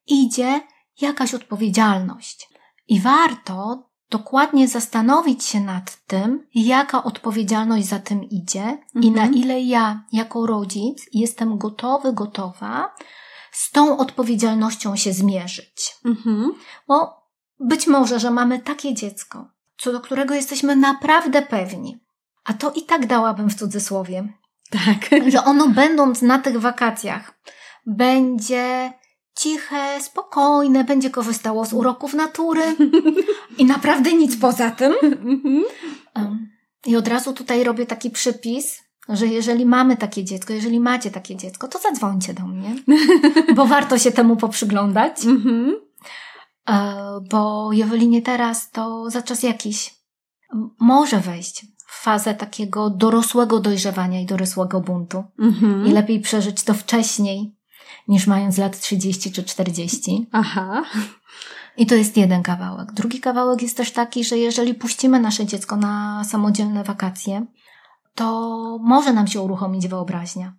idzie 0.08 0.62
jakaś 1.02 1.34
odpowiedzialność. 1.34 2.50
I 2.88 3.00
warto 3.02 3.90
dokładnie 4.10 4.68
zastanowić 4.68 5.44
się 5.44 5.60
nad 5.60 6.06
tym, 6.08 6.48
jaka 6.56 7.04
odpowiedzialność 7.04 7.86
za 7.88 8.00
tym 8.00 8.24
idzie 8.24 8.78
i 8.96 9.12
na 9.12 9.22
Mhm. 9.22 9.34
ile 9.34 9.62
ja, 9.62 10.04
jako 10.12 10.46
rodzic, 10.46 11.06
jestem 11.14 11.58
gotowy, 11.58 12.14
gotowa 12.14 12.96
z 13.52 13.72
tą 13.72 13.98
odpowiedzialnością 13.98 14.96
się 14.96 15.14
zmierzyć. 15.14 15.96
Mhm. 16.06 16.54
Bo 16.88 17.24
być 17.60 17.88
może, 17.88 18.20
że 18.20 18.32
mamy 18.32 18.60
takie 18.60 18.94
dziecko, 18.94 19.48
co 19.78 19.92
do 19.92 20.00
którego 20.02 20.34
jesteśmy 20.36 20.76
naprawdę 20.76 21.42
pewni, 21.42 22.00
a 22.44 22.54
to 22.54 22.72
i 22.72 22.82
tak 22.82 23.06
dałabym 23.08 23.50
w 23.50 23.56
cudzysłowie, 23.56 24.34
Tak. 24.72 25.10
że 25.32 25.44
ono 25.44 25.70
będąc 25.70 26.22
na 26.22 26.40
tych 26.40 26.60
wakacjach 26.62 27.40
będzie 27.86 28.94
ciche, 29.40 30.02
spokojne, 30.02 30.84
będzie 30.84 31.10
korzystało 31.10 31.66
z 31.66 31.74
uroków 31.74 32.14
natury 32.14 32.64
i 33.58 33.66
naprawdę 33.66 34.14
nic 34.14 34.38
poza 34.38 34.72
tym. 34.72 34.94
I 36.86 36.96
od 36.96 37.08
razu 37.08 37.34
tutaj 37.34 37.64
robię 37.64 37.86
taki 37.86 38.10
przypis, 38.10 38.84
że 39.10 39.28
jeżeli 39.28 39.66
mamy 39.66 39.98
takie 39.98 40.24
dziecko, 40.24 40.54
jeżeli 40.54 40.80
macie 40.80 41.12
takie 41.12 41.36
dziecko, 41.36 41.68
to 41.68 41.80
zadzwońcie 41.80 42.34
do 42.34 42.48
mnie, 42.48 42.76
bo 43.56 43.66
warto 43.66 43.98
się 43.98 44.12
temu 44.12 44.36
poprzyglądać. 44.36 45.26
Mhm. 45.26 45.76
E, 46.70 46.96
bo 47.32 47.70
jeżeli 47.74 48.08
nie 48.08 48.22
teraz, 48.22 48.72
to 48.72 49.10
za 49.10 49.22
czas 49.22 49.44
jakiś 49.44 49.96
może 50.80 51.20
wejść 51.20 51.66
w 51.88 52.04
fazę 52.04 52.34
takiego 52.34 52.90
dorosłego 52.90 53.60
dojrzewania 53.60 54.22
i 54.22 54.26
dorosłego 54.26 54.82
buntu. 54.82 55.24
Mhm. 55.40 55.88
I 55.88 55.92
lepiej 55.92 56.20
przeżyć 56.20 56.64
to 56.64 56.74
wcześniej, 56.74 57.55
niż 58.08 58.28
mając 58.28 58.58
lat 58.58 58.80
30 58.80 59.32
czy 59.32 59.44
40. 59.44 60.28
Aha. 60.32 60.84
I 61.78 61.86
to 61.86 61.96
jest 61.96 62.18
jeden 62.18 62.44
kawałek. 62.44 62.92
Drugi 62.94 63.20
kawałek 63.20 63.62
jest 63.62 63.78
też 63.78 63.92
taki, 63.92 64.24
że 64.24 64.38
jeżeli 64.38 64.74
puścimy 64.74 65.20
nasze 65.20 65.46
dziecko 65.46 65.76
na 65.76 66.24
samodzielne 66.24 66.84
wakacje, 66.84 67.46
to 68.16 68.78
może 68.82 69.14
nam 69.14 69.28
się 69.28 69.42
uruchomić 69.42 69.88
wyobraźnia. 69.88 70.54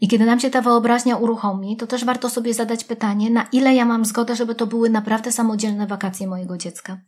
I 0.00 0.08
kiedy 0.08 0.26
nam 0.26 0.40
się 0.40 0.50
ta 0.50 0.62
wyobraźnia 0.62 1.16
uruchomi, 1.16 1.76
to 1.76 1.86
też 1.86 2.04
warto 2.04 2.30
sobie 2.30 2.54
zadać 2.54 2.84
pytanie, 2.84 3.30
na 3.30 3.46
ile 3.52 3.74
ja 3.74 3.84
mam 3.84 4.04
zgodę, 4.04 4.36
żeby 4.36 4.54
to 4.54 4.66
były 4.66 4.90
naprawdę 4.90 5.32
samodzielne 5.32 5.86
wakacje 5.86 6.26
mojego 6.26 6.58
dziecka. 6.58 6.98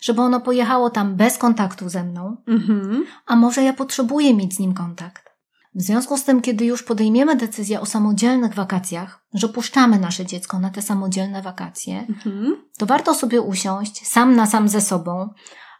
Żeby 0.00 0.22
ono 0.22 0.40
pojechało 0.40 0.90
tam 0.90 1.16
bez 1.16 1.38
kontaktu 1.38 1.88
ze 1.88 2.04
mną, 2.04 2.36
Mhm. 2.48 3.04
a 3.26 3.36
może 3.36 3.62
ja 3.62 3.72
potrzebuję 3.72 4.34
mieć 4.34 4.54
z 4.54 4.58
nim 4.58 4.74
kontakt. 4.74 5.29
W 5.74 5.82
związku 5.82 6.18
z 6.18 6.24
tym, 6.24 6.40
kiedy 6.42 6.64
już 6.64 6.82
podejmiemy 6.82 7.36
decyzję 7.36 7.80
o 7.80 7.86
samodzielnych 7.86 8.54
wakacjach, 8.54 9.24
że 9.34 9.48
puszczamy 9.48 9.98
nasze 9.98 10.26
dziecko 10.26 10.58
na 10.58 10.70
te 10.70 10.82
samodzielne 10.82 11.42
wakacje, 11.42 12.06
Mhm. 12.08 12.56
to 12.78 12.86
warto 12.86 13.14
sobie 13.14 13.40
usiąść 13.40 14.06
sam 14.06 14.36
na 14.36 14.46
sam 14.46 14.68
ze 14.68 14.80
sobą 14.80 15.28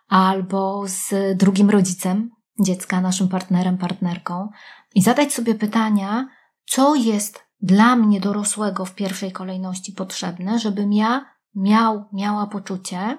albo 0.09 0.85
z 0.87 1.15
drugim 1.39 1.71
rodzicem 1.71 2.31
dziecka, 2.61 3.01
naszym 3.01 3.29
partnerem, 3.29 3.79
partnerką 3.79 4.49
i 4.95 5.03
zadać 5.03 5.33
sobie 5.35 5.55
pytania, 5.55 6.29
co 6.67 6.95
jest 6.95 7.45
dla 7.61 7.97
mnie 7.97 8.21
dorosłego 8.21 8.85
w 8.85 8.95
pierwszej 8.95 9.33
kolejności 9.33 9.93
potrzebne, 9.93 10.59
żebym 10.59 10.93
ja 10.93 11.25
miał, 11.55 12.05
miała 12.13 12.47
poczucie, 12.47 13.19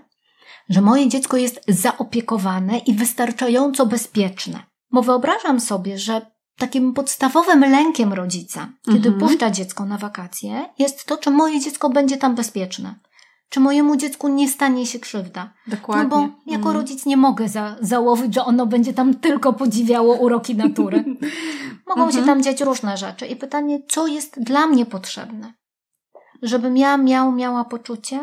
że 0.70 0.82
moje 0.82 1.10
dziecko 1.10 1.38
jest 1.38 1.62
zaopiekowane 1.68 2.78
i 2.78 2.94
wystarczająco 2.94 3.86
bezpieczne. 3.86 4.60
Bo 4.92 5.02
wyobrażam 5.02 5.60
sobie, 5.60 5.98
że 5.98 6.32
takim 6.62 6.93
podstawowym 6.93 7.60
lękiem 7.62 8.13
rodzica, 8.13 8.67
kiedy 8.86 9.10
Mhm. 9.10 9.19
puszcza 9.19 9.52
dziecko 9.52 9.86
na 9.86 9.97
wakacje, 9.97 10.65
jest 10.80 11.06
to, 11.06 11.17
czy 11.17 11.32
moje 11.32 11.60
dziecko 11.60 11.89
będzie 11.89 12.17
tam 12.17 12.36
bezpieczne. 12.36 12.95
Czy 13.50 13.60
mojemu 13.60 13.95
dziecku 13.95 14.28
nie 14.28 14.50
stanie 14.50 14.86
się 14.86 15.00
krzywda? 15.00 15.54
Dokładnie. 15.67 16.04
No 16.04 16.10
bo 16.10 16.21
jako 16.52 16.67
Mhm. 16.69 16.76
rodzic 16.76 17.06
nie 17.06 17.17
mogę 17.17 17.50
za, 17.50 17.76
założyć, 17.82 18.34
że 18.36 18.45
ono 18.45 18.65
będzie 18.65 18.93
tam 18.93 19.13
tylko 19.13 19.54
podziwiało 19.54 20.15
uroki 20.15 20.56
natury. 20.56 21.04
Mogą 21.89 22.04
Mhm. 22.04 22.12
się 22.12 22.26
tam 22.26 22.43
dziać 22.43 22.62
różne 22.62 22.97
rzeczy. 22.97 23.28
I 23.28 23.36
pytanie, 23.36 23.80
co 23.89 24.08
jest 24.08 24.39
dla 24.43 24.67
mnie 24.67 24.86
potrzebne? 24.86 25.54
Żebym 26.41 26.78
ja 26.78 26.97
miał, 26.97 27.32
miała 27.32 27.65
poczucie, 27.65 28.19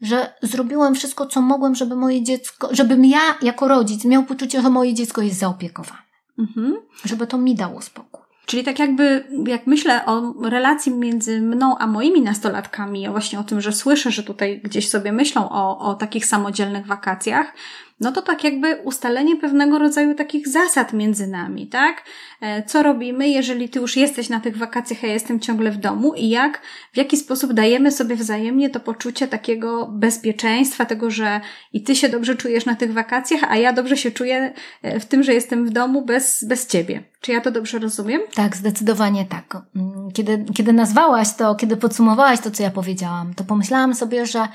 że 0.00 0.34
zrobiłem 0.42 0.94
wszystko, 0.94 1.26
co 1.26 1.40
mogłem, 1.40 1.74
żeby 1.74 1.96
moje 1.96 2.22
dziecko, 2.22 2.68
żebym 2.70 3.04
ja 3.04 3.20
jako 3.42 3.68
rodzic 3.68 4.04
miał 4.04 4.22
poczucie, 4.22 4.62
że 4.62 4.70
moje 4.70 4.94
dziecko 4.94 5.22
jest 5.22 5.38
zaopiekowane. 5.38 6.02
Mhm. 6.38 6.76
Żeby 7.04 7.26
to 7.26 7.38
mi 7.38 7.54
dało 7.54 7.82
spokój. 7.82 8.24
Czyli 8.46 8.64
tak 8.64 8.78
jakby, 8.78 9.24
jak 9.46 9.66
myślę 9.66 10.06
o 10.06 10.34
relacji 10.42 10.92
między 10.92 11.40
mną 11.40 11.78
a 11.78 11.86
moimi 11.86 12.22
nastolatkami, 12.22 13.08
właśnie 13.08 13.38
o 13.38 13.44
tym, 13.44 13.60
że 13.60 13.72
słyszę, 13.72 14.10
że 14.10 14.22
tutaj 14.22 14.60
gdzieś 14.64 14.88
sobie 14.88 15.12
myślą 15.12 15.48
o, 15.50 15.78
o 15.78 15.94
takich 15.94 16.26
samodzielnych 16.26 16.86
wakacjach, 16.86 17.52
no 18.00 18.12
to 18.12 18.22
tak 18.22 18.44
jakby 18.44 18.76
ustalenie 18.76 19.36
pewnego 19.36 19.78
rodzaju 19.78 20.14
takich 20.14 20.48
zasad 20.48 20.92
między 20.92 21.26
nami, 21.26 21.66
tak? 21.66 22.02
E, 22.40 22.62
Co 22.62 22.82
robimy, 22.82 23.28
jeżeli 23.28 23.68
ty 23.68 23.78
już 23.78 23.96
jesteś 23.96 24.28
na 24.28 24.40
tych 24.40 24.56
wakacjach, 24.56 25.02
ja 25.02 25.12
jestem 25.12 25.40
ciągle 25.40 25.70
w 25.70 25.76
domu 25.76 26.14
i 26.14 26.28
jak, 26.28 26.60
w 26.92 26.96
jaki 26.96 27.16
sposób 27.16 27.52
dajemy 27.52 27.92
sobie 27.92 28.16
wzajemnie 28.16 28.70
to 28.70 28.80
poczucie 28.80 29.28
takiego 29.28 29.86
bezpieczeństwa, 29.92 30.84
tego, 30.84 31.10
że 31.10 31.40
i 31.72 31.82
ty 31.82 31.96
się 31.96 32.08
dobrze 32.08 32.34
czujesz 32.34 32.66
na 32.66 32.74
tych 32.76 32.92
wakacjach, 32.92 33.40
a 33.48 33.56
ja 33.56 33.72
dobrze 33.72 33.96
się 33.96 34.10
czuję 34.10 34.52
e, 34.82 35.00
w 35.00 35.06
tym, 35.06 35.22
że 35.22 35.34
jestem 35.34 35.66
w 35.66 35.70
domu 35.70 36.02
bez, 36.02 36.44
bez 36.44 36.66
ciebie. 36.66 37.02
Czy 37.20 37.32
ja 37.32 37.40
to 37.40 37.50
dobrze 37.50 37.78
rozumiem? 37.78 38.20
Tak, 38.34 38.56
zdecydowanie 38.56 39.24
tak. 39.24 39.56
Mm, 39.76 40.10
Kiedy, 40.12 40.44
kiedy 40.54 40.72
nazwałaś 40.72 41.34
to, 41.34 41.54
kiedy 41.54 41.76
podsumowałaś 41.76 42.40
to, 42.40 42.50
co 42.50 42.62
ja 42.62 42.70
powiedziałam, 42.70 43.34
to 43.34 43.44
pomyślałam 43.44 43.94
sobie, 43.94 44.26
że 44.26 44.48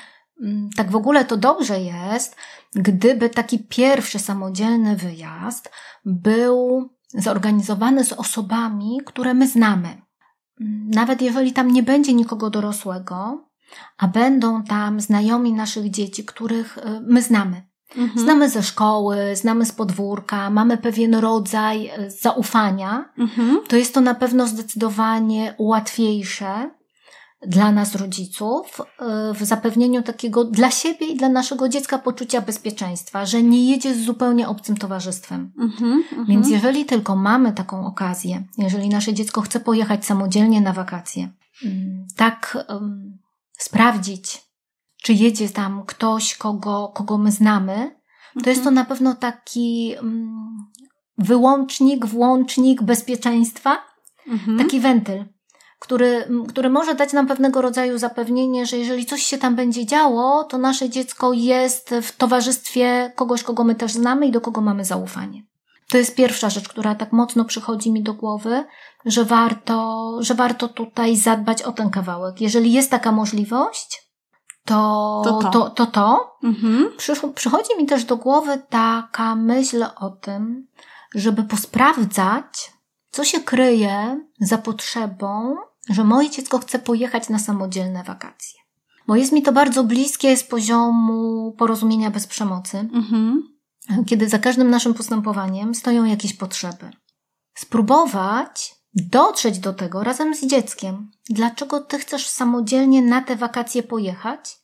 tak 0.75 0.91
w 0.91 0.95
ogóle 0.95 1.25
to 1.25 1.37
dobrze 1.37 1.79
jest, 1.79 2.35
gdyby 2.75 3.29
taki 3.29 3.59
pierwszy 3.59 4.19
samodzielny 4.19 4.95
wyjazd 4.95 5.71
był 6.05 6.89
zorganizowany 7.13 8.05
z 8.05 8.13
osobami, 8.13 8.99
które 9.05 9.33
my 9.33 9.47
znamy. 9.47 9.87
Mm, 10.61 10.89
Nawet 10.89 11.21
jeżeli 11.21 11.53
tam 11.53 11.71
nie 11.71 11.83
będzie 11.83 12.13
nikogo 12.13 12.49
dorosłego, 12.49 13.45
a 13.97 14.07
będą 14.07 14.63
tam 14.63 15.01
znajomi 15.01 15.53
naszych 15.53 15.89
dzieci, 15.89 16.25
których 16.25 16.77
y, 16.77 16.81
my 17.01 17.21
znamy. 17.21 17.69
Mhm. 17.97 18.19
Znamy 18.19 18.49
ze 18.49 18.63
szkoły, 18.63 19.17
znamy 19.35 19.65
z 19.65 19.71
podwórka, 19.71 20.49
mamy 20.49 20.77
pewien 20.77 21.15
rodzaj 21.15 21.87
y, 22.05 22.11
zaufania, 22.11 23.09
Mhm. 23.17 23.59
to 23.67 23.75
jest 23.75 23.93
to 23.93 24.01
na 24.01 24.15
pewno 24.15 24.47
zdecydowanie 24.47 25.55
łatwiejsze 25.59 26.69
dla 27.47 27.71
nas 27.71 27.95
rodziców 27.95 28.81
y, 28.81 29.33
w 29.33 29.43
zapewnieniu 29.45 30.03
takiego 30.03 30.43
dla 30.45 30.71
siebie 30.71 31.07
i 31.07 31.15
dla 31.17 31.29
naszego 31.29 31.69
dziecka 31.69 31.99
poczucia 31.99 32.41
bezpieczeństwa, 32.41 33.25
że 33.25 33.43
nie 33.43 33.69
jedzie 33.71 33.95
z 33.95 34.05
zupełnie 34.05 34.47
obcym 34.47 34.77
towarzystwem. 34.77 35.51
Mhm, 35.59 35.91
mhm. 35.91 36.25
Więc 36.25 36.49
jeżeli 36.49 36.85
tylko 36.85 37.15
mamy 37.15 37.53
taką 37.53 37.85
okazję, 37.85 38.43
jeżeli 38.57 38.89
nasze 38.89 39.13
dziecko 39.13 39.41
chce 39.41 39.59
pojechać 39.59 40.05
samodzielnie 40.05 40.61
na 40.61 40.73
wakacje, 40.73 41.29
mm, 41.65 42.07
tak 42.15 42.65
um, 42.69 43.17
sprawdzić, 43.57 44.41
czy 45.03 45.13
jedzie 45.13 45.49
tam 45.49 45.83
ktoś, 45.85 46.35
kogo, 46.35 46.91
kogo 46.95 47.17
my 47.17 47.31
znamy, 47.31 47.99
to 48.43 48.49
jest 48.49 48.63
to 48.63 48.69
Mhm. 48.69 48.75
na 48.75 48.85
pewno 48.85 49.15
taki 49.15 49.95
um, 50.01 50.57
wyłącznik, 51.17 52.05
włącznik 52.05 52.83
bezpieczeństwa, 52.83 53.77
Mhm. 54.27 54.57
taki 54.57 54.79
wentyl, 54.79 55.25
który, 55.79 56.27
który 56.49 56.69
może 56.69 56.95
dać 56.95 57.13
nam 57.13 57.27
pewnego 57.27 57.61
rodzaju 57.61 57.97
zapewnienie, 57.97 58.65
że 58.65 58.77
jeżeli 58.77 59.05
coś 59.05 59.23
się 59.23 59.37
tam 59.37 59.55
będzie 59.55 59.85
działo, 59.85 60.43
to 60.43 60.57
nasze 60.57 60.89
dziecko 60.89 61.33
jest 61.33 61.89
w 62.01 62.17
towarzystwie 62.17 63.11
kogoś, 63.15 63.43
kogo 63.43 63.63
my 63.63 63.75
też 63.75 63.91
znamy 63.91 64.27
i 64.27 64.31
do 64.31 64.41
kogo 64.41 64.61
mamy 64.61 64.85
zaufanie. 64.85 65.43
To 65.89 65.97
jest 65.97 66.15
pierwsza 66.15 66.49
rzecz, 66.49 66.69
która 66.69 66.95
tak 66.95 67.11
mocno 67.11 67.45
przychodzi 67.45 67.91
mi 67.91 68.03
do 68.03 68.13
głowy, 68.13 68.65
że 69.05 69.25
warto, 69.25 70.09
że 70.19 70.35
warto 70.35 70.67
tutaj 70.67 71.15
zadbać 71.15 71.61
o 71.63 71.71
ten 71.71 71.89
kawałek. 71.89 72.41
Jeżeli 72.41 72.73
jest 72.73 72.91
taka 72.91 73.11
możliwość, 73.11 74.09
to 74.65 75.21
To 75.23 75.39
to. 75.43 75.49
to. 75.49 75.69
to, 75.69 75.85
to. 75.85 76.35
Mhm. 76.43 76.89
Przysz- 76.97 77.33
Przychodzi 77.33 77.77
mi 77.77 77.85
też 77.85 78.03
do 78.03 78.17
głowy 78.17 78.61
taka 78.69 79.35
myśl 79.35 79.85
o 79.99 80.09
tym, 80.09 80.67
żeby 81.15 81.43
posprawdzać, 81.43 82.71
co 83.11 83.23
się 83.23 83.39
kryje 83.39 84.19
za 84.39 84.57
potrzebą, 84.57 85.55
że 85.89 86.03
moje 86.03 86.29
dziecko 86.29 86.59
chce 86.59 86.79
pojechać 86.79 87.29
na 87.29 87.39
samodzielne 87.39 88.03
wakacje. 88.03 88.59
Bo 89.07 89.15
jest 89.15 89.31
mi 89.31 89.41
to 89.41 89.51
bardzo 89.51 89.83
bliskie 89.83 90.37
z 90.37 90.43
poziomu 90.43 91.51
porozumienia 91.57 92.11
bez 92.11 92.27
przemocy, 92.27 92.77
Mhm. 92.93 93.43
kiedy 94.05 94.29
za 94.29 94.39
każdym 94.39 94.69
naszym 94.69 94.93
postępowaniem 94.93 95.75
stoją 95.75 96.05
jakieś 96.05 96.33
potrzeby. 96.33 96.91
Spróbować 97.55 98.75
dotrzeć 98.93 99.59
do 99.59 99.73
tego 99.73 100.03
razem 100.03 100.35
z 100.35 100.45
dzieckiem. 100.45 101.11
Dlaczego 101.29 101.79
ty 101.79 101.99
chcesz 101.99 102.27
samodzielnie 102.27 103.01
na 103.01 103.21
te 103.21 103.35
wakacje 103.35 103.83
pojechać? 103.83 104.57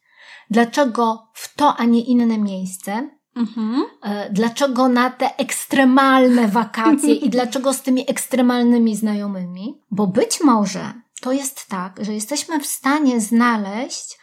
Dlaczego 0.50 1.28
w 1.34 1.56
to, 1.56 1.76
a 1.78 1.84
nie 1.86 2.02
inne 2.02 2.38
miejsce? 2.38 3.10
Mhm. 3.36 3.84
E, 4.04 4.30
Dlaczego 4.30 4.88
na 4.88 5.10
te 5.10 5.38
ekstremalne 5.38 6.48
wakacje 6.48 7.14
i 7.26 7.30
dlaczego 7.30 7.74
z 7.74 7.82
tymi 7.82 8.10
ekstremalnymi 8.12 8.96
znajomymi? 8.96 9.82
Bo 9.92 10.08
być 10.08 10.40
może 10.44 10.94
to 11.22 11.32
jest 11.32 11.68
tak, 11.68 12.06
że 12.06 12.14
jesteśmy 12.14 12.60
w 12.60 12.66
stanie 12.66 13.22
znaleźć 13.22 14.18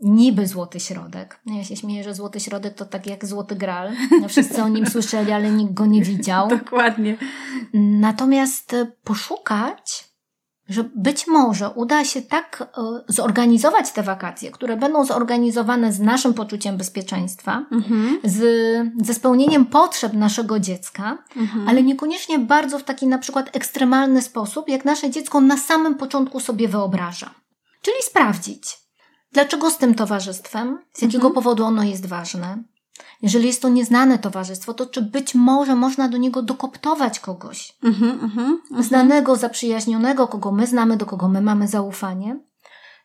niby 0.00 0.46
złoty 0.46 0.80
środek. 0.80 1.40
Ja 1.46 1.64
się 1.64 1.76
śmieję, 1.76 2.04
że 2.04 2.14
złoty 2.14 2.40
środek 2.40 2.74
to 2.74 2.84
tak 2.84 3.06
jak 3.06 3.24
złoty 3.24 3.56
gral. 3.56 3.92
No, 4.20 4.28
Wszyscy 4.28 4.62
o 4.62 4.68
nim 4.68 4.86
słyszeli, 4.86 5.32
ale 5.32 5.50
nikt 5.50 5.74
go 5.74 5.86
nie 5.86 6.02
widział. 6.02 6.48
Dokładnie. 6.58 7.16
Natomiast 7.74 8.74
e, 8.74 8.86
poszukać, 9.04 10.05
że 10.68 10.84
być 10.94 11.26
może 11.26 11.70
uda 11.70 12.04
się 12.04 12.22
tak 12.22 12.62
e, 12.62 12.82
zorganizować 13.08 13.92
te 13.92 14.02
wakacje, 14.02 14.50
które 14.50 14.76
będą 14.76 15.04
zorganizowane 15.04 15.92
z 15.92 16.00
naszym 16.00 16.34
poczuciem 16.34 16.76
bezpieczeństwa, 16.76 17.66
Mhm. 17.72 18.18
z, 18.24 18.38
ze 19.06 19.14
spełnieniem 19.14 19.66
potrzeb 19.66 20.12
naszego 20.12 20.60
dziecka, 20.60 21.18
Mhm. 21.36 21.68
ale 21.68 21.82
niekoniecznie 21.82 22.38
bardzo 22.38 22.78
w 22.78 22.84
taki 22.84 23.06
na 23.06 23.18
przykład 23.18 23.56
ekstremalny 23.56 24.22
sposób, 24.22 24.68
jak 24.68 24.84
nasze 24.84 25.10
dziecko 25.10 25.40
na 25.40 25.56
samym 25.56 25.94
początku 25.94 26.40
sobie 26.40 26.68
wyobraża. 26.68 27.30
Czyli 27.82 27.96
sprawdzić, 28.02 28.78
dlaczego 29.32 29.70
z 29.70 29.78
tym 29.78 29.94
towarzystwem, 29.94 30.78
z 30.92 31.02
jakiego 31.02 31.26
Mhm. 31.26 31.34
powodu 31.34 31.64
ono 31.64 31.82
jest 31.82 32.06
ważne. 32.06 32.62
Jeżeli 33.22 33.46
jest 33.46 33.62
to 33.62 33.68
nieznane 33.68 34.18
towarzystwo, 34.18 34.74
to 34.74 34.86
czy 34.86 35.02
być 35.02 35.34
może 35.34 35.74
można 35.74 36.08
do 36.08 36.16
niego 36.16 36.42
dokoptować 36.42 37.20
kogoś, 37.20 37.72
Mhm. 37.82 38.10
Mhm. 38.10 38.60
Mhm. 38.70 38.82
znanego, 38.82 39.36
zaprzyjaźnionego, 39.36 40.28
kogo 40.28 40.52
my 40.52 40.66
znamy, 40.66 40.96
do 40.96 41.06
kogo 41.06 41.28
my 41.28 41.40
mamy 41.40 41.68
zaufanie? 41.68 42.40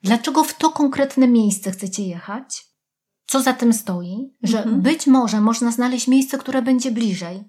Dlaczego 0.03 0.43
w 0.43 0.53
to 0.53 0.69
konkretne 0.69 1.27
miejsce 1.27 1.71
chcecie 1.71 2.03
jechać? 2.03 2.65
Co 3.27 3.41
za 3.41 3.53
tym 3.53 3.73
stoi? 3.73 4.33
Że 4.43 4.57
Mhm. 4.57 4.81
być 4.81 5.07
może 5.07 5.41
można 5.41 5.71
znaleźć 5.71 6.07
miejsce, 6.07 6.37
które 6.37 6.61
będzie 6.61 6.91
bliżej. 6.91 7.43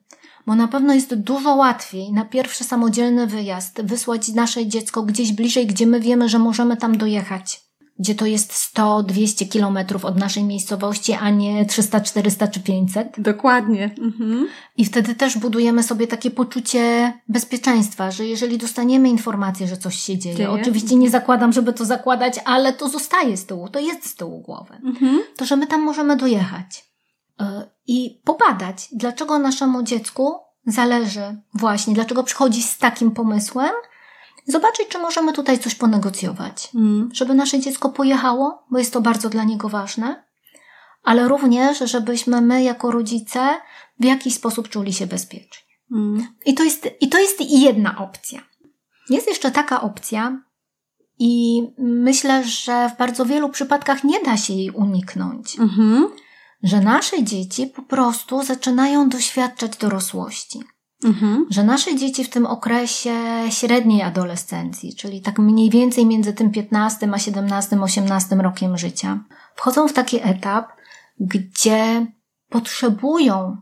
Bo 0.46 0.55
na 0.55 0.68
pewno 0.68 0.94
jest 0.94 1.14
dużo 1.14 1.55
łatwiej 1.55 2.12
na 2.12 2.24
pierwszy 2.24 2.64
samodzielny 2.64 3.26
wyjazd 3.26 3.83
wysłać 3.83 4.28
nasze 4.28 4.66
dziecko 4.66 5.02
gdzieś 5.02 5.33
bliżej, 5.33 5.66
gdzie 5.66 5.87
my 5.87 6.00
wiemy, 6.00 6.28
że 6.28 6.38
możemy 6.38 6.76
tam 6.76 6.98
dojechać. 6.98 7.61
Gdzie 8.02 8.14
to 8.14 8.26
jest 8.26 8.52
100-200 8.76 9.48
kilometrów 9.48 10.04
od 10.04 10.16
naszej 10.18 10.44
miejscowości, 10.44 11.12
a 11.12 11.30
nie 11.30 11.66
300, 11.66 12.00
400 12.00 12.48
czy 12.48 12.60
500. 12.60 13.08
Dokładnie. 13.18 13.94
Mhm. 13.98 14.48
I 14.76 14.84
wtedy 14.84 15.14
też 15.14 15.38
budujemy 15.38 15.82
sobie 15.82 16.06
takie 16.06 16.30
poczucie 16.30 17.12
bezpieczeństwa, 17.28 18.10
że 18.10 18.26
jeżeli 18.26 18.58
dostaniemy 18.58 19.08
informację, 19.08 19.66
że 19.66 19.76
coś 19.76 19.96
się 19.96 20.18
dzieje, 20.18 20.36
Dzieje. 20.36 20.50
oczywiście 20.50 20.96
nie 20.96 21.10
zakładam, 21.10 21.52
żeby 21.52 21.72
to 21.72 21.84
zakładać, 21.84 22.34
ale 22.44 22.72
to 22.72 22.88
zostaje 22.88 23.36
z 23.36 23.46
tyłu, 23.46 23.68
to 23.68 23.78
jest 23.80 24.06
z 24.06 24.14
tyłu 24.14 24.40
głowy, 24.40 24.74
Mhm. 24.84 25.20
to 25.36 25.44
że 25.44 25.56
my 25.56 25.66
tam 25.66 25.82
możemy 25.82 26.16
dojechać 26.16 26.84
yy, 27.40 27.46
i 27.86 28.20
pobadać, 28.24 28.88
dlaczego 28.92 29.38
naszemu 29.38 29.82
dziecku 29.82 30.34
zależy 30.66 31.36
właśnie, 31.54 31.94
dlaczego 31.94 32.22
przychodzi 32.24 32.62
z 32.62 32.78
takim 32.78 33.10
pomysłem, 33.10 33.70
zobaczyć, 34.46 34.88
czy 34.88 34.98
możemy 34.98 35.33
tutaj 35.33 35.59
coś 35.59 35.74
ponegocjować 35.74 36.68
Mhm. 36.74 37.11
żeby 37.12 37.35
nasze 37.35 37.61
dziecko 37.61 37.88
pojechało, 37.88 38.64
bo 38.70 38.78
jest 38.78 38.92
to 38.92 39.00
bardzo 39.00 39.28
dla 39.28 39.44
niego 39.44 39.68
ważne, 39.68 40.24
ale 41.02 41.28
również, 41.28 41.78
żebyśmy 41.78 42.40
my 42.40 42.62
jako 42.62 42.90
rodzice 42.90 43.48
w 44.00 44.05
jakiś 44.05 44.35
sposób 44.35 44.68
czuli 44.68 44.92
się 44.92 45.07
bezpiecznie. 45.07 45.72
Mhm. 45.92 46.35
I 46.46 46.55
to 46.55 46.64
jest, 46.64 46.88
i 47.00 47.09
to 47.09 47.18
jest 47.18 47.40
jedna 47.40 47.98
opcja. 47.98 48.40
Jest 49.11 49.26
jeszcze 49.28 49.50
taka 49.50 49.81
opcja, 49.81 50.42
i 51.18 51.62
myślę, 51.78 52.44
że 52.44 52.90
w 52.94 52.98
bardzo 52.98 53.26
wielu 53.26 53.48
przypadkach 53.48 54.05
nie 54.05 54.20
da 54.22 54.37
się 54.37 54.52
jej 54.52 54.70
uniknąć, 54.70 55.59
Mhm. 55.59 56.09
że 56.62 56.81
nasze 56.81 57.22
dzieci 57.24 57.66
po 57.66 57.83
prostu 57.83 58.42
zaczynają 58.42 59.09
doświadczać 59.09 59.76
dorosłości 59.76 60.61
Mhm. 61.04 61.46
że 61.50 61.64
nasze 61.64 61.96
dzieci 61.96 62.24
w 62.24 62.30
tym 62.30 62.46
okresie 62.46 63.14
średniej 63.50 64.02
adolescencji, 64.02 64.94
czyli 64.94 65.20
tak 65.20 65.38
mniej 65.38 65.70
więcej 65.70 66.06
między 66.06 66.32
tym 66.32 66.50
15 66.50 67.10
a 67.12 67.18
17, 67.18 67.80
18 67.80 68.36
rokiem 68.36 68.78
życia, 68.78 69.24
wchodzą 69.54 69.88
w 69.88 69.92
taki 69.92 70.20
etap, 70.22 70.72
gdzie 71.20 72.06
potrzebują 72.48 73.56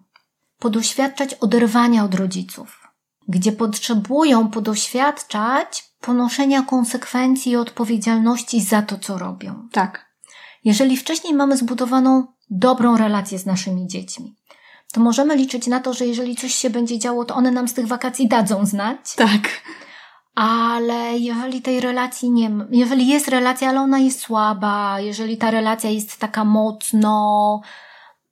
podoświadczać 0.58 1.34
oderwania 1.34 2.04
od 2.04 2.14
rodziców, 2.14 2.88
gdzie 3.28 3.52
potrzebują 3.52 4.48
podoświadczać 4.48 5.90
ponoszenia 6.00 6.62
konsekwencji 6.62 7.52
i 7.52 7.56
odpowiedzialności 7.56 8.60
za 8.62 8.82
to, 8.82 8.98
co 8.98 9.18
robią. 9.18 9.68
Tak. 9.72 10.10
Jeżeli 10.64 10.96
wcześniej 10.96 11.34
mamy 11.34 11.56
zbudowaną 11.56 12.26
dobrą 12.50 12.96
relację 12.96 13.38
z 13.38 13.46
naszymi 13.46 13.86
dziećmi, 13.86 14.36
to 14.92 15.00
możemy 15.00 15.36
liczyć 15.36 15.66
na 15.66 15.80
to, 15.80 15.92
że 15.94 16.06
jeżeli 16.06 16.36
coś 16.36 16.54
się 16.54 16.70
będzie 16.70 16.98
działo, 16.98 17.24
to 17.24 17.34
one 17.34 17.50
nam 17.50 17.68
z 17.68 17.74
tych 17.74 17.86
wakacji 17.86 18.28
dadzą 18.28 18.66
znać, 18.66 19.14
Tak. 19.16 19.40
ale 20.34 21.18
jeżeli 21.18 21.62
tej 21.62 21.80
relacji 21.80 22.30
nie 22.30 22.50
ma, 22.50 22.64
jeżeli 22.70 23.06
jest 23.08 23.28
relacja, 23.28 23.68
ale 23.68 23.80
ona 23.80 23.98
jest 23.98 24.20
słaba, 24.20 25.00
jeżeli 25.00 25.36
ta 25.36 25.50
relacja 25.50 25.90
jest 25.90 26.18
taka 26.18 26.44
mocno, 26.44 27.60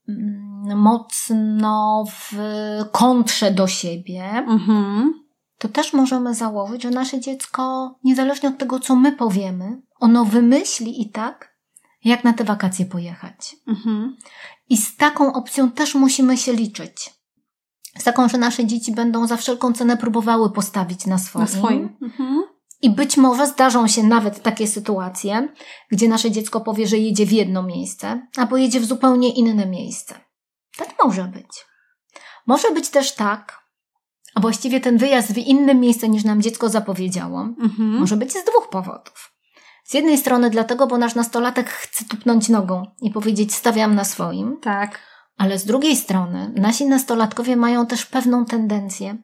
mm, 0.08 0.78
mocno 0.78 2.04
w 2.10 2.36
kontrze 2.92 3.50
do 3.50 3.66
siebie, 3.66 4.24
Mhm. 4.46 5.12
to 5.58 5.68
też 5.68 5.92
możemy 5.92 6.34
założyć, 6.34 6.82
że 6.82 6.90
nasze 6.90 7.20
dziecko, 7.20 7.94
niezależnie 8.04 8.48
od 8.48 8.58
tego, 8.58 8.80
co 8.80 8.96
my 8.96 9.12
powiemy, 9.12 9.82
ono 10.00 10.24
wymyśli 10.24 11.02
i 11.02 11.10
tak, 11.10 11.58
jak 12.04 12.24
na 12.24 12.32
te 12.32 12.44
wakacje 12.44 12.86
pojechać. 12.86 13.56
Mhm. 13.68 14.16
I 14.68 14.76
z 14.76 14.96
taką 14.96 15.32
opcją 15.32 15.70
też 15.70 15.94
musimy 15.94 16.36
się 16.36 16.52
liczyć. 16.52 17.10
Z 17.98 18.04
taką, 18.04 18.28
że 18.28 18.38
nasze 18.38 18.66
dzieci 18.66 18.92
będą 18.92 19.26
za 19.26 19.36
wszelką 19.36 19.72
cenę 19.72 19.96
próbowały 19.96 20.50
postawić 20.52 21.06
na 21.06 21.18
swoim. 21.18 21.44
Na 21.44 21.50
swoim. 21.50 21.96
Mhm. 22.02 22.42
I 22.82 22.90
być 22.90 23.16
może 23.16 23.46
zdarzą 23.46 23.88
się 23.88 24.02
nawet 24.02 24.42
takie 24.42 24.66
sytuacje, 24.66 25.48
gdzie 25.90 26.08
nasze 26.08 26.30
dziecko 26.30 26.60
powie, 26.60 26.86
że 26.86 26.98
jedzie 26.98 27.26
w 27.26 27.32
jedno 27.32 27.62
miejsce, 27.62 28.26
albo 28.36 28.56
jedzie 28.56 28.80
w 28.80 28.84
zupełnie 28.84 29.34
inne 29.34 29.66
miejsce. 29.66 30.20
Tak 30.76 30.88
może 31.04 31.24
być. 31.24 31.66
Może 32.46 32.70
być 32.70 32.88
też 32.88 33.14
tak, 33.14 33.58
a 34.34 34.40
właściwie 34.40 34.80
ten 34.80 34.98
wyjazd 34.98 35.32
w 35.32 35.38
innym 35.38 35.80
miejsce 35.80 36.08
niż 36.08 36.24
nam 36.24 36.42
dziecko 36.42 36.68
zapowiedziało, 36.68 37.40
Mhm. 37.40 37.88
może 37.88 38.16
być 38.16 38.32
z 38.32 38.44
dwóch 38.44 38.68
powodów. 38.70 39.32
Z 39.88 39.94
jednej 39.94 40.18
strony 40.18 40.50
dlatego, 40.50 40.86
bo 40.86 40.98
nasz 40.98 41.14
nastolatek 41.14 41.68
chce 41.70 42.04
tupnąć 42.04 42.48
nogą 42.48 42.82
i 43.00 43.10
powiedzieć 43.10 43.54
stawiam 43.54 43.94
na 43.94 44.04
swoim, 44.04 44.56
Tak. 44.62 44.98
ale 45.36 45.58
z 45.58 45.64
drugiej 45.64 45.96
strony 45.96 46.52
nasi 46.56 46.86
nastolatkowie 46.86 47.56
mają 47.56 47.86
też 47.86 48.06
pewną 48.06 48.44
tendencję, 48.44 49.16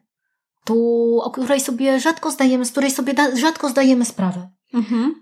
tu, 0.63 0.77
o 1.23 1.31
której 1.31 1.59
sobie 1.59 1.99
rzadko 1.99 2.31
zdajemy, 2.31 2.65
z 2.65 2.71
której 2.71 2.91
sobie 2.91 3.13
da, 3.13 3.35
rzadko 3.35 3.69
zdajemy 3.69 4.05
sprawę. 4.05 4.49
Mhm. 4.73 5.15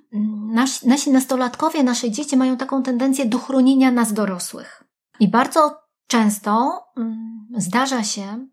Nas, 0.53 0.83
nasi 0.83 1.11
nastolatkowie, 1.11 1.83
nasze 1.83 2.11
dzieci 2.11 2.37
mają 2.37 2.57
taką 2.57 2.83
tendencję 2.83 3.25
do 3.25 3.37
chronienia 3.37 3.91
nas 3.91 4.13
dorosłych. 4.13 4.83
I 5.19 5.27
bardzo 5.27 5.79
często 6.07 6.83
mm, 6.97 7.47
zdarza 7.57 8.03
się, 8.03 8.47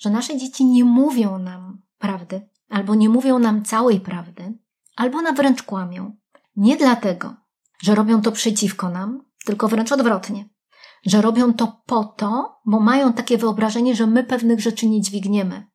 że 0.00 0.10
nasze 0.10 0.36
dzieci 0.36 0.64
nie 0.64 0.84
mówią 0.84 1.38
nam 1.38 1.82
prawdy, 1.98 2.48
albo 2.68 2.94
nie 2.94 3.08
mówią 3.08 3.38
nam 3.38 3.64
całej 3.64 4.00
prawdy, 4.00 4.58
albo 4.96 5.22
na 5.22 5.32
wręcz 5.32 5.62
kłamią. 5.62 6.16
Nie 6.56 6.76
dlatego, 6.76 7.36
że 7.82 7.94
robią 7.94 8.22
to 8.22 8.32
przeciwko 8.32 8.88
nam, 8.88 9.24
tylko 9.44 9.68
wręcz 9.68 9.92
odwrotnie. 9.92 10.48
Że 11.06 11.22
robią 11.22 11.54
to 11.54 11.82
po 11.86 12.04
to, 12.04 12.60
bo 12.66 12.80
mają 12.80 13.12
takie 13.12 13.38
wyobrażenie, 13.38 13.94
że 13.94 14.06
my 14.06 14.24
pewnych 14.24 14.60
rzeczy 14.60 14.88
nie 14.88 15.00
dźwigniemy. 15.00 15.66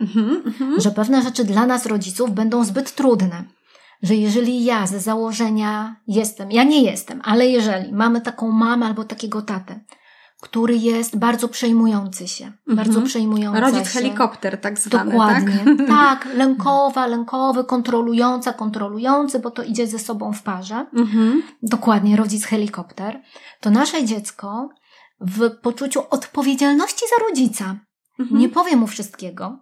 Mhm, 0.00 0.42
mhm. 0.46 0.80
że 0.80 0.90
pewne 0.90 1.22
rzeczy 1.22 1.44
dla 1.44 1.66
nas, 1.66 1.86
rodziców, 1.86 2.30
będą 2.30 2.64
zbyt 2.64 2.94
trudne. 2.94 3.44
Że 4.02 4.14
jeżeli 4.14 4.64
ja 4.64 4.86
ze 4.86 5.00
założenia 5.00 5.96
jestem, 6.06 6.50
ja 6.50 6.64
nie 6.64 6.82
jestem, 6.82 7.20
ale 7.24 7.46
jeżeli 7.46 7.92
mamy 7.92 8.20
taką 8.20 8.50
mamę 8.50 8.86
albo 8.86 9.04
takiego 9.04 9.42
tatę, 9.42 9.80
który 10.42 10.76
jest 10.76 11.18
bardzo 11.18 11.48
przejmujący 11.48 12.28
się, 12.28 12.44
mhm. 12.44 12.76
bardzo 12.76 13.02
przejmujący 13.02 13.60
Rodzic 13.60 13.84
się. 13.84 13.98
helikopter 13.98 14.60
tak 14.60 14.78
zwany, 14.78 15.10
Dokładnie. 15.10 15.64
Tak? 15.78 15.88
tak, 15.98 16.34
lękowa, 16.34 17.06
lękowy, 17.06 17.64
kontrolująca, 17.64 18.52
kontrolujący, 18.52 19.38
bo 19.38 19.50
to 19.50 19.62
idzie 19.62 19.86
ze 19.86 19.98
sobą 19.98 20.32
w 20.32 20.42
parze. 20.42 20.86
Mhm. 20.94 21.42
Dokładnie, 21.62 22.16
rodzic 22.16 22.44
helikopter. 22.44 23.22
To 23.60 23.70
nasze 23.70 24.04
dziecko 24.04 24.68
w 25.20 25.50
poczuciu 25.50 26.02
odpowiedzialności 26.10 27.04
za 27.16 27.24
rodzica 27.28 27.76
mhm. 28.18 28.40
nie 28.40 28.48
powie 28.48 28.76
mu 28.76 28.86
wszystkiego, 28.86 29.58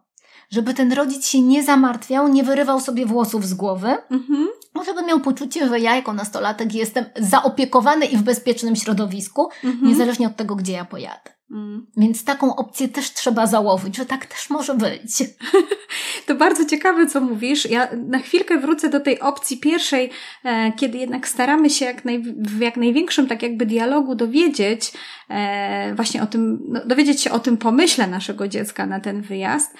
żeby 0.50 0.74
ten 0.74 0.92
rodzic 0.92 1.26
się 1.26 1.42
nie 1.42 1.62
zamartwiał, 1.62 2.28
nie 2.28 2.44
wyrywał 2.44 2.80
sobie 2.80 3.06
włosów 3.06 3.46
z 3.46 3.54
głowy, 3.54 3.96
mhm. 4.10 4.48
Żeby 4.84 5.02
miał 5.02 5.20
poczucie, 5.20 5.68
że 5.68 5.80
ja 5.80 5.96
jako 5.96 6.12
nastolatek 6.12 6.74
jestem 6.74 7.04
zaopiekowany 7.16 8.06
i 8.06 8.16
w 8.16 8.22
bezpiecznym 8.22 8.76
środowisku, 8.76 9.48
mhm. 9.64 9.88
niezależnie 9.88 10.26
od 10.26 10.36
tego, 10.36 10.56
gdzie 10.56 10.72
ja 10.72 10.84
pojadę. 10.84 11.40
Mm. 11.50 11.86
Więc 11.96 12.24
taką 12.24 12.56
opcję 12.56 12.88
też 12.88 13.12
trzeba 13.12 13.46
założyć, 13.46 13.96
że 13.96 14.06
tak 14.06 14.26
też 14.26 14.50
może 14.50 14.74
być. 14.74 15.12
To 16.26 16.34
bardzo 16.34 16.64
ciekawe, 16.64 17.06
co 17.06 17.20
mówisz. 17.20 17.70
Ja 17.70 17.88
na 18.08 18.18
chwilkę 18.18 18.58
wrócę 18.58 18.88
do 18.88 19.00
tej 19.00 19.20
opcji 19.20 19.56
pierwszej, 19.58 20.10
e, 20.44 20.72
kiedy 20.72 20.98
jednak 20.98 21.28
staramy 21.28 21.70
się 21.70 21.84
jak 21.84 22.04
naj, 22.04 22.22
w 22.38 22.60
jak 22.60 22.76
największym 22.76 23.26
tak 23.26 23.42
jakby 23.42 23.66
dialogu 23.66 24.14
dowiedzieć 24.14 24.92
e, 25.28 25.94
właśnie 25.94 26.22
o 26.22 26.26
tym, 26.26 26.58
no, 26.68 26.86
dowiedzieć 26.86 27.22
się 27.22 27.30
o 27.30 27.38
tym 27.38 27.56
pomyśle 27.56 28.06
naszego 28.06 28.48
dziecka 28.48 28.86
na 28.86 29.00
ten 29.00 29.22
wyjazd 29.22 29.74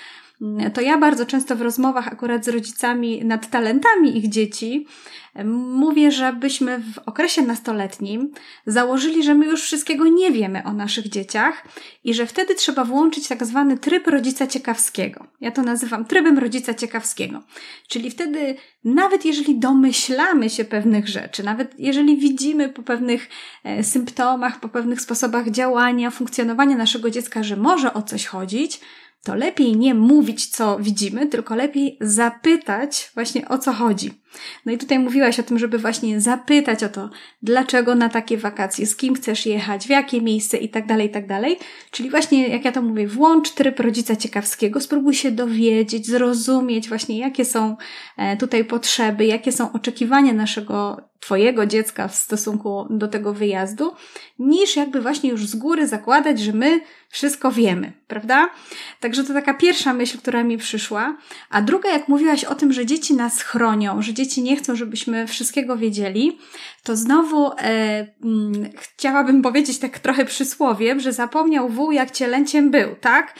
to 0.74 0.80
ja 0.80 0.98
bardzo 0.98 1.26
często 1.26 1.56
w 1.56 1.62
rozmowach 1.62 2.08
akurat 2.08 2.44
z 2.44 2.48
rodzicami 2.48 3.24
nad 3.24 3.50
talentami 3.50 4.18
ich 4.18 4.28
dzieci 4.28 4.86
mówię, 5.44 6.12
żebyśmy 6.12 6.78
w 6.78 6.98
okresie 6.98 7.42
nastoletnim 7.42 8.32
założyli, 8.66 9.22
że 9.22 9.34
my 9.34 9.46
już 9.46 9.62
wszystkiego 9.62 10.08
nie 10.08 10.30
wiemy 10.30 10.64
o 10.64 10.72
naszych 10.72 11.08
dzieciach 11.08 11.64
i 12.04 12.14
że 12.14 12.26
wtedy 12.26 12.54
trzeba 12.54 12.84
włączyć 12.84 13.28
tak 13.28 13.44
zwany 13.44 13.78
tryb 13.78 14.06
rodzica 14.06 14.46
ciekawskiego. 14.46 15.26
Ja 15.40 15.50
to 15.50 15.62
nazywam 15.62 16.04
trybem 16.04 16.38
rodzica 16.38 16.74
ciekawskiego. 16.74 17.42
Czyli 17.88 18.10
wtedy, 18.10 18.54
nawet 18.84 19.24
jeżeli 19.24 19.58
domyślamy 19.58 20.50
się 20.50 20.64
pewnych 20.64 21.08
rzeczy, 21.08 21.42
nawet 21.42 21.74
jeżeli 21.78 22.16
widzimy 22.16 22.68
po 22.68 22.82
pewnych 22.82 23.28
e, 23.64 23.84
symptomach, 23.84 24.60
po 24.60 24.68
pewnych 24.68 25.00
sposobach 25.00 25.50
działania, 25.50 26.10
funkcjonowania 26.10 26.76
naszego 26.76 27.10
dziecka, 27.10 27.42
że 27.42 27.56
może 27.56 27.94
o 27.94 28.02
coś 28.02 28.26
chodzić, 28.26 28.80
to 29.24 29.34
lepiej 29.34 29.76
nie 29.76 29.94
mówić, 29.94 30.46
co 30.46 30.78
widzimy, 30.78 31.26
tylko 31.26 31.54
lepiej 31.54 31.98
zapytać 32.00 33.10
właśnie 33.14 33.48
o 33.48 33.58
co 33.58 33.72
chodzi. 33.72 34.19
No 34.66 34.72
i 34.72 34.78
tutaj 34.78 34.98
mówiłaś 34.98 35.40
o 35.40 35.42
tym, 35.42 35.58
żeby 35.58 35.78
właśnie 35.78 36.20
zapytać 36.20 36.84
o 36.84 36.88
to, 36.88 37.10
dlaczego 37.42 37.94
na 37.94 38.08
takie 38.08 38.38
wakacje, 38.38 38.86
z 38.86 38.96
kim 38.96 39.14
chcesz 39.14 39.46
jechać, 39.46 39.86
w 39.86 39.90
jakie 39.90 40.20
miejsce 40.20 40.56
i 40.56 40.68
tak 40.68 40.86
dalej, 40.86 41.06
i 41.06 41.10
tak 41.10 41.26
dalej. 41.26 41.58
Czyli 41.90 42.10
właśnie, 42.10 42.48
jak 42.48 42.64
ja 42.64 42.72
to 42.72 42.82
mówię, 42.82 43.08
włącz 43.08 43.50
tryb 43.50 43.80
rodzica 43.80 44.16
ciekawskiego, 44.16 44.80
spróbuj 44.80 45.14
się 45.14 45.30
dowiedzieć, 45.30 46.06
zrozumieć 46.06 46.88
właśnie, 46.88 47.18
jakie 47.18 47.44
są 47.44 47.76
e, 48.16 48.36
tutaj 48.36 48.64
potrzeby, 48.64 49.26
jakie 49.26 49.52
są 49.52 49.72
oczekiwania 49.72 50.32
naszego 50.32 51.10
Twojego 51.20 51.66
dziecka 51.66 52.08
w 52.08 52.14
stosunku 52.14 52.86
do 52.90 53.08
tego 53.08 53.34
wyjazdu, 53.34 53.92
niż 54.38 54.76
jakby 54.76 55.00
właśnie 55.00 55.30
już 55.30 55.46
z 55.46 55.56
góry 55.56 55.86
zakładać, 55.86 56.40
że 56.40 56.52
my 56.52 56.80
wszystko 57.08 57.52
wiemy, 57.52 57.92
prawda? 58.06 58.50
Także 59.00 59.24
to 59.24 59.32
taka 59.32 59.54
pierwsza 59.54 59.92
myśl, 59.92 60.18
która 60.18 60.44
mi 60.44 60.58
przyszła. 60.58 61.16
A 61.50 61.62
druga, 61.62 61.90
jak 61.90 62.08
mówiłaś 62.08 62.44
o 62.44 62.54
tym, 62.54 62.72
że 62.72 62.86
dzieci 62.86 63.14
nas 63.14 63.42
chronią, 63.42 64.02
że 64.02 64.12
dzieci 64.20 64.42
nie 64.42 64.56
chcą, 64.56 64.76
żebyśmy 64.76 65.26
wszystkiego 65.26 65.76
wiedzieli, 65.76 66.38
to 66.82 66.96
znowu 66.96 67.52
e, 67.52 67.56
mm, 68.24 68.70
chciałabym 68.76 69.42
powiedzieć 69.42 69.78
tak 69.78 69.98
trochę 69.98 70.24
przysłowiem, 70.24 71.00
że 71.00 71.12
zapomniał 71.12 71.68
wół, 71.68 71.92
jak 71.92 72.10
cielęciem 72.10 72.70
był, 72.70 72.96
tak? 73.00 73.34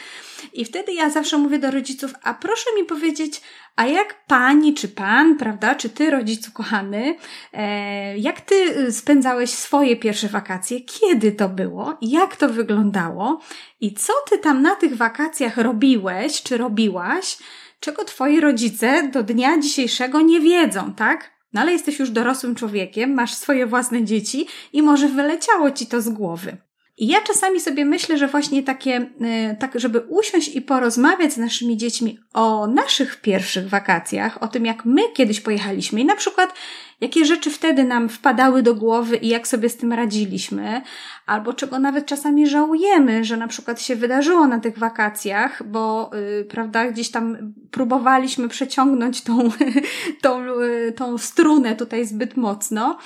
I 0.53 0.65
wtedy 0.65 0.93
ja 0.93 1.09
zawsze 1.09 1.37
mówię 1.37 1.59
do 1.59 1.71
rodziców, 1.71 2.13
a 2.23 2.33
proszę 2.33 2.65
mi 2.77 2.85
powiedzieć, 2.85 3.41
a 3.75 3.85
jak 3.85 4.25
pani 4.25 4.73
czy 4.73 4.87
pan, 4.87 5.37
prawda, 5.37 5.75
czy 5.75 5.89
ty, 5.89 6.09
rodzicu 6.09 6.51
kochany, 6.51 7.15
e, 7.53 8.17
jak 8.17 8.41
ty 8.41 8.91
spędzałeś 8.91 9.49
swoje 9.49 9.95
pierwsze 9.95 10.27
wakacje? 10.27 10.81
Kiedy 10.81 11.31
to 11.31 11.49
było? 11.49 11.97
Jak 12.01 12.35
to 12.35 12.49
wyglądało? 12.49 13.41
I 13.81 13.93
co 13.93 14.13
ty 14.29 14.37
tam 14.37 14.61
na 14.61 14.75
tych 14.75 14.97
wakacjach 14.97 15.57
robiłeś, 15.57 16.43
czy 16.43 16.57
robiłaś, 16.57 17.37
czego 17.81 18.05
twoi 18.05 18.39
rodzice 18.39 19.09
do 19.13 19.23
dnia 19.23 19.59
dzisiejszego 19.59 20.21
nie 20.21 20.39
wiedzą, 20.39 20.93
tak? 20.93 21.31
No 21.53 21.61
ale 21.61 21.71
jesteś 21.71 21.99
już 21.99 22.09
dorosłym 22.09 22.55
człowiekiem, 22.55 23.13
masz 23.13 23.33
swoje 23.33 23.65
własne 23.65 24.03
dzieci 24.03 24.47
i 24.73 24.81
może 24.81 25.07
wyleciało 25.07 25.71
ci 25.71 25.87
to 25.87 26.01
z 26.01 26.09
głowy. 26.09 26.57
I 27.01 27.07
ja 27.07 27.21
czasami 27.21 27.59
sobie 27.59 27.85
myślę, 27.85 28.17
że 28.17 28.27
właśnie 28.27 28.63
takie, 28.63 29.09
e, 29.21 29.55
tak, 29.55 29.79
żeby 29.79 29.99
usiąść 29.99 30.55
i 30.55 30.61
porozmawiać 30.61 31.33
z 31.33 31.37
naszymi 31.37 31.77
dziećmi 31.77 32.19
o 32.33 32.67
naszych 32.67 33.21
pierwszych 33.21 33.69
wakacjach, 33.69 34.43
o 34.43 34.47
tym, 34.47 34.65
jak 34.65 34.85
my 34.85 35.01
kiedyś 35.13 35.41
pojechaliśmy 35.41 36.01
i 36.01 36.05
na 36.05 36.15
przykład 36.15 36.53
jakie 37.01 37.25
rzeczy 37.25 37.49
wtedy 37.49 37.83
nam 37.83 38.09
wpadały 38.09 38.63
do 38.63 38.75
głowy 38.75 39.17
i 39.17 39.27
jak 39.27 39.47
sobie 39.47 39.69
z 39.69 39.77
tym 39.77 39.93
radziliśmy, 39.93 40.81
albo 41.25 41.53
czego 41.53 41.79
nawet 41.79 42.05
czasami 42.05 42.47
żałujemy, 42.47 43.23
że 43.23 43.37
na 43.37 43.47
przykład 43.47 43.81
się 43.81 43.95
wydarzyło 43.95 44.47
na 44.47 44.59
tych 44.59 44.77
wakacjach, 44.77 45.63
bo, 45.67 46.11
yy, 46.13 46.45
prawda, 46.45 46.91
gdzieś 46.91 47.11
tam 47.11 47.53
próbowaliśmy 47.71 48.49
przeciągnąć 48.49 49.21
tą, 49.21 49.49
tą, 50.21 50.43
yy, 50.43 50.91
tą 50.91 51.17
strunę 51.17 51.75
tutaj 51.75 52.05
zbyt 52.05 52.37
mocno. 52.37 52.97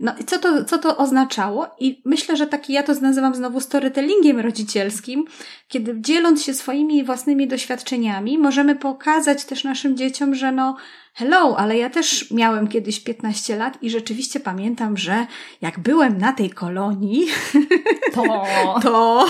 No 0.00 0.12
i 0.20 0.24
co 0.24 0.38
to, 0.38 0.64
co 0.64 0.78
to 0.78 0.96
oznaczało? 0.96 1.66
I 1.78 2.02
myślę, 2.04 2.36
że 2.36 2.46
taki 2.46 2.72
ja 2.72 2.82
to 2.82 2.94
nazywam 2.94 3.34
znowu 3.34 3.60
storytellingiem 3.60 4.40
rodzicielskim, 4.40 5.24
kiedy 5.68 6.00
dzieląc 6.00 6.44
się 6.44 6.54
swoimi 6.54 7.04
własnymi 7.04 7.48
doświadczeniami, 7.48 8.38
możemy 8.38 8.76
pokazać 8.76 9.44
też 9.44 9.64
naszym 9.64 9.96
dzieciom, 9.96 10.34
że 10.34 10.52
no, 10.52 10.76
hello, 11.18 11.56
ale 11.58 11.78
ja 11.78 11.90
też 11.90 12.30
miałem 12.30 12.68
kiedyś 12.68 13.00
15 13.00 13.56
lat 13.56 13.82
i 13.82 13.90
rzeczywiście 13.90 14.40
pamiętam, 14.40 14.96
że 14.96 15.26
jak 15.60 15.78
byłem 15.78 16.18
na 16.18 16.32
tej 16.32 16.50
kolonii, 16.50 17.26
to, 18.14 18.44
to 18.82 19.26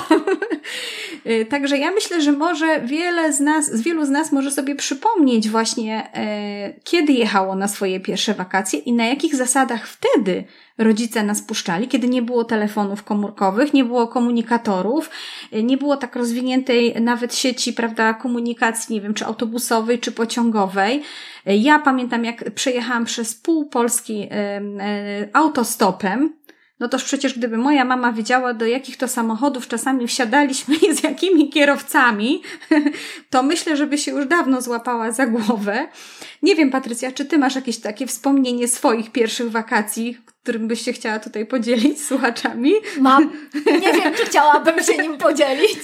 y, 1.26 1.46
Także 1.46 1.78
ja 1.78 1.90
myślę, 1.90 2.22
że 2.22 2.32
może 2.32 2.80
wiele 2.80 3.32
z 3.32 3.40
nas, 3.40 3.66
z 3.66 3.82
wielu 3.82 4.06
z 4.06 4.10
nas 4.10 4.32
może 4.32 4.50
sobie 4.50 4.76
przypomnieć 4.76 5.48
właśnie, 5.48 6.10
e, 6.14 6.74
kiedy 6.84 7.12
jechało 7.12 7.54
na 7.54 7.68
swoje 7.68 8.00
pierwsze 8.00 8.34
wakacje 8.34 8.78
i 8.78 8.92
na 8.92 9.06
jakich 9.06 9.36
zasadach 9.36 9.88
wtedy 9.88 10.44
rodzice 10.78 11.22
nas 11.22 11.42
puszczali, 11.42 11.88
kiedy 11.88 12.08
nie 12.08 12.22
było 12.22 12.44
telefonów 12.44 13.04
komórkowych, 13.04 13.74
nie 13.74 13.84
było 13.84 14.08
komunikatorów, 14.08 15.10
nie 15.62 15.76
było 15.76 15.96
tak 15.96 16.16
rozwiniętej 16.16 17.00
nawet 17.00 17.34
sieci, 17.34 17.72
prawda, 17.72 18.14
komunikacji, 18.14 18.94
nie 18.94 19.00
wiem, 19.00 19.14
czy 19.14 19.26
autobusowej, 19.26 19.98
czy 19.98 20.12
pociągowej. 20.12 21.02
Ja 21.46 21.78
pamiętam, 21.78 22.24
jak 22.24 22.50
przejechałam 22.50 23.04
przez 23.04 23.34
pół 23.34 23.66
Polski 23.66 24.28
autostopem, 25.32 26.38
no 26.80 26.88
toż 26.88 27.04
przecież 27.04 27.38
gdyby 27.38 27.58
moja 27.58 27.84
mama 27.84 28.12
wiedziała, 28.12 28.54
do 28.54 28.66
jakich 28.66 28.96
to 28.96 29.08
samochodów 29.08 29.68
czasami 29.68 30.06
wsiadaliśmy 30.06 30.76
i 30.76 30.94
z 30.94 31.02
jakimi 31.02 31.50
kierowcami, 31.50 32.42
to 33.30 33.42
myślę, 33.42 33.76
żeby 33.76 33.98
się 33.98 34.10
już 34.10 34.26
dawno 34.26 34.62
złapała 34.62 35.12
za 35.12 35.26
głowę. 35.26 35.88
Nie 36.42 36.54
wiem, 36.54 36.70
Patrycja, 36.70 37.12
czy 37.12 37.24
ty 37.24 37.38
masz 37.38 37.54
jakieś 37.54 37.78
takie 37.78 38.06
wspomnienie 38.06 38.68
swoich 38.68 39.12
pierwszych 39.12 39.50
wakacji, 39.50 40.18
którym 40.48 40.68
byś 40.68 40.84
się 40.84 40.92
chciała 40.92 41.18
tutaj 41.18 41.46
podzielić 41.46 42.00
z 42.00 42.06
słuchaczami? 42.06 42.72
Mam. 43.00 43.32
Nie 43.66 43.92
wiem, 43.92 44.14
czy 44.14 44.24
chciałabym 44.24 44.82
się 44.82 44.98
nim 44.98 45.18
podzielić. 45.18 45.78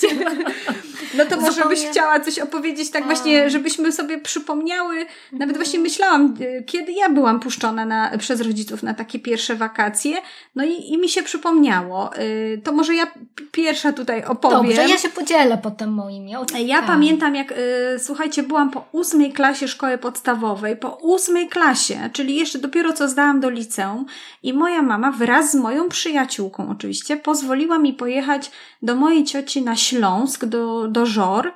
No 1.17 1.25
to 1.27 1.37
może 1.37 1.53
Zupełnie... 1.53 1.77
byś 1.77 1.87
chciała 1.87 2.21
coś 2.21 2.39
opowiedzieć, 2.39 2.91
tak 2.91 3.05
właśnie, 3.05 3.51
żebyśmy 3.51 3.93
sobie 3.93 4.19
przypomniały. 4.19 5.07
Nawet 5.33 5.57
właśnie 5.57 5.79
myślałam, 5.79 6.35
y, 6.41 6.65
kiedy 6.67 6.93
ja 6.93 7.09
byłam 7.09 7.41
puszczona 7.41 7.85
na, 7.85 8.19
przez 8.19 8.41
rodziców 8.41 8.83
na 8.83 8.95
takie 8.95 9.19
pierwsze 9.19 9.55
wakacje, 9.55 10.17
no 10.55 10.65
i, 10.65 10.93
i 10.93 10.99
mi 10.99 11.09
się 11.09 11.23
przypomniało. 11.23 12.17
Y, 12.19 12.61
to 12.65 12.73
może 12.73 12.95
ja 12.95 13.07
pierwsza 13.53 13.93
tutaj 13.93 14.25
opowiem. 14.25 14.67
Dobrze, 14.67 14.89
ja 14.89 14.99
się 14.99 15.09
podzielę 15.09 15.59
potem 15.63 15.93
moimi. 15.93 16.33
Ja 16.59 16.79
tak. 16.79 16.87
pamiętam, 16.87 17.35
jak, 17.35 17.55
słuchajcie, 17.99 18.43
byłam 18.43 18.71
po 18.71 18.85
ósmej 18.93 19.33
klasie 19.33 19.69
szkoły 19.69 19.99
podstawowej, 19.99 20.77
po 20.77 20.89
ósmej 20.89 21.49
klasie, 21.49 22.11
czyli 22.13 22.37
jeszcze 22.37 22.59
dopiero 22.59 22.93
co 22.93 23.09
zdałam 23.09 23.41
do 23.41 23.51
liceum 23.51 24.07
i 24.43 24.54
moja 24.55 24.83
mama 24.83 25.13
wraz 25.13 25.53
z 25.53 25.55
moją 25.55 25.89
przyjaciółką 25.89 26.71
oczywiście 26.71 27.17
pozwoliła 27.17 27.79
mi 27.79 27.93
pojechać 27.93 28.51
do 28.83 28.95
mojej 28.95 29.25
cioci 29.25 29.63
na 29.63 29.77
Śląsk, 29.77 30.45
do, 30.45 30.89
do 30.89 31.07
Żor. 31.07 31.53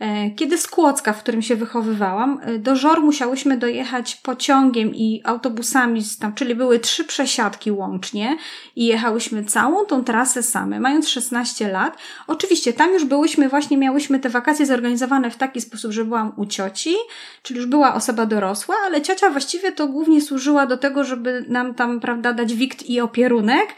E, 0.00 0.30
kiedy 0.30 0.58
z 0.58 0.66
Kłodzka, 0.66 1.12
w 1.12 1.22
którym 1.22 1.42
się 1.42 1.56
wychowywałam, 1.56 2.40
e, 2.42 2.58
do 2.58 2.76
Żor 2.76 3.02
musiałyśmy 3.02 3.56
dojechać 3.56 4.16
pociągiem 4.16 4.94
i 4.94 5.20
autobusami, 5.24 6.02
tam, 6.20 6.34
czyli 6.34 6.54
były 6.54 6.78
trzy 6.78 7.04
przesiadki 7.04 7.72
łącznie 7.72 8.36
i 8.76 8.86
jechałyśmy 8.86 9.44
całą 9.44 9.84
tą 9.84 10.04
trasę 10.04 10.42
same, 10.42 10.80
mając 10.80 11.08
16 11.08 11.68
lat. 11.68 11.98
Oczywiście 12.26 12.72
tam 12.72 12.92
już 12.92 13.04
byłyśmy, 13.04 13.48
właśnie 13.48 13.76
miałyśmy 13.76 14.20
te 14.20 14.28
wakacje 14.28 14.66
zorganizowane 14.66 15.30
w 15.30 15.36
taki 15.36 15.60
sposób, 15.60 15.92
że 15.92 16.04
byłam 16.04 16.32
u 16.36 16.46
cioci, 16.46 16.94
czyli 17.42 17.56
już 17.56 17.66
była 17.66 17.94
osoba 17.94 18.26
dorosła, 18.26 18.74
ale 18.86 19.02
ciocia 19.02 19.30
właściwie 19.30 19.72
to 19.72 19.86
głównie 19.86 20.20
służyła 20.20 20.66
do 20.66 20.76
tego, 20.76 21.04
żeby 21.04 21.44
nam 21.48 21.74
tam, 21.74 22.00
prawda, 22.00 22.32
dać 22.32 22.54
wikt 22.54 22.82
i 22.82 23.00
opierunek. 23.00 23.74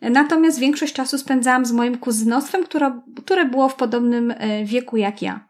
Natomiast 0.00 0.58
większość 0.58 0.94
czasu 0.94 1.18
spędzałam 1.18 1.66
z 1.66 1.72
moim 1.72 1.98
kuzynostwem, 1.98 2.64
które, 2.64 3.00
które 3.24 3.44
było 3.44 3.68
w 3.68 3.74
podobnym 3.74 4.34
e, 4.36 4.64
wieku 4.64 4.96
jak 4.96 5.22
ja. 5.22 5.49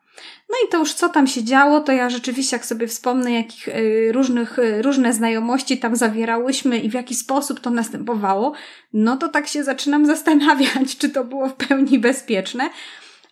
No 0.51 0.57
i 0.67 0.71
to 0.71 0.79
już 0.79 0.95
co 0.95 1.09
tam 1.09 1.27
się 1.27 1.45
działo, 1.45 1.81
to 1.81 1.93
ja 1.93 2.11
rzeczywiście, 2.11 2.57
jak 2.57 2.67
sobie 2.67 2.87
wspomnę, 2.87 3.33
jakich 3.33 3.69
y, 3.69 4.11
różnych, 4.13 4.59
y, 4.59 4.83
różne 4.83 5.13
znajomości 5.13 5.79
tam 5.79 5.97
zawierałyśmy 5.97 6.79
i 6.79 6.91
w 6.91 6.95
jaki 6.95 7.15
sposób 7.15 7.61
to 7.61 7.71
następowało, 7.71 8.53
no 8.93 9.17
to 9.17 9.29
tak 9.29 9.47
się 9.47 9.65
zaczynam 9.65 10.07
zastanawiać, 10.15 10.97
czy 10.99 11.11
to 11.11 11.25
było 11.25 11.49
w 11.49 11.55
pełni 11.55 11.99
bezpieczne. 11.99 12.71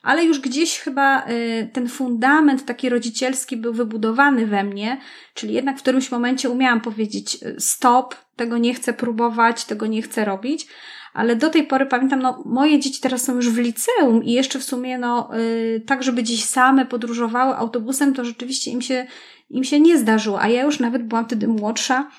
Ale 0.03 0.25
już 0.25 0.41
gdzieś 0.41 0.79
chyba 0.79 1.27
y, 1.29 1.71
ten 1.73 1.89
fundament 1.89 2.65
taki 2.65 2.89
rodzicielski 2.89 3.57
był 3.57 3.73
wybudowany 3.73 4.47
we 4.47 4.65
mnie, 4.65 5.01
czyli 5.35 5.55
jednak 5.55 5.79
w 5.79 5.83
którymś 5.83 6.11
momencie 6.11 6.51
umiałam 6.51 6.81
powiedzieć 6.81 7.39
stop, 7.59 8.15
tego 8.37 8.59
nie 8.59 8.75
chcę 8.75 8.93
próbować, 8.93 9.65
tego 9.65 9.87
nie 9.87 10.03
chcę 10.03 10.25
robić 10.25 10.67
ale 11.15 11.37
do 11.37 11.51
tej 11.51 11.67
pory 11.67 11.87
pamiętam, 11.87 12.23
no 12.23 12.43
moje 12.47 12.79
dzieci 12.79 13.01
teraz 13.01 13.23
są 13.23 13.35
już 13.37 13.51
w 13.51 13.59
liceum 13.59 14.25
i 14.25 14.33
jeszcze 14.33 14.59
w 14.59 14.65
sumie, 14.65 14.99
no 14.99 15.31
yy, 15.33 15.81
tak, 15.81 16.03
żeby 16.03 16.23
gdzieś 16.23 16.45
same 16.45 16.87
podróżowały 16.87 17.57
autobusem, 17.57 18.15
to 18.15 18.25
rzeczywiście 18.25 18.71
im 18.71 18.83
się, 18.83 19.07
im 19.51 19.65
się 19.65 19.81
nie 19.81 19.99
zdarzyło, 19.99 20.41
a 20.41 20.49
ja 20.49 20.63
już 20.63 20.81
nawet 20.81 21.03
byłam 21.03 21.25
wtedy 21.25 21.49
młodsza, 21.49 22.11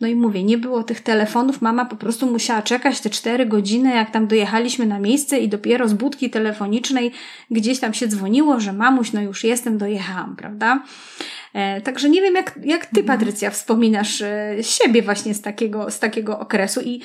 no 0.00 0.08
i 0.08 0.14
mówię, 0.14 0.44
nie 0.44 0.58
było 0.58 0.82
tych 0.82 1.00
telefonów, 1.00 1.62
mama 1.62 1.84
po 1.84 1.96
prostu 1.96 2.30
musiała 2.30 2.62
czekać 2.62 3.00
te 3.00 3.10
cztery 3.10 3.46
godziny, 3.46 3.90
jak 3.90 4.10
tam 4.10 4.26
dojechaliśmy 4.26 4.86
na 4.86 5.00
miejsce 5.00 5.38
i 5.38 5.48
dopiero 5.48 5.88
z 5.88 5.92
budki 5.92 6.30
telefonicznej 6.30 7.12
gdzieś 7.50 7.80
tam 7.80 7.94
się 7.94 8.08
dzwoniło, 8.08 8.60
że 8.60 8.72
mamuś, 8.72 9.12
no 9.12 9.20
już 9.20 9.44
jestem, 9.44 9.78
dojechałam, 9.78 10.36
prawda? 10.36 10.82
E, 11.54 11.80
także 11.80 12.10
nie 12.10 12.22
wiem, 12.22 12.34
jak, 12.34 12.58
jak 12.64 12.86
ty, 12.86 13.00
mhm. 13.00 13.18
Patrycja, 13.18 13.50
wspominasz 13.50 14.22
e, 14.22 14.56
siebie 14.60 15.02
właśnie 15.02 15.34
z 15.34 15.42
takiego, 15.42 15.90
z 15.90 15.98
takiego 15.98 16.38
okresu 16.38 16.80
i 16.80 17.00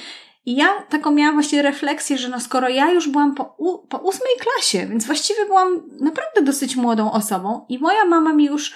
i 0.45 0.55
ja 0.55 0.67
taką 0.89 1.11
miałam 1.11 1.35
właśnie 1.35 1.61
refleksję, 1.61 2.17
że 2.17 2.29
no 2.29 2.39
skoro 2.39 2.69
ja 2.69 2.91
już 2.91 3.09
byłam 3.09 3.35
po, 3.35 3.55
u, 3.57 3.87
po 3.87 3.97
ósmej 3.97 4.33
klasie, 4.39 4.87
więc 4.87 5.05
właściwie 5.05 5.45
byłam 5.45 5.83
naprawdę 5.99 6.41
dosyć 6.41 6.75
młodą 6.75 7.11
osobą 7.11 7.65
i 7.69 7.79
moja 7.79 8.05
mama 8.05 8.33
mi 8.33 8.45
już 8.45 8.73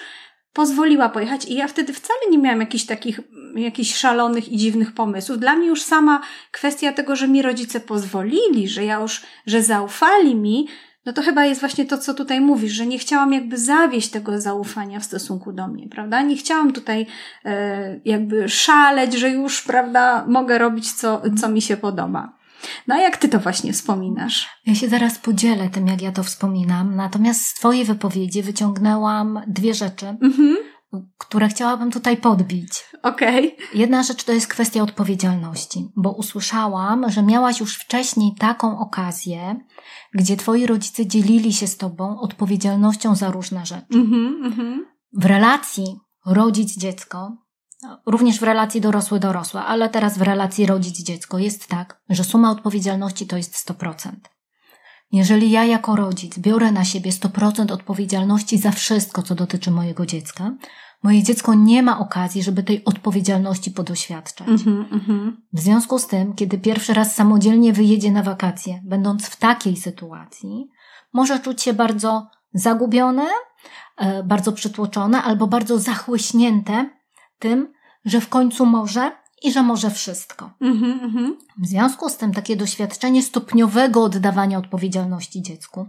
pozwoliła 0.52 1.08
pojechać 1.08 1.44
i 1.44 1.54
ja 1.54 1.68
wtedy 1.68 1.92
wcale 1.92 2.20
nie 2.30 2.38
miałam 2.38 2.60
jakichś 2.60 2.84
takich, 2.84 3.20
jakichś 3.54 3.94
szalonych 3.94 4.48
i 4.48 4.56
dziwnych 4.56 4.94
pomysłów. 4.94 5.38
Dla 5.38 5.56
mnie 5.56 5.68
już 5.68 5.82
sama 5.82 6.20
kwestia 6.50 6.92
tego, 6.92 7.16
że 7.16 7.28
mi 7.28 7.42
rodzice 7.42 7.80
pozwolili, 7.80 8.68
że 8.68 8.84
ja 8.84 9.00
już, 9.00 9.22
że 9.46 9.62
zaufali 9.62 10.34
mi, 10.34 10.68
no 11.08 11.12
to 11.12 11.22
chyba 11.22 11.44
jest 11.44 11.60
właśnie 11.60 11.86
to, 11.86 11.98
co 11.98 12.14
tutaj 12.14 12.40
mówisz, 12.40 12.72
że 12.72 12.86
nie 12.86 12.98
chciałam 12.98 13.32
jakby 13.32 13.58
zawieść 13.58 14.10
tego 14.10 14.40
zaufania 14.40 15.00
w 15.00 15.04
stosunku 15.04 15.52
do 15.52 15.68
mnie, 15.68 15.88
prawda? 15.88 16.22
Nie 16.22 16.36
chciałam 16.36 16.72
tutaj 16.72 17.06
e, 17.44 18.00
jakby 18.04 18.48
szaleć, 18.48 19.14
że 19.14 19.30
już, 19.30 19.62
prawda, 19.62 20.24
mogę 20.26 20.58
robić 20.58 20.92
co, 20.92 21.22
co 21.40 21.48
mi 21.48 21.62
się 21.62 21.76
podoba. 21.76 22.38
No 22.86 22.94
a 22.94 22.98
jak 22.98 23.16
ty 23.16 23.28
to 23.28 23.38
właśnie 23.38 23.72
wspominasz? 23.72 24.48
Ja 24.66 24.74
się 24.74 24.88
zaraz 24.88 25.18
podzielę 25.18 25.68
tym, 25.68 25.86
jak 25.86 26.02
ja 26.02 26.12
to 26.12 26.22
wspominam. 26.22 26.96
Natomiast 26.96 27.46
z 27.46 27.54
twojej 27.54 27.84
wypowiedzi 27.84 28.42
wyciągnęłam 28.42 29.40
dwie 29.46 29.74
rzeczy, 29.74 30.06
mhm. 30.06 30.56
Które 31.18 31.48
chciałabym 31.48 31.90
tutaj 31.90 32.16
podbić. 32.16 32.84
Okej. 33.02 33.54
Okay. 33.54 33.66
Jedna 33.74 34.02
rzecz 34.02 34.24
to 34.24 34.32
jest 34.32 34.46
kwestia 34.46 34.82
odpowiedzialności, 34.82 35.88
bo 35.96 36.12
usłyszałam, 36.12 37.10
że 37.10 37.22
miałaś 37.22 37.60
już 37.60 37.74
wcześniej 37.74 38.34
taką 38.38 38.78
okazję, 38.78 39.56
gdzie 40.14 40.36
twoi 40.36 40.66
rodzice 40.66 41.06
dzielili 41.06 41.52
się 41.52 41.66
z 41.66 41.76
tobą 41.76 42.20
odpowiedzialnością 42.20 43.14
za 43.14 43.30
różne 43.30 43.66
rzeczy. 43.66 43.86
Mm 43.94 44.52
-hmm, 44.52 44.78
w 45.12 45.24
relacji 45.24 45.96
rodzic-dziecko, 46.26 47.36
również 48.06 48.40
w 48.40 48.42
relacji 48.42 48.80
dorosły-dorosła, 48.80 49.66
ale 49.66 49.88
teraz 49.88 50.18
w 50.18 50.22
relacji 50.22 50.66
rodzic-dziecko 50.66 51.38
jest 51.38 51.66
tak, 51.66 52.02
że 52.08 52.24
suma 52.24 52.50
odpowiedzialności 52.50 53.26
to 53.26 53.36
jest 53.36 53.68
100%. 53.68 54.10
Jeżeli 55.12 55.50
ja 55.50 55.64
jako 55.64 55.96
rodzic 55.96 56.38
biorę 56.38 56.72
na 56.72 56.84
siebie 56.84 57.10
100% 57.10 57.72
odpowiedzialności 57.72 58.58
za 58.58 58.70
wszystko, 58.70 59.22
co 59.22 59.34
dotyczy 59.34 59.70
mojego 59.70 60.06
dziecka, 60.06 60.50
moje 61.02 61.22
dziecko 61.22 61.54
nie 61.54 61.82
ma 61.82 61.98
okazji, 61.98 62.42
żeby 62.42 62.62
tej 62.62 62.84
odpowiedzialności 62.84 63.70
podoświadczać. 63.70 64.48
Mm-hmm, 64.48 64.84
mm-hmm. 64.88 65.32
W 65.52 65.60
związku 65.60 65.98
z 65.98 66.06
tym, 66.06 66.34
kiedy 66.34 66.58
pierwszy 66.58 66.94
raz 66.94 67.14
samodzielnie 67.14 67.72
wyjedzie 67.72 68.12
na 68.12 68.22
wakacje, 68.22 68.80
będąc 68.84 69.26
w 69.26 69.36
takiej 69.36 69.76
sytuacji, 69.76 70.68
może 71.12 71.40
czuć 71.40 71.62
się 71.62 71.72
bardzo 71.72 72.26
zagubione, 72.52 73.26
e, 73.96 74.22
bardzo 74.22 74.52
przytłoczone 74.52 75.22
albo 75.22 75.46
bardzo 75.46 75.78
zachłyśnięte 75.78 76.90
tym, 77.38 77.72
że 78.04 78.20
w 78.20 78.28
końcu 78.28 78.66
może 78.66 79.12
i 79.42 79.52
że 79.52 79.62
może 79.62 79.90
wszystko. 79.90 80.50
Mm-hmm, 80.62 81.30
w 81.58 81.66
związku 81.66 82.08
z 82.08 82.16
tym 82.16 82.32
takie 82.32 82.56
doświadczenie 82.56 83.22
stopniowego 83.22 84.04
oddawania 84.04 84.58
odpowiedzialności 84.58 85.42
dziecku 85.42 85.86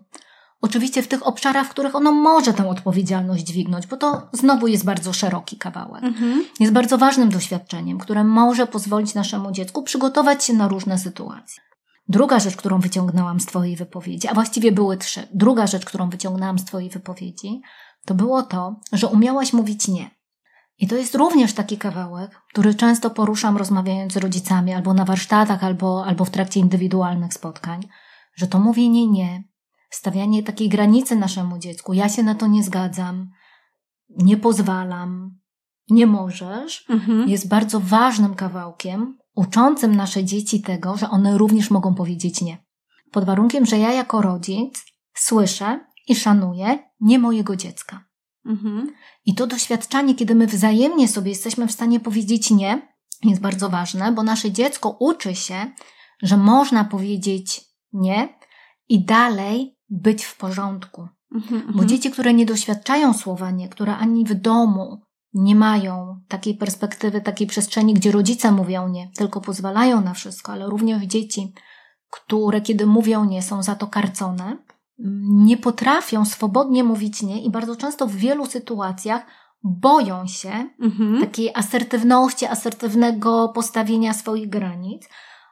Oczywiście 0.62 1.02
w 1.04 1.08
tych 1.08 1.28
obszarach, 1.28 1.68
w 1.68 1.70
których 1.70 1.96
ono 1.96 2.12
może 2.12 2.54
tę 2.54 2.70
odpowiedzialność 2.70 3.44
dźwignąć, 3.44 3.88
bo 3.88 3.98
to 3.98 4.28
znowu 4.34 4.68
jest 4.68 4.86
bardzo 4.86 5.14
szeroki 5.14 5.58
kawałek. 5.58 6.04
Mhm. 6.04 6.46
Jest 6.60 6.74
bardzo 6.74 6.98
ważnym 6.98 7.30
doświadczeniem, 7.30 7.98
które 7.98 8.24
może 8.24 8.68
pozwolić 8.68 9.14
naszemu 9.14 9.52
dziecku 9.52 9.84
przygotować 9.84 10.44
się 10.44 10.54
na 10.54 10.68
różne 10.68 10.98
sytuacje. 10.98 11.64
Druga 12.08 12.40
rzecz, 12.40 12.56
którą 12.56 12.80
wyciągnęłam 12.80 13.40
z 13.40 13.46
Twojej 13.46 13.76
wypowiedzi, 13.76 14.28
a 14.28 14.34
właściwie 14.34 14.72
były 14.72 14.98
trzy. 14.98 15.28
Druga 15.34 15.68
rzecz, 15.68 15.86
którą 15.86 16.10
wyciągnęłam 16.10 16.60
z 16.60 16.66
Twojej 16.66 16.90
wypowiedzi, 16.90 17.62
to 18.06 18.14
było 18.14 18.44
to, 18.44 18.76
że 18.94 19.08
umiałaś 19.08 19.54
mówić 19.54 19.88
nie. 19.88 20.12
I 20.80 20.88
to 20.88 20.96
jest 20.96 21.16
również 21.16 21.54
taki 21.54 21.78
kawałek, 21.78 22.42
który 22.50 22.76
często 22.76 23.10
poruszam 23.10 23.58
rozmawiając 23.58 24.14
z 24.14 24.18
rodzicami, 24.18 24.74
albo 24.74 24.94
na 24.94 25.06
warsztatach, 25.06 25.64
albo, 25.64 26.06
albo 26.06 26.26
w 26.26 26.30
trakcie 26.30 26.60
indywidualnych 26.60 27.34
spotkań, 27.34 27.88
że 28.36 28.48
to 28.48 28.60
mówienie 28.60 29.08
nie 29.08 29.44
stawianie 29.90 30.44
takiej 30.44 30.70
granicy 30.70 31.16
naszemu 31.16 31.60
dziecku. 31.60 31.94
Ja 31.94 32.10
się 32.10 32.24
na 32.24 32.36
to 32.36 32.48
nie 32.48 32.64
zgadzam, 32.64 33.30
nie 34.10 34.38
pozwalam, 34.38 35.40
nie 35.90 36.08
możesz, 36.08 36.86
mhm. 36.90 37.30
jest 37.30 37.48
bardzo 37.48 37.80
ważnym 37.80 38.36
kawałkiem, 38.36 39.18
uczącym 39.36 39.96
nasze 39.96 40.24
dzieci 40.24 40.62
tego, 40.62 40.98
że 40.98 41.10
one 41.10 41.38
również 41.38 41.72
mogą 41.72 41.96
powiedzieć 41.96 42.42
nie. 42.42 42.58
Pod 43.12 43.26
warunkiem, 43.26 43.66
że 43.66 43.78
ja 43.78 43.94
jako 43.94 44.22
rodzic 44.22 44.86
słyszę 45.16 45.86
i 46.08 46.16
szanuję 46.16 46.80
nie 47.00 47.20
mojego 47.20 47.56
dziecka. 47.56 48.09
Mhm. 48.50 48.94
I 49.26 49.36
to 49.36 49.48
doświadczanie, 49.48 50.16
kiedy 50.16 50.36
my 50.36 50.48
wzajemnie 50.48 51.08
sobie 51.08 51.30
jesteśmy 51.30 51.68
w 51.68 51.72
stanie 51.72 52.00
powiedzieć 52.00 52.52
nie, 52.52 52.82
jest 53.24 53.42
bardzo 53.42 53.70
ważne, 53.70 54.12
bo 54.12 54.24
nasze 54.24 54.52
dziecko 54.52 54.98
uczy 55.00 55.36
się, 55.36 55.72
że 56.22 56.38
można 56.38 56.84
powiedzieć 56.84 57.62
nie 57.94 58.30
i 58.90 59.06
dalej 59.06 59.78
być 59.90 60.24
w 60.26 60.38
porządku. 60.38 61.08
Mhm, 61.36 61.62
Bo 61.62 61.68
mhm. 61.68 61.90
dzieci, 61.90 62.12
które 62.12 62.34
nie 62.34 62.46
doświadczają 62.46 63.14
słowa 63.14 63.52
nie, 63.52 63.70
które 63.70 63.98
ani 63.98 64.26
w 64.26 64.34
domu 64.34 65.02
nie 65.34 65.56
mają 65.56 66.22
takiej 66.28 66.56
perspektywy, 66.56 67.22
takiej 67.22 67.48
przestrzeni, 67.48 67.94
gdzie 67.94 68.12
rodzice 68.12 68.52
mówią 68.52 68.88
nie, 68.88 69.12
tylko 69.16 69.42
pozwalają 69.42 70.02
na 70.02 70.14
wszystko, 70.14 70.52
ale 70.52 70.70
również 70.70 71.04
dzieci, 71.04 71.54
które 72.10 72.62
kiedy 72.62 72.86
mówią 72.86 73.26
nie, 73.26 73.42
są 73.42 73.64
za 73.64 73.76
to 73.76 73.88
karcone, 73.88 74.58
nie 75.24 75.58
potrafią 75.58 76.26
swobodnie 76.26 76.84
mówić 76.84 77.22
nie 77.22 77.44
i 77.44 77.50
bardzo 77.50 77.76
często 77.76 78.08
w 78.08 78.16
wielu 78.16 78.46
sytuacjach 78.46 79.26
boją 79.64 80.28
się 80.28 80.70
mhm. 80.82 81.22
takiej 81.22 81.52
asertywności, 81.56 82.46
asertywnego 82.46 83.50
postawienia 83.50 84.14
swoich 84.14 84.50
granic, 84.50 85.10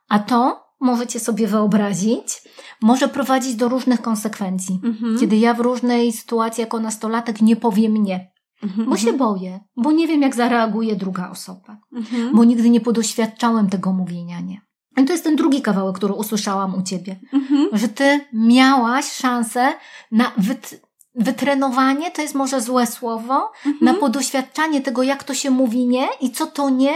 a 0.09 0.19
to 0.19 0.67
możecie 0.79 1.19
sobie 1.19 1.47
wyobrazić, 1.47 2.41
może 2.81 3.07
prowadzić 3.07 3.55
do 3.55 3.69
różnych 3.69 4.01
konsekwencji. 4.01 4.79
Mhm. 4.83 5.19
Kiedy 5.19 5.37
ja 5.37 5.53
w 5.53 5.59
różnej 5.59 6.13
sytuacji 6.13 6.61
jako 6.61 6.79
nastolatek 6.79 7.41
nie 7.41 7.55
powiem 7.55 8.03
nie, 8.03 8.31
Mhm. 8.63 8.89
bo 8.89 8.97
się 8.97 9.13
boję, 9.13 9.59
bo 9.75 9.91
nie 9.91 10.07
wiem, 10.07 10.21
jak 10.21 10.35
zareaguje 10.35 10.95
druga 10.95 11.29
osoba, 11.29 11.77
Mhm. 11.95 12.35
bo 12.35 12.43
nigdy 12.43 12.69
nie 12.69 12.81
podoświadczałem 12.81 13.69
tego 13.69 13.93
mówienia 13.93 14.39
nie. 14.39 14.61
I 14.97 15.05
to 15.05 15.11
jest 15.13 15.23
ten 15.23 15.35
drugi 15.35 15.61
kawałek, 15.61 15.95
który 15.95 16.13
usłyszałam 16.13 16.75
u 16.75 16.81
ciebie, 16.81 17.19
Mhm. 17.33 17.69
że 17.73 17.87
ty 17.87 18.25
miałaś 18.33 19.11
szansę 19.11 19.73
na 20.11 20.23
wyt- 20.37 20.79
wytrenowanie, 21.15 22.11
to 22.11 22.21
jest 22.21 22.35
może 22.35 22.61
złe 22.61 22.87
słowo, 22.87 23.51
Mhm. 23.65 23.77
na 23.81 23.93
podoświadczanie 23.93 24.81
tego, 24.81 25.03
jak 25.03 25.23
to 25.23 25.33
się 25.33 25.49
mówi 25.51 25.87
nie 25.87 26.07
i 26.21 26.31
co 26.31 26.47
to 26.47 26.69
nie 26.69 26.93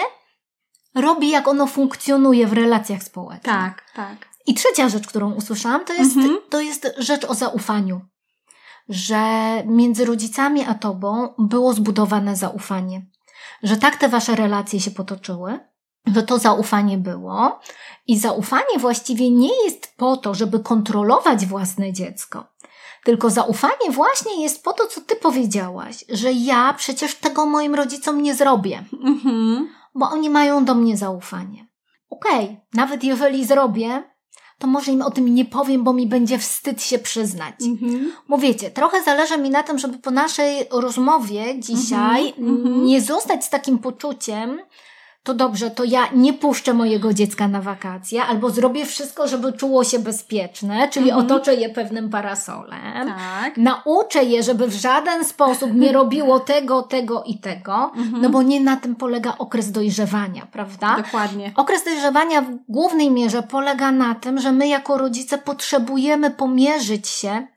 robi, 0.95 1.29
jak 1.29 1.47
ono 1.47 1.67
funkcjonuje 1.67 2.47
w 2.47 2.53
relacjach 2.53 3.03
społecznych. 3.03 3.55
Tak, 3.55 3.83
tak. 3.95 4.15
I 4.47 4.53
trzecia 4.53 4.89
rzecz, 4.89 5.07
którą 5.07 5.31
usłyszałam, 5.33 5.85
to 5.85 5.93
jest, 5.93 6.15
Mhm. 6.17 6.37
to 6.49 6.61
jest 6.61 6.87
rzecz 6.97 7.25
o 7.25 7.33
zaufaniu. 7.35 8.01
Że 8.89 9.23
między 9.65 10.05
rodzicami 10.05 10.65
a 10.67 10.73
tobą 10.73 11.33
było 11.37 11.73
zbudowane 11.73 12.35
zaufanie. 12.35 13.01
Że 13.63 13.77
tak 13.77 13.95
te 13.95 14.09
wasze 14.09 14.35
relacje 14.35 14.79
się 14.79 14.91
potoczyły, 14.91 15.59
że 16.07 16.23
to 16.23 16.37
zaufanie 16.39 16.97
było. 16.97 17.59
I 18.07 18.19
zaufanie 18.19 18.79
właściwie 18.79 19.29
nie 19.31 19.63
jest 19.63 19.93
po 19.97 20.17
to, 20.17 20.33
żeby 20.33 20.59
kontrolować 20.59 21.45
własne 21.45 21.93
dziecko. 21.93 22.45
Tylko 23.03 23.29
zaufanie 23.29 23.91
właśnie 23.91 24.43
jest 24.43 24.63
po 24.63 24.73
to, 24.73 24.87
co 24.87 25.01
ty 25.01 25.15
powiedziałaś, 25.15 26.05
że 26.09 26.31
ja 26.31 26.73
przecież 26.77 27.15
tego 27.15 27.45
moim 27.45 27.75
rodzicom 27.75 28.21
nie 28.21 28.35
zrobię 28.35 28.83
Mhm. 29.03 29.69
bo 29.95 30.09
oni 30.09 30.29
mają 30.29 30.65
do 30.65 30.75
mnie 30.75 30.97
zaufanie. 30.97 31.67
Okej, 32.09 32.59
nawet 32.73 33.03
jeżeli 33.03 33.45
zrobię, 33.45 34.03
to 34.59 34.67
może 34.67 34.91
im 34.91 35.01
o 35.01 35.11
tym 35.11 35.35
nie 35.35 35.45
powiem, 35.45 35.83
bo 35.83 35.93
mi 35.93 36.07
będzie 36.07 36.37
wstyd 36.39 36.83
się 36.83 36.99
przyznać. 36.99 37.55
Mhm. 37.61 38.11
Bo 38.29 38.37
wiecie, 38.37 38.71
trochę 38.71 39.03
zależy 39.03 39.37
mi 39.37 39.49
na 39.49 39.63
tym, 39.63 39.79
żeby 39.79 39.97
po 39.97 40.11
naszej 40.11 40.67
rozmowie 40.71 41.59
dzisiaj 41.59 42.27
Mhm, 42.29 42.55
mhm. 42.57 42.85
nie 42.85 43.01
zostać 43.01 43.45
z 43.45 43.49
takim 43.49 43.79
poczuciem, 43.79 44.61
to 45.23 45.33
dobrze, 45.33 45.71
to 45.71 45.83
ja 45.83 46.07
nie 46.15 46.33
puszczę 46.33 46.73
mojego 46.73 47.13
dziecka 47.13 47.47
na 47.47 47.61
wakacje, 47.61 48.23
albo 48.23 48.49
zrobię 48.49 48.85
wszystko, 48.85 49.27
żeby 49.27 49.53
czuło 49.53 49.83
się 49.83 49.99
bezpieczne, 49.99 50.89
czyli 50.89 51.09
Mhm. 51.09 51.25
otoczę 51.25 51.55
je 51.55 51.69
pewnym 51.69 52.09
parasolem. 52.09 53.07
Tak. 53.07 53.57
Nauczę 53.57 54.23
je, 54.23 54.43
żeby 54.43 54.67
w 54.67 54.73
żaden 54.73 55.25
sposób 55.25 55.73
nie 55.73 55.91
robiło 55.91 56.39
tego, 56.53 56.81
tego 56.83 57.23
i 57.23 57.39
tego, 57.39 57.91
Mhm. 57.95 58.21
no 58.21 58.29
bo 58.29 58.41
nie 58.41 58.59
na 58.61 58.77
tym 58.77 58.95
polega 58.95 59.35
okres 59.37 59.71
dojrzewania, 59.71 60.45
prawda? 60.51 60.95
Dokładnie. 60.97 61.51
Okres 61.55 61.83
dojrzewania 61.83 62.41
w 62.41 62.55
głównej 62.69 63.11
mierze 63.11 63.43
polega 63.43 63.91
na 63.91 64.15
tym, 64.15 64.39
że 64.39 64.51
my 64.51 64.67
jako 64.67 64.97
rodzice 64.97 65.37
potrzebujemy 65.37 66.31
pomierzyć 66.31 67.07
się 67.07 67.47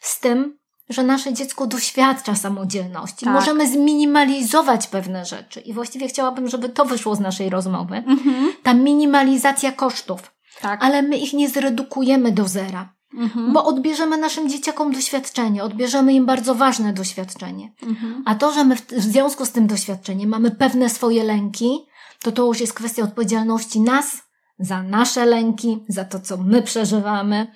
z 0.00 0.20
tym, 0.20 0.58
że 0.88 1.02
nasze 1.02 1.32
dziecko 1.32 1.66
doświadcza 1.66 2.34
samodzielności. 2.34 3.24
Tak. 3.24 3.34
Możemy 3.34 3.68
zminimalizować 3.68 4.86
pewne 4.86 5.24
rzeczy. 5.24 5.60
I 5.60 5.72
właściwie 5.72 6.08
chciałabym, 6.08 6.48
żeby 6.48 6.68
to 6.68 6.84
wyszło 6.84 7.14
z 7.14 7.20
naszej 7.20 7.50
rozmowy. 7.50 7.96
Mhm. 7.96 8.52
Ta 8.62 8.74
minimalizacja 8.74 9.72
kosztów. 9.72 10.32
Tak. 10.60 10.84
Ale 10.84 11.02
my 11.02 11.18
ich 11.18 11.32
nie 11.32 11.48
zredukujemy 11.48 12.32
do 12.32 12.48
zera, 12.48 12.98
Mhm. 13.14 13.52
bo 13.52 13.64
odbierzemy 13.64 14.16
naszym 14.16 14.48
dzieciakom 14.48 14.92
doświadczenie, 14.92 15.64
odbierzemy 15.64 16.14
im 16.14 16.26
bardzo 16.26 16.54
ważne 16.54 16.92
doświadczenie. 16.92 17.72
Mhm. 17.82 18.22
A 18.26 18.34
to, 18.34 18.52
że 18.52 18.64
my 18.64 18.76
w, 18.76 18.86
w 18.86 19.02
związku 19.02 19.46
z 19.46 19.50
tym 19.52 19.66
doświadczeniem 19.66 20.30
mamy 20.30 20.50
pewne 20.50 20.88
swoje 20.88 21.24
lęki, 21.24 21.78
to 22.22 22.32
to 22.32 22.46
już 22.46 22.60
jest 22.60 22.72
kwestia 22.74 23.02
odpowiedzialności 23.02 23.80
nas 23.80 24.22
za 24.58 24.82
nasze 24.82 25.26
lęki, 25.26 25.84
za 25.88 26.04
to, 26.04 26.20
co 26.20 26.36
my 26.36 26.62
przeżywamy. 26.62 27.46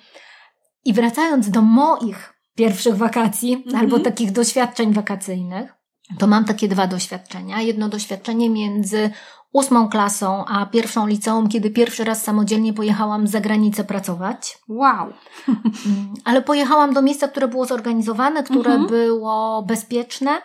I 0.85 0.93
wracając 0.93 1.49
do 1.49 1.61
moich 1.61 2.32
pierwszych 2.55 2.95
wakacji 2.97 3.53
Mhm. 3.53 3.75
albo 3.75 3.99
takich 3.99 4.31
doświadczeń 4.31 4.93
wakacyjnych, 4.93 5.73
to 6.19 6.27
mam 6.27 6.45
takie 6.45 6.67
dwa 6.67 6.87
doświadczenia. 6.87 7.61
Jedno 7.61 7.89
doświadczenie 7.89 8.49
między 8.49 9.09
ósmą 9.53 9.89
klasą 9.89 10.45
a 10.45 10.65
pierwszą 10.65 11.07
liceum, 11.07 11.49
kiedy 11.49 11.69
pierwszy 11.69 12.03
raz 12.03 12.23
samodzielnie 12.23 12.73
pojechałam 12.73 13.27
za 13.27 13.39
granicę 13.39 13.83
pracować. 13.83 14.57
Wow. 14.67 15.13
Mm, 15.47 16.13
Ale 16.25 16.41
pojechałam 16.41 16.93
do 16.93 17.01
miejsca, 17.01 17.27
które 17.27 17.47
było 17.47 17.65
zorganizowane, 17.65 18.43
które 18.43 18.71
Mhm. 18.71 18.87
było 18.89 19.63
bezpieczne, 19.67 20.41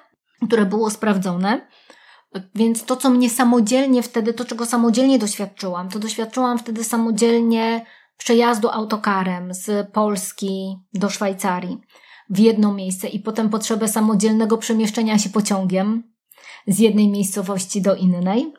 które 0.46 0.64
było 0.66 0.90
sprawdzone. 0.90 1.68
Więc 2.54 2.84
to, 2.84 2.96
co 2.96 3.10
mnie 3.10 3.30
samodzielnie 3.30 4.02
wtedy, 4.02 4.34
to 4.34 4.44
czego 4.44 4.66
samodzielnie 4.66 5.18
doświadczyłam, 5.18 5.88
to 5.88 5.98
doświadczyłam 5.98 6.58
wtedy 6.58 6.84
samodzielnie 6.84 7.86
przejazdu 8.18 8.68
autokarem 8.68 9.54
z 9.54 9.90
Polski 9.92 10.76
do 10.94 11.10
Szwajcarii 11.10 11.78
w 12.30 12.38
jedno 12.38 12.74
miejsce 12.74 13.08
i 13.08 13.20
potem 13.20 13.50
potrzebę 13.50 13.88
samodzielnego 13.88 14.58
przemieszczenia 14.58 15.18
się 15.18 15.30
pociągiem 15.30 16.02
z 16.66 16.78
jednej 16.78 17.08
miejscowości 17.08 17.82
do 17.82 17.94
innej. 17.94 18.52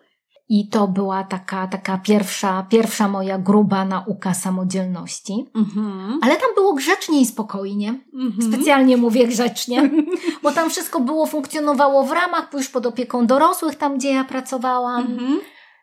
I 0.51 0.69
to 0.69 0.87
była 0.87 1.23
taka, 1.23 1.67
taka 1.67 1.97
pierwsza, 1.97 2.65
pierwsza 2.69 3.07
moja 3.07 3.37
gruba 3.37 3.85
nauka 3.85 4.33
samodzielności. 4.33 5.45
Mhm. 5.55 6.19
Ale 6.21 6.35
tam 6.35 6.49
było 6.55 6.73
grzecznie 6.73 7.21
i 7.21 7.25
spokojnie. 7.25 7.99
Mhm. 8.13 8.53
Specjalnie 8.53 8.97
mówię 8.97 9.27
grzecznie, 9.27 9.89
bo 10.43 10.51
tam 10.51 10.69
wszystko 10.69 10.99
było, 10.99 11.25
funkcjonowało 11.25 12.03
w 12.03 12.11
ramach, 12.11 12.49
już 12.53 12.69
pod 12.69 12.85
opieką 12.85 13.27
dorosłych, 13.27 13.75
tam 13.75 13.97
gdzie 13.97 14.13
ja 14.13 14.23
pracowałam. 14.23 15.01
Mhm. 15.01 15.39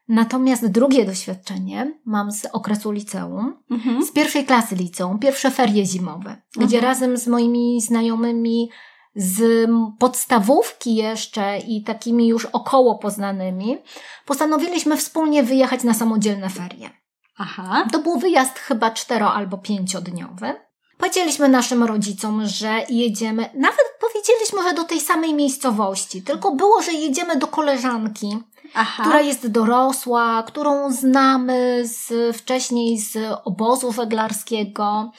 Natomiast 0.08 0.66
drugie 0.66 1.04
doświadczenie 1.04 1.98
mam 2.04 2.32
z 2.32 2.44
okresu 2.52 2.90
liceum, 2.90 3.62
Mhm. 3.70 4.02
z 4.04 4.12
pierwszej 4.12 4.44
klasy 4.44 4.74
liceum, 4.74 5.18
pierwsze 5.18 5.50
ferie 5.50 5.86
zimowe, 5.86 6.42
gdzie 6.56 6.76
Mhm. 6.76 6.84
razem 6.84 7.16
z 7.16 7.26
moimi 7.26 7.80
znajomymi 7.80 8.70
z 9.14 9.68
podstawówki 9.98 10.94
jeszcze 10.94 11.58
i 11.58 11.82
takimi 11.84 12.28
już 12.28 12.44
około 12.46 12.98
poznanymi, 12.98 13.78
postanowiliśmy 14.26 14.96
wspólnie 14.96 15.42
wyjechać 15.42 15.84
na 15.84 15.94
samodzielne 15.94 16.50
ferie. 16.50 16.90
Aha. 17.38 17.86
To 17.92 17.98
był 17.98 18.18
wyjazd 18.18 18.58
chyba 18.58 18.90
cztero 18.90 19.32
albo 19.32 19.58
pięciodniowy. 19.58 20.54
Powiedzieliśmy 20.98 21.48
naszym 21.48 21.84
rodzicom, 21.84 22.46
że 22.46 22.80
jedziemy, 22.88 23.42
nawet 23.54 23.84
powiedzieliśmy, 24.00 24.62
że 24.62 24.74
do 24.74 24.84
tej 24.84 25.00
samej 25.00 25.34
miejscowości, 25.34 26.22
tylko 26.22 26.54
było, 26.54 26.82
że 26.82 26.92
jedziemy 26.92 27.36
do 27.36 27.46
koleżanki, 27.46 28.38
Aha. 28.76 29.02
która 29.02 29.20
jest 29.20 29.46
dorosła, 29.50 30.42
którą 30.46 30.92
znamy 30.92 31.82
z, 31.84 32.36
wcześniej 32.36 32.98
z 32.98 33.18
obozu 33.44 33.90
weglarskiego. 33.90 35.12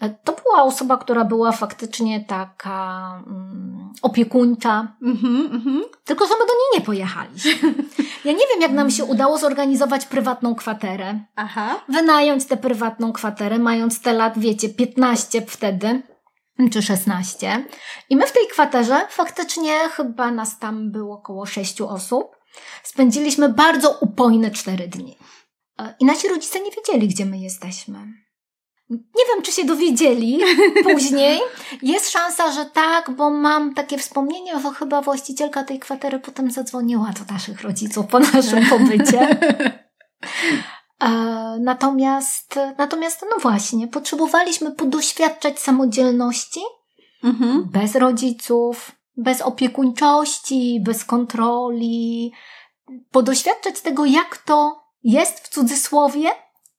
E, 0.00 0.10
To 0.10 0.32
była 0.44 0.62
osoba, 0.62 0.96
która 0.96 1.24
była 1.24 1.52
faktycznie 1.52 2.24
taka 2.24 3.10
mm, 3.26 3.92
opiekuńcza, 4.02 4.92
Mhm, 5.02 5.48
mhm. 5.52 5.82
tylko 6.04 6.26
że 6.26 6.34
my 6.34 6.40
do 6.46 6.52
niej 6.52 6.68
nie 6.74 6.80
pojechaliśmy. 6.80 7.74
Ja 8.24 8.32
nie 8.32 8.46
wiem, 8.52 8.60
jak 8.60 8.72
nam 8.72 8.90
się 8.90 9.04
udało 9.04 9.38
zorganizować 9.38 10.06
prywatną 10.06 10.54
kwaterę 10.54 11.20
Aha. 11.36 11.80
wynająć 11.88 12.44
tę 12.46 12.56
prywatną 12.56 13.12
kwaterę, 13.12 13.58
mając 13.58 14.00
te 14.00 14.12
lat, 14.12 14.38
wiecie, 14.38 14.68
15 14.68 15.42
wtedy, 15.46 16.02
czy 16.72 16.82
16. 16.82 17.64
I 18.10 18.16
my 18.16 18.26
w 18.26 18.32
tej 18.32 18.46
kwaterze 18.52 19.06
faktycznie 19.10 19.72
chyba 19.92 20.30
nas 20.30 20.58
tam 20.58 20.92
było 20.92 21.14
około 21.14 21.46
6 21.46 21.80
osób. 21.80 22.37
Spędziliśmy 22.82 23.48
bardzo 23.48 23.98
upojne 24.00 24.50
4 24.50 24.88
dni. 24.88 25.16
E, 25.80 25.94
I 26.00 26.04
nasi 26.04 26.28
rodzice 26.28 26.60
nie 26.60 26.70
wiedzieli, 26.70 27.08
gdzie 27.08 27.24
my 27.26 27.38
jesteśmy. 27.38 27.98
Nie 28.90 29.24
wiem, 29.28 29.42
czy 29.42 29.52
się 29.52 29.64
dowiedzieli 29.64 30.40
później. 30.92 31.40
Jest 31.82 32.10
szansa, 32.10 32.52
że 32.52 32.64
tak, 32.64 33.10
bo 33.10 33.30
mam 33.30 33.74
takie 33.74 33.98
wspomnienie, 33.98 34.60
że 34.60 34.70
chyba 34.70 35.02
właścicielka 35.02 35.64
tej 35.64 35.78
kwatery 35.78 36.18
potem 36.20 36.50
zadzwoniła 36.50 37.12
do 37.12 37.32
naszych 37.34 37.62
rodziców 37.62 38.06
po 38.06 38.18
naszym 38.18 38.66
pobycie. 38.78 39.38
E, 41.02 41.58
Natomiast, 41.60 42.58
natomiast, 42.78 43.24
no 43.30 43.36
właśnie, 43.38 43.88
potrzebowaliśmy 43.88 44.72
podoświadczać 44.72 45.58
samodzielności 45.60 46.60
Mhm. 47.24 47.64
bez 47.70 47.94
rodziców, 47.94 48.92
bez 49.18 49.42
opiekuńczości, 49.42 50.80
bez 50.84 51.04
kontroli, 51.04 52.32
podoświadczać 53.10 53.80
tego, 53.80 54.04
jak 54.04 54.36
to 54.36 54.82
jest 55.04 55.40
w 55.40 55.48
cudzysłowie 55.48 56.30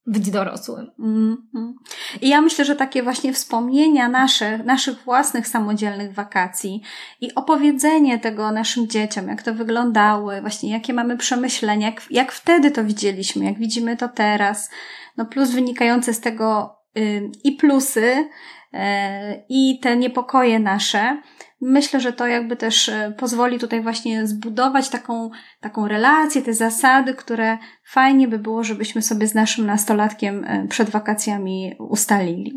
być 0.09 0.31
dorosłym. 0.31 0.91
Mhm. 0.99 1.75
I 2.21 2.29
ja 2.29 2.41
myślę, 2.41 2.65
że 2.65 2.75
takie 2.75 3.03
właśnie 3.03 3.33
wspomnienia 3.33 4.09
nasze, 4.09 4.57
naszych 4.57 5.03
własnych 5.03 5.47
samodzielnych 5.47 6.13
wakacji 6.13 6.81
i 7.21 7.35
opowiedzenie 7.35 8.19
tego 8.19 8.51
naszym 8.51 8.87
dzieciom, 8.87 9.27
jak 9.27 9.43
to 9.43 9.53
wyglądały, 9.53 10.41
właśnie 10.41 10.71
jakie 10.71 10.93
mamy 10.93 11.17
przemyślenia, 11.17 11.87
jak, 11.87 12.01
jak 12.09 12.31
wtedy 12.31 12.71
to 12.71 12.83
widzieliśmy, 12.83 13.45
jak 13.45 13.57
widzimy 13.57 13.97
to 13.97 14.07
teraz, 14.07 14.69
no 15.17 15.25
plus 15.25 15.51
wynikające 15.51 16.13
z 16.13 16.19
tego 16.19 16.75
y, 16.97 17.31
i 17.43 17.51
plusy, 17.51 18.29
e, 18.73 19.43
i 19.49 19.79
te 19.79 19.97
niepokoje 19.97 20.59
nasze. 20.59 21.21
Myślę, 21.61 21.99
że 21.99 22.13
to 22.13 22.27
jakby 22.27 22.55
też 22.55 22.89
e, 22.89 23.13
pozwoli 23.17 23.59
tutaj 23.59 23.81
właśnie 23.81 24.27
zbudować 24.27 24.89
taką, 24.89 25.29
taką 25.61 25.87
relację, 25.87 26.41
te 26.41 26.53
zasady, 26.53 27.13
które 27.13 27.57
fajnie 27.83 28.27
by 28.27 28.39
było, 28.39 28.63
żebyśmy 28.63 29.01
sobie 29.01 29.27
z 29.27 29.33
naszym 29.33 29.65
nastolatkiem 29.65 30.43
e, 30.43 30.67
przed 30.67 30.89
wakacjami 30.89 31.75
ustalili. 31.79 32.53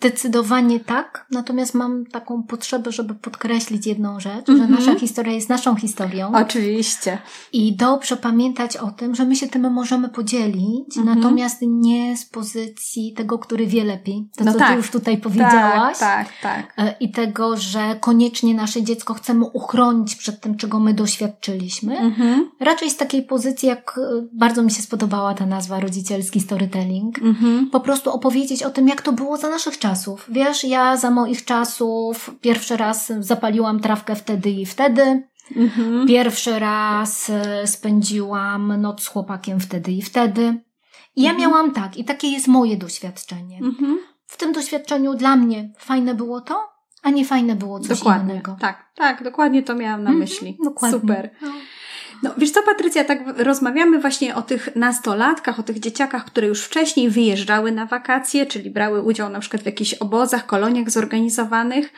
Zdecydowanie 0.00 0.80
tak, 0.80 1.26
natomiast 1.30 1.74
mam 1.74 2.06
taką 2.06 2.42
potrzebę, 2.42 2.92
żeby 2.92 3.14
podkreślić 3.14 3.86
jedną 3.86 4.20
rzecz, 4.20 4.48
mm 4.48 4.60
-hmm. 4.60 4.64
że 4.64 4.64
mhm. 4.64 4.70
nasza 4.70 5.00
historia 5.00 5.32
jest 5.32 5.48
naszą 5.48 5.76
historią. 5.76 6.32
Oczywiście. 6.34 7.18
I 7.52 7.76
dobrze 7.76 8.16
pamiętać 8.16 8.76
o 8.76 8.90
tym, 8.90 9.14
że 9.14 9.24
my 9.24 9.36
się 9.36 9.48
tym 9.48 9.72
możemy 9.72 10.08
podzielić, 10.08 10.96
mm 10.96 11.08
-hmm. 11.08 11.16
natomiast 11.16 11.58
nie 11.62 12.16
z 12.16 12.24
pozycji 12.24 13.12
tego, 13.16 13.38
który 13.38 13.66
wie 13.66 13.84
lepiej. 13.84 14.28
To, 14.36 14.44
no 14.44 14.52
co 14.52 14.58
tak. 14.58 14.68
ty 14.68 14.74
już 14.76 14.90
tutaj 14.90 15.18
powiedziałaś. 15.18 15.98
Tak, 15.98 16.28
tak, 16.42 16.74
tak. 16.76 16.96
I 17.00 17.10
tego, 17.10 17.56
że 17.56 17.96
koniecznie 18.00 18.54
nasze 18.54 18.82
dziecko 18.82 19.14
chcemy 19.14 19.44
uchronić 19.44 20.14
przed 20.14 20.40
tym, 20.40 20.56
czego 20.56 20.80
my 20.80 20.94
doświadczyliśmy. 20.94 21.98
Mm 21.98 22.14
-hmm. 22.14 22.40
Raczej 22.60 22.90
z 22.90 22.96
takiej 22.96 23.22
pozycji, 23.22 23.68
jak 23.68 23.98
e, 23.98 24.26
bardzo 24.32 24.62
mi 24.62 24.70
się 24.70 24.82
spodobała 24.82 25.34
ta 25.34 25.46
nazwa 25.46 25.80
rodzicielski 25.80 26.40
storytelling. 26.40 27.18
Mhm. 27.18 27.70
Po 27.70 27.80
prostu 27.80 28.10
opowiedzieć 28.10 28.62
o 28.62 28.70
tym, 28.70 28.88
jak 28.88 29.02
to 29.02 29.12
było 29.12 29.36
za 29.36 29.48
naszych 29.48 29.78
czasów 29.78 29.87
czasów. 29.88 30.26
Wiesz, 30.28 30.64
ja 30.64 30.96
za 30.96 31.10
moich 31.10 31.44
czasów 31.44 32.30
pierwszy 32.40 32.76
raz 32.76 33.12
zapaliłam 33.20 33.80
trawkę 33.80 34.16
wtedy 34.16 34.50
i 34.50 34.66
wtedy. 34.66 35.28
Mhm. 35.56 36.06
Pierwszy 36.06 36.58
raz 36.58 37.30
e, 37.30 37.66
spędziłam 37.66 38.80
noc 38.80 39.02
z 39.02 39.06
chłopakiem 39.06 39.60
wtedy 39.60 39.92
i 39.92 40.02
wtedy. 40.02 40.60
I 41.16 41.22
ja 41.22 41.30
mhm. 41.30 41.50
miałam 41.50 41.72
tak, 41.72 41.96
i 41.96 42.04
takie 42.04 42.28
jest 42.28 42.48
moje 42.48 42.76
doświadczenie. 42.76 43.58
Mhm. 43.58 43.98
W 44.26 44.36
tym 44.36 44.52
doświadczeniu 44.52 45.14
dla 45.14 45.36
mnie 45.36 45.72
fajne 45.78 46.14
było 46.14 46.40
to, 46.40 46.68
a 47.02 47.10
nie 47.10 47.24
fajne 47.24 47.56
było 47.56 47.80
coś 47.80 47.98
dokładnie. 47.98 48.32
innego. 48.32 48.56
Tak, 48.60 48.92
tak, 48.94 49.24
dokładnie 49.24 49.62
to 49.62 49.74
miałam 49.74 50.02
na 50.02 50.10
mhm. 50.10 50.18
myśli. 50.18 50.58
Dokładnie. 50.64 51.00
Super. 51.00 51.30
No. 51.42 51.48
No, 52.22 52.34
wiesz 52.38 52.50
co, 52.50 52.62
Patrycja, 52.62 53.04
tak 53.04 53.18
rozmawiamy 53.38 54.00
właśnie 54.00 54.34
o 54.34 54.42
tych 54.42 54.76
nastolatkach, 54.76 55.60
o 55.60 55.62
tych 55.62 55.80
dzieciakach, 55.80 56.24
które 56.24 56.46
już 56.46 56.64
wcześniej 56.64 57.10
wyjeżdżały 57.10 57.72
na 57.72 57.86
wakacje, 57.86 58.46
czyli 58.46 58.70
brały 58.70 59.02
udział 59.02 59.30
na 59.30 59.40
przykład 59.40 59.62
w 59.62 59.66
jakichś 59.66 59.94
obozach, 59.94 60.46
koloniach 60.46 60.90
zorganizowanych. 60.90 61.92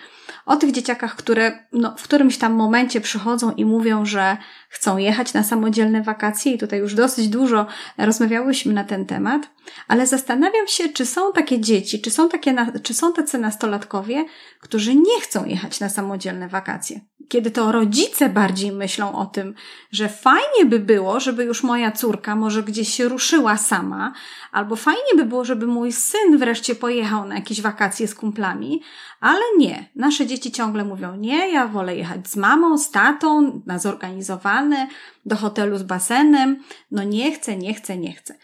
O 0.47 0.57
tych 0.57 0.73
dzieciakach, 0.73 1.17
które 1.17 1.59
no, 1.73 1.95
w 1.99 2.03
którymś 2.03 2.39
tam 2.39 2.53
momencie 2.53 3.01
przychodzą 3.01 3.53
i 3.53 3.65
mówią, 3.65 4.07
że 4.07 4.37
chcą 4.71 4.97
jechać 4.99 5.35
na 5.35 5.43
samodzielne 5.43 6.03
wakacje 6.03 6.53
i 6.53 6.59
tutaj 6.59 6.79
już 6.79 6.95
dosyć 6.95 7.29
dużo 7.29 7.67
rozmawiałyśmy 7.99 8.73
na 8.73 8.85
ten 8.85 9.07
temat, 9.07 9.51
ale 9.89 10.07
zastanawiam 10.07 10.67
się, 10.67 10.89
czy 10.89 11.07
są 11.07 11.33
takie 11.33 11.61
dzieci, 11.61 12.01
czy 12.01 12.11
są, 12.11 12.29
takie, 12.29 12.67
czy 12.83 12.95
są 12.95 13.13
tacy 13.13 13.39
nastolatkowie, 13.39 14.25
którzy 14.61 14.95
nie 14.95 15.21
chcą 15.21 15.45
jechać 15.45 15.81
na 15.81 15.89
samodzielne 15.89 16.49
wakacje. 16.49 17.01
Kiedy 17.29 17.51
to 17.51 17.73
rodzice 17.73 18.29
bardziej 18.29 18.73
myślą 18.73 19.15
o 19.15 19.27
tym, 19.27 19.55
że 19.91 20.09
fajnie 20.09 20.65
by 20.67 20.79
było, 20.79 21.21
żeby 21.21 21.45
już 21.45 21.63
moja 21.63 21.93
córka 21.93 22.37
może 22.37 22.63
gdzieś 22.63 22.95
się 22.95 23.09
ruszyła 23.09 23.57
sama, 23.57 24.13
albo 24.53 24.77
fajnie 24.77 25.15
by 25.17 25.25
było, 25.25 25.45
żeby 25.45 25.67
mój 25.67 25.93
syn 25.93 26.39
wreszcie 26.39 26.75
pojechał 26.75 27.29
na 27.29 27.35
jakieś 27.35 27.61
wakacje 27.61 28.09
z 28.09 28.15
kumplami, 28.15 28.83
ale 29.21 29.43
nie. 29.59 29.89
Nasze 29.97 30.27
dzieci 30.27 30.53
ciągle 30.53 30.85
mówią, 30.85 31.17
nie, 31.17 31.53
ja 31.53 31.69
wolę 31.69 31.97
jechać 31.97 32.29
z 32.29 32.37
mamą, 32.37 32.79
z 32.79 32.91
tatą, 32.91 33.63
na 33.67 33.79
zorganizowane, 33.79 34.89
do 35.27 35.37
hotelu 35.37 35.79
z 35.79 35.83
basenem. 35.83 36.63
No 36.91 37.03
nie 37.03 37.33
chcę, 37.33 37.57
nie 37.57 37.75
chcę, 37.75 37.99
nie 37.99 38.13
chcę. 38.13 38.35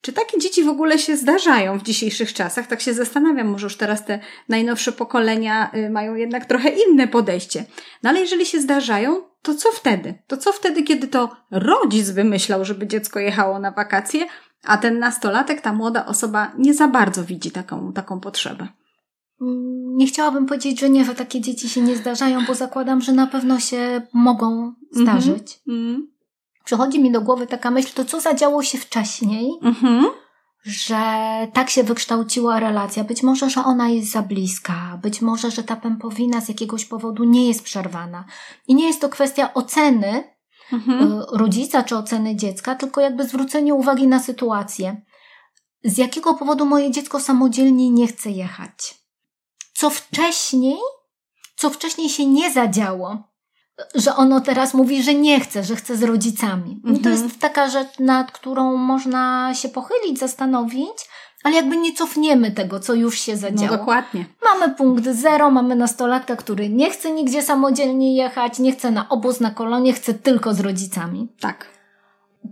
Czy 0.00 0.12
takie 0.12 0.38
dzieci 0.38 0.64
w 0.64 0.68
ogóle 0.68 0.98
się 0.98 1.16
zdarzają 1.16 1.78
w 1.78 1.82
dzisiejszych 1.82 2.32
czasach? 2.32 2.66
Tak 2.66 2.80
się 2.80 2.94
zastanawiam, 2.94 3.48
może 3.48 3.66
już 3.66 3.76
teraz 3.76 4.04
te 4.04 4.20
najnowsze 4.48 4.92
pokolenia 4.92 5.70
y, 5.74 5.90
mają 5.90 6.14
jednak 6.14 6.46
trochę 6.46 6.68
inne 6.68 7.08
podejście. 7.08 7.64
No 8.02 8.10
ale 8.10 8.20
jeżeli 8.20 8.46
się 8.46 8.60
zdarzają, 8.60 9.22
to 9.42 9.54
co 9.54 9.72
wtedy? 9.72 10.14
To 10.26 10.36
co 10.36 10.52
wtedy, 10.52 10.82
kiedy 10.82 11.08
to 11.08 11.36
rodzic 11.50 12.10
wymyślał, 12.10 12.64
żeby 12.64 12.86
dziecko 12.86 13.20
jechało 13.20 13.58
na 13.58 13.70
wakacje, 13.70 14.26
a 14.64 14.76
ten 14.76 14.98
nastolatek, 14.98 15.60
ta 15.60 15.72
młoda 15.72 16.06
osoba 16.06 16.52
nie 16.58 16.74
za 16.74 16.88
bardzo 16.88 17.24
widzi 17.24 17.50
taką, 17.50 17.92
taką 17.92 18.20
potrzebę? 18.20 18.68
Nie 19.40 20.06
chciałabym 20.06 20.46
powiedzieć, 20.46 20.80
że 20.80 20.90
nie, 20.90 21.04
że 21.04 21.14
takie 21.14 21.40
dzieci 21.40 21.68
się 21.68 21.80
nie 21.80 21.96
zdarzają, 21.96 22.44
bo 22.46 22.54
zakładam, 22.54 23.00
że 23.00 23.12
na 23.12 23.26
pewno 23.26 23.60
się 23.60 24.02
mogą 24.12 24.72
zdarzyć. 24.92 25.60
Mm-hmm. 25.68 25.96
Przychodzi 26.64 27.00
mi 27.00 27.12
do 27.12 27.20
głowy 27.20 27.46
taka 27.46 27.70
myśl, 27.70 27.94
to 27.94 28.04
co 28.04 28.20
zadziało 28.20 28.62
się 28.62 28.78
wcześniej, 28.78 29.50
mm-hmm. 29.62 30.04
że 30.64 30.96
tak 31.52 31.70
się 31.70 31.82
wykształciła 31.82 32.60
relacja. 32.60 33.04
Być 33.04 33.22
może, 33.22 33.50
że 33.50 33.64
ona 33.64 33.88
jest 33.88 34.10
za 34.10 34.22
bliska, 34.22 34.98
być 35.02 35.22
może, 35.22 35.50
że 35.50 35.62
ta 35.62 35.76
pępowina 35.76 36.40
z 36.40 36.48
jakiegoś 36.48 36.84
powodu 36.84 37.24
nie 37.24 37.48
jest 37.48 37.62
przerwana. 37.62 38.24
I 38.68 38.74
nie 38.74 38.86
jest 38.86 39.00
to 39.00 39.08
kwestia 39.08 39.54
oceny 39.54 40.24
mm-hmm. 40.72 41.22
rodzica 41.32 41.82
czy 41.82 41.96
oceny 41.96 42.36
dziecka, 42.36 42.74
tylko 42.74 43.00
jakby 43.00 43.24
zwrócenie 43.24 43.74
uwagi 43.74 44.06
na 44.06 44.18
sytuację. 44.20 45.02
Z 45.84 45.98
jakiego 45.98 46.34
powodu 46.34 46.66
moje 46.66 46.90
dziecko 46.90 47.20
samodzielnie 47.20 47.90
nie 47.90 48.06
chce 48.06 48.30
jechać? 48.30 49.05
Co 49.76 49.90
wcześniej, 49.90 50.76
co 51.56 51.70
wcześniej 51.70 52.08
się 52.08 52.26
nie 52.26 52.52
zadziało, 52.52 53.22
że 53.94 54.16
ono 54.16 54.40
teraz 54.40 54.74
mówi, 54.74 55.02
że 55.02 55.14
nie 55.14 55.40
chce, 55.40 55.64
że 55.64 55.76
chce 55.76 55.96
z 55.96 56.02
rodzicami. 56.02 56.80
Mhm. 56.84 57.02
To 57.02 57.08
jest 57.08 57.38
taka 57.38 57.68
rzecz, 57.68 57.98
nad 57.98 58.32
którą 58.32 58.76
można 58.76 59.54
się 59.54 59.68
pochylić, 59.68 60.18
zastanowić, 60.18 61.08
ale 61.44 61.54
jakby 61.56 61.76
nie 61.76 61.92
cofniemy 61.92 62.50
tego, 62.50 62.80
co 62.80 62.94
już 62.94 63.20
się 63.20 63.36
zadziało. 63.36 63.72
No 63.72 63.78
dokładnie. 63.78 64.24
Mamy 64.44 64.74
punkt 64.74 65.04
zero, 65.04 65.50
mamy 65.50 65.76
nastolatka, 65.76 66.36
który 66.36 66.68
nie 66.68 66.90
chce 66.90 67.10
nigdzie 67.10 67.42
samodzielnie 67.42 68.16
jechać, 68.16 68.58
nie 68.58 68.72
chce 68.72 68.90
na 68.90 69.08
obóz, 69.08 69.40
na 69.40 69.50
kolonie, 69.50 69.92
chce 69.92 70.14
tylko 70.14 70.54
z 70.54 70.60
rodzicami. 70.60 71.28
Tak. 71.40 71.66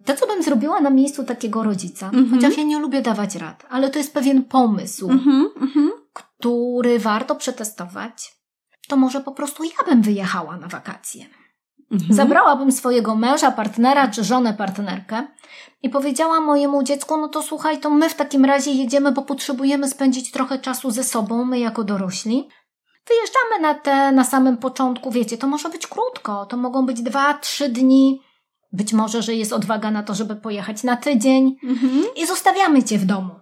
To, 0.05 0.17
co 0.17 0.27
bym 0.27 0.43
zrobiła 0.43 0.81
na 0.81 0.91
miejscu 0.91 1.25
takiego 1.25 1.63
rodzica, 1.63 2.11
mm 2.13 2.25
-hmm. 2.25 2.35
chociaż 2.35 2.59
ja 2.59 2.65
nie 2.65 2.79
lubię 2.79 3.03
dawać 3.03 3.35
rad, 3.35 3.67
ale 3.71 3.91
to 3.91 3.99
jest 3.99 4.15
pewien 4.15 4.45
pomysł, 4.45 5.11
mm 5.11 5.25
-hmm, 5.25 6.04
który 6.39 6.99
warto 6.99 7.35
przetestować, 7.35 8.33
to 8.89 8.97
może 8.97 9.21
po 9.21 9.33
prostu 9.33 9.65
ja 9.65 9.85
bym 9.87 10.03
wyjechała 10.03 10.57
na 10.57 10.69
wakacje. 10.69 11.27
Mhm. 11.91 12.15
Zabrałabym 12.15 12.73
swojego 12.73 13.15
męża, 13.15 13.51
partnera 13.51 14.09
czy 14.09 14.25
żonę, 14.25 14.55
partnerkę 14.55 15.27
i 15.83 15.91
powiedziała 15.91 16.41
mojemu 16.41 16.83
dziecku: 16.83 17.17
No 17.17 17.29
to 17.29 17.43
słuchaj, 17.43 17.81
to 17.81 17.91
my 17.91 18.09
w 18.09 18.15
takim 18.15 18.45
razie 18.45 18.71
jedziemy, 18.71 19.13
bo 19.13 19.23
potrzebujemy 19.23 19.89
spędzić 19.89 20.31
trochę 20.31 20.59
czasu 20.59 20.91
ze 20.91 21.05
sobą, 21.05 21.45
my 21.45 21.59
jako 21.59 21.85
dorośli. 21.85 22.49
Wyjeżdżamy 23.09 23.63
na 23.63 23.75
te 23.75 24.13
na 24.13 24.25
samym 24.25 24.57
początku, 24.57 25.11
wiecie, 25.11 25.39
to 25.39 25.47
może 25.47 25.69
być 25.69 25.87
krótko, 25.87 26.47
to 26.47 26.57
mogą 26.57 26.87
być 26.87 27.03
dwa, 27.03 27.35
trzy 27.35 27.69
dni. 27.69 28.21
Być 28.73 28.93
może, 28.93 29.23
że 29.23 29.35
jest 29.35 29.53
odwaga 29.53 29.91
na 29.91 30.03
to, 30.03 30.15
żeby 30.15 30.37
pojechać 30.37 30.83
na 30.83 30.97
tydzień 30.97 31.57
mhm. 31.65 32.05
i 32.17 32.27
zostawiamy 32.27 32.83
cię 32.83 32.99
w 32.99 33.05
domu. 33.05 33.35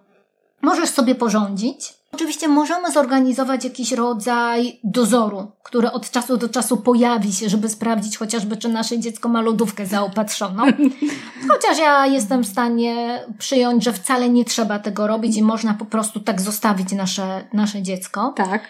Możesz 0.62 0.90
sobie 0.90 1.14
porządzić, 1.14 1.94
Oczywiście 2.14 2.48
możemy 2.48 2.92
zorganizować 2.92 3.64
jakiś 3.64 3.92
rodzaj 3.92 4.80
dozoru, 4.84 5.52
który 5.62 5.90
od 5.90 6.10
czasu 6.10 6.36
do 6.36 6.48
czasu 6.48 6.76
pojawi 6.76 7.32
się, 7.32 7.48
żeby 7.48 7.68
sprawdzić 7.68 8.18
chociażby, 8.18 8.56
czy 8.56 8.68
nasze 8.68 8.98
dziecko 8.98 9.28
ma 9.28 9.40
lodówkę 9.40 9.86
zaopatrzoną. 9.86 10.62
Chociaż 11.52 11.78
ja 11.78 12.06
jestem 12.06 12.42
w 12.42 12.48
stanie 12.48 13.24
przyjąć, 13.38 13.84
że 13.84 13.92
wcale 13.92 14.28
nie 14.28 14.44
trzeba 14.44 14.78
tego 14.78 15.06
robić 15.06 15.36
i 15.36 15.42
można 15.42 15.74
po 15.74 15.84
prostu 15.84 16.20
tak 16.20 16.40
zostawić 16.40 16.92
nasze, 16.92 17.48
nasze 17.52 17.82
dziecko. 17.82 18.32
Tak. 18.36 18.62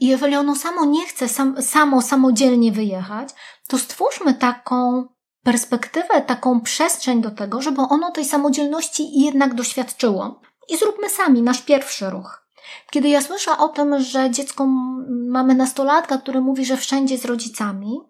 I 0.00 0.06
jeżeli 0.06 0.36
ono 0.36 0.56
samo 0.56 0.84
nie 0.84 1.06
chce 1.06 1.28
sam, 1.28 1.62
samo, 1.62 2.02
samodzielnie 2.02 2.72
wyjechać, 2.72 3.28
to 3.68 3.78
stwórzmy 3.78 4.34
taką 4.34 5.04
perspektywę, 5.42 6.22
taką 6.26 6.60
przestrzeń 6.60 7.20
do 7.22 7.30
tego, 7.30 7.62
żeby 7.62 7.80
ono 7.80 8.10
tej 8.10 8.24
samodzielności 8.24 9.20
jednak 9.20 9.54
doświadczyło. 9.54 10.40
I 10.68 10.76
zróbmy 10.76 11.10
sami 11.10 11.42
nasz 11.42 11.62
pierwszy 11.62 12.10
ruch. 12.10 12.41
Kiedy 12.90 13.08
ja 13.08 13.22
słyszę 13.22 13.58
o 13.58 13.68
tym, 13.68 14.00
że 14.00 14.30
dziecko 14.30 14.66
mamy 15.08 15.54
nastolatka, 15.54 16.18
który 16.18 16.40
mówi, 16.40 16.64
że 16.64 16.76
wszędzie 16.76 17.18
z 17.18 17.24
rodzicami, 17.24 18.00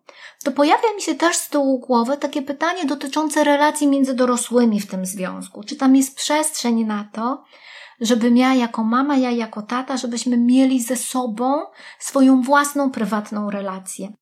to 0.44 0.52
pojawia 0.52 0.94
mi 0.96 1.02
się 1.02 1.14
też 1.14 1.36
z 1.36 1.48
tyłu 1.48 1.78
głowy 1.78 2.16
takie 2.16 2.42
pytanie 2.42 2.84
dotyczące 2.84 3.44
relacji 3.44 3.86
między 3.86 4.14
dorosłymi 4.14 4.80
w 4.80 4.86
tym 4.90 5.06
związku. 5.06 5.64
Czy 5.64 5.76
tam 5.76 5.96
jest 5.96 6.16
przestrzeń 6.16 6.84
na 6.84 7.08
to, 7.12 7.44
żebym 8.00 8.36
ja 8.36 8.54
jako 8.54 8.84
mama, 8.84 9.16
ja 9.16 9.30
jako 9.30 9.62
tata, 9.62 9.96
żebyśmy 9.96 10.36
mieli 10.36 10.82
ze 10.82 10.96
sobą 10.96 11.62
swoją 11.98 12.42
własną 12.42 12.90
prywatną 12.90 13.50
relację. 13.50 14.12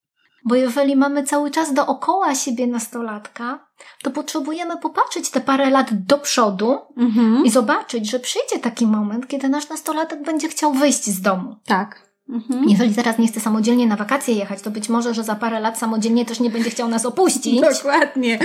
Bo 0.45 0.55
jeżeli 0.55 0.95
mamy 0.95 1.23
cały 1.23 1.51
czas 1.51 1.73
dookoła 1.73 2.35
siebie 2.35 2.67
nastolatka, 2.67 3.67
to 4.03 4.11
potrzebujemy 4.11 4.77
popatrzeć 4.77 5.29
te 5.29 5.41
parę 5.41 5.69
lat 5.69 6.05
do 6.05 6.17
przodu 6.17 6.77
mhm. 6.97 7.45
i 7.45 7.49
zobaczyć, 7.49 8.09
że 8.09 8.19
przyjdzie 8.19 8.59
taki 8.59 8.87
moment, 8.87 9.27
kiedy 9.27 9.49
nasz 9.49 9.69
nastolatek 9.69 10.23
będzie 10.23 10.49
chciał 10.49 10.73
wyjść 10.73 11.05
z 11.05 11.21
domu. 11.21 11.55
Tak. 11.65 12.11
Mhm. 12.29 12.69
Jeżeli 12.69 12.95
teraz 12.95 13.17
nie 13.17 13.27
chce 13.27 13.39
samodzielnie 13.39 13.87
na 13.87 13.95
wakacje 13.95 14.33
jechać, 14.33 14.61
to 14.61 14.71
być 14.71 14.89
może, 14.89 15.13
że 15.13 15.23
za 15.23 15.35
parę 15.35 15.59
lat 15.59 15.77
samodzielnie 15.77 16.25
też 16.25 16.39
nie 16.39 16.49
będzie 16.49 16.69
chciał 16.69 16.87
nas 16.87 17.05
opuścić. 17.05 17.61
Dokładnie. 17.73 18.39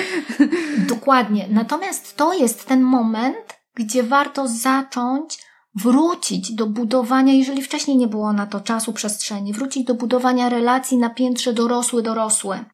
Dokładnie. 0.79 1.47
Natomiast 1.51 2.17
to 2.17 2.33
jest 2.33 2.67
ten 2.67 2.83
moment, 2.83 3.57
gdzie 3.75 4.03
warto 4.03 4.49
zacząć 4.49 5.46
wrócić 5.77 6.53
do 6.53 6.67
budowania, 6.67 7.33
jeżeli 7.33 7.63
wcześniej 7.63 7.97
nie 7.97 8.07
było 8.07 8.33
na 8.33 8.47
to 8.47 8.61
czasu, 8.61 8.93
przestrzeni, 8.93 9.53
wrócić 9.53 9.85
do 9.85 9.95
budowania 9.95 10.49
relacji 10.49 10.99
na 10.99 11.11
piętrze 11.11 11.53
dorosły-dorosły. 11.53 12.65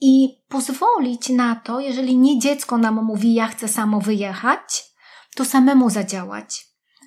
I 0.00 0.28
pozwolić 0.48 1.28
na 1.28 1.56
to, 1.56 1.80
jeżeli 1.80 2.16
nie 2.16 2.38
dziecko 2.38 2.78
nam 2.78 3.04
mówi, 3.04 3.34
ja 3.34 3.46
chcę 3.46 3.68
samo 3.68 4.00
wyjechać, 4.00 4.94
to 5.36 5.44
samemu 5.44 5.90
zadziałać, 5.90 6.66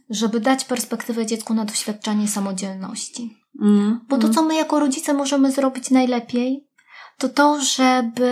żeby 0.10 0.40
dać 0.40 0.66
perspektywę 0.66 1.26
dziecku 1.26 1.54
na 1.54 1.66
doświadczanie 1.66 2.28
samodzielności. 2.28 3.38
Mm, 3.62 4.00
Bo 4.10 4.18
to, 4.18 4.24
mm. 4.24 4.34
co 4.34 4.44
my 4.44 4.56
jako 4.56 4.80
rodzice 4.80 5.14
możemy 5.14 5.52
zrobić 5.52 5.90
najlepiej, 5.90 6.68
to 7.18 7.30
to, 7.30 7.62
żeby 7.62 8.32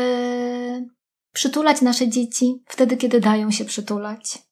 przytulać 1.34 1.82
nasze 1.82 2.08
dzieci 2.08 2.64
wtedy, 2.68 2.98
kiedy 2.98 3.20
dają 3.20 3.52
się 3.52 3.66
przytulać. 3.66 4.49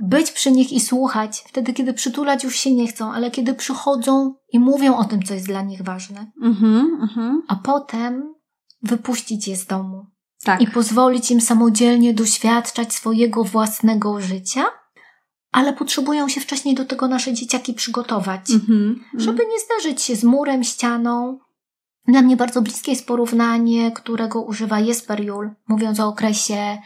Być 0.00 0.30
przy 0.30 0.52
nich 0.52 0.72
i 0.72 0.80
słuchać 0.80 1.44
wtedy, 1.46 1.72
kiedy 1.72 1.94
przytulać 1.94 2.44
już 2.44 2.56
się 2.56 2.74
nie 2.74 2.88
chcą, 2.88 3.12
ale 3.12 3.30
kiedy 3.30 3.54
przychodzą 3.54 4.34
i 4.52 4.58
mówią 4.58 4.96
o 4.96 5.04
tym, 5.04 5.22
co 5.22 5.34
jest 5.34 5.46
dla 5.46 5.62
nich 5.62 5.82
ważne. 5.82 6.32
Mm-hmm, 6.42 6.84
mm-hmm. 7.00 7.32
A 7.48 7.56
potem 7.56 8.34
wypuścić 8.82 9.48
je 9.48 9.56
z 9.56 9.66
domu. 9.66 10.06
Tak. 10.44 10.60
I 10.60 10.66
pozwolić 10.66 11.30
im 11.30 11.40
samodzielnie 11.40 12.14
doświadczać 12.14 12.92
swojego 12.92 13.44
własnego 13.44 14.20
życia, 14.20 14.64
ale 15.52 15.72
potrzebują 15.72 16.28
się 16.28 16.40
wcześniej 16.40 16.74
do 16.74 16.84
tego 16.84 17.08
nasze 17.08 17.32
dzieciaki 17.32 17.74
przygotować, 17.74 18.40
mm-hmm, 18.40 18.94
żeby 19.14 19.46
nie 19.46 19.58
zderzyć 19.60 20.02
się 20.02 20.16
z 20.16 20.24
murem, 20.24 20.64
ścianą, 20.64 21.38
dla 22.08 22.22
mnie 22.22 22.36
bardzo 22.36 22.62
bliskie 22.62 22.92
jest 22.92 23.06
porównanie, 23.06 23.92
którego 23.92 24.42
używa 24.42 24.80
Jesper 24.80 25.24
Jul, 25.24 25.50
mówiąc 25.68 26.00
o 26.00 26.08
okresie 26.08 26.78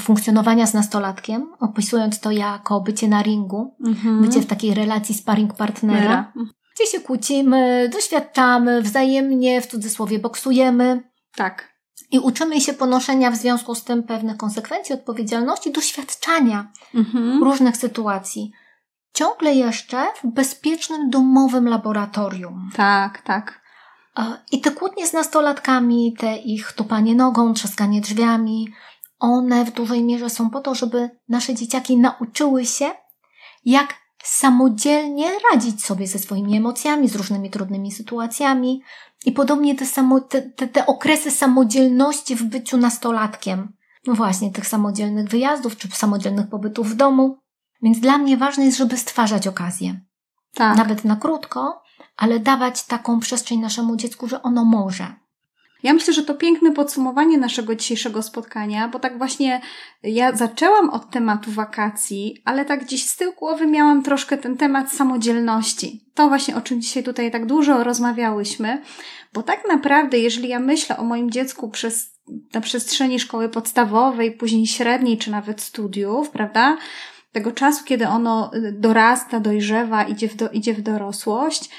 funkcjonowania 0.00 0.66
z 0.66 0.74
nastolatkiem, 0.74 1.52
opisując 1.60 2.20
to 2.20 2.30
jako 2.30 2.80
bycie 2.80 3.08
na 3.08 3.22
ringu, 3.22 3.76
mhm. 3.86 4.22
bycie 4.22 4.40
w 4.40 4.46
takiej 4.46 4.74
relacji 4.74 5.14
sparring 5.14 5.54
partnera, 5.54 6.32
gdzie 6.74 6.86
się 6.86 7.00
kłócimy, 7.00 7.90
doświadczamy, 7.92 8.82
wzajemnie 8.82 9.60
w 9.60 9.66
cudzysłowie 9.66 10.18
boksujemy. 10.18 11.02
Tak. 11.36 11.76
I 12.10 12.18
uczymy 12.18 12.60
się 12.60 12.72
ponoszenia 12.72 13.30
w 13.30 13.36
związku 13.36 13.74
z 13.74 13.84
tym 13.84 14.02
pewnych 14.02 14.36
konsekwencji, 14.36 14.94
odpowiedzialności, 14.94 15.72
doświadczania 15.72 16.72
mhm. 16.94 17.42
różnych 17.44 17.76
sytuacji. 17.76 18.52
Ciągle 19.14 19.54
jeszcze 19.54 20.06
w 20.22 20.26
bezpiecznym 20.26 21.10
domowym 21.10 21.68
laboratorium. 21.68 22.70
Tak, 22.74 23.22
tak. 23.22 23.66
I 24.52 24.60
te 24.60 24.70
kłótnie 24.70 25.06
z 25.06 25.12
nastolatkami, 25.12 26.14
te 26.18 26.36
ich 26.36 26.72
tupanie 26.72 27.14
nogą, 27.14 27.54
trzaskanie 27.54 28.00
drzwiami, 28.00 28.68
one 29.18 29.64
w 29.64 29.72
dużej 29.72 30.04
mierze 30.04 30.30
są 30.30 30.50
po 30.50 30.60
to, 30.60 30.74
żeby 30.74 31.10
nasze 31.28 31.54
dzieciaki 31.54 31.96
nauczyły 31.96 32.66
się, 32.66 32.90
jak 33.64 33.94
samodzielnie 34.24 35.30
radzić 35.52 35.84
sobie 35.84 36.06
ze 36.06 36.18
swoimi 36.18 36.56
emocjami, 36.56 37.08
z 37.08 37.16
różnymi 37.16 37.50
trudnymi 37.50 37.92
sytuacjami. 37.92 38.82
I 39.24 39.32
podobnie 39.32 39.74
te, 39.74 39.86
samo, 39.86 40.20
te, 40.20 40.42
te, 40.42 40.68
te 40.68 40.86
okresy 40.86 41.30
samodzielności 41.30 42.36
w 42.36 42.44
byciu 42.44 42.76
nastolatkiem. 42.76 43.72
No 44.06 44.14
właśnie, 44.14 44.52
tych 44.52 44.66
samodzielnych 44.66 45.28
wyjazdów 45.28 45.76
czy 45.76 45.88
samodzielnych 45.88 46.48
pobytów 46.48 46.90
w 46.90 46.94
domu. 46.94 47.38
Więc 47.82 48.00
dla 48.00 48.18
mnie 48.18 48.36
ważne 48.36 48.64
jest, 48.64 48.78
żeby 48.78 48.96
stwarzać 48.96 49.46
okazję. 49.46 50.00
Tak. 50.54 50.76
Nawet 50.76 51.04
na 51.04 51.16
krótko, 51.16 51.82
ale 52.16 52.40
dawać 52.40 52.86
taką 52.86 53.20
przestrzeń 53.20 53.60
naszemu 53.60 53.96
dziecku, 53.96 54.28
że 54.28 54.42
ono 54.42 54.64
może. 54.64 55.14
Ja 55.86 55.92
myślę, 55.92 56.14
że 56.14 56.22
to 56.22 56.34
piękne 56.34 56.72
podsumowanie 56.72 57.38
naszego 57.38 57.74
dzisiejszego 57.74 58.22
spotkania, 58.22 58.88
bo 58.88 58.98
tak 58.98 59.18
właśnie 59.18 59.60
ja 60.02 60.36
zaczęłam 60.36 60.90
od 60.90 61.10
tematu 61.10 61.50
wakacji, 61.50 62.42
ale 62.44 62.64
tak 62.64 62.84
gdzieś 62.84 63.04
z 63.04 63.16
tyłu 63.16 63.32
głowy 63.38 63.66
miałam 63.66 64.02
troszkę 64.02 64.38
ten 64.38 64.56
temat 64.56 64.92
samodzielności. 64.92 66.04
To 66.14 66.28
właśnie 66.28 66.56
o 66.56 66.60
czym 66.60 66.80
dzisiaj 66.80 67.02
tutaj 67.02 67.30
tak 67.30 67.46
dużo 67.46 67.84
rozmawiałyśmy, 67.84 68.82
bo 69.32 69.42
tak 69.42 69.68
naprawdę, 69.68 70.18
jeżeli 70.18 70.48
ja 70.48 70.60
myślę 70.60 70.96
o 70.96 71.04
moim 71.04 71.30
dziecku 71.30 71.70
przez, 71.70 72.20
na 72.54 72.60
przestrzeni 72.60 73.20
szkoły 73.20 73.48
podstawowej, 73.48 74.32
później 74.32 74.66
średniej, 74.66 75.18
czy 75.18 75.30
nawet 75.30 75.60
studiów, 75.60 76.30
prawda? 76.30 76.76
Tego 77.32 77.52
czasu, 77.52 77.84
kiedy 77.84 78.08
ono 78.08 78.50
dorasta, 78.72 79.40
dojrzewa, 79.40 80.04
idzie 80.04 80.28
w, 80.28 80.36
do, 80.36 80.50
idzie 80.50 80.74
w 80.74 80.80
dorosłość, 80.80 81.70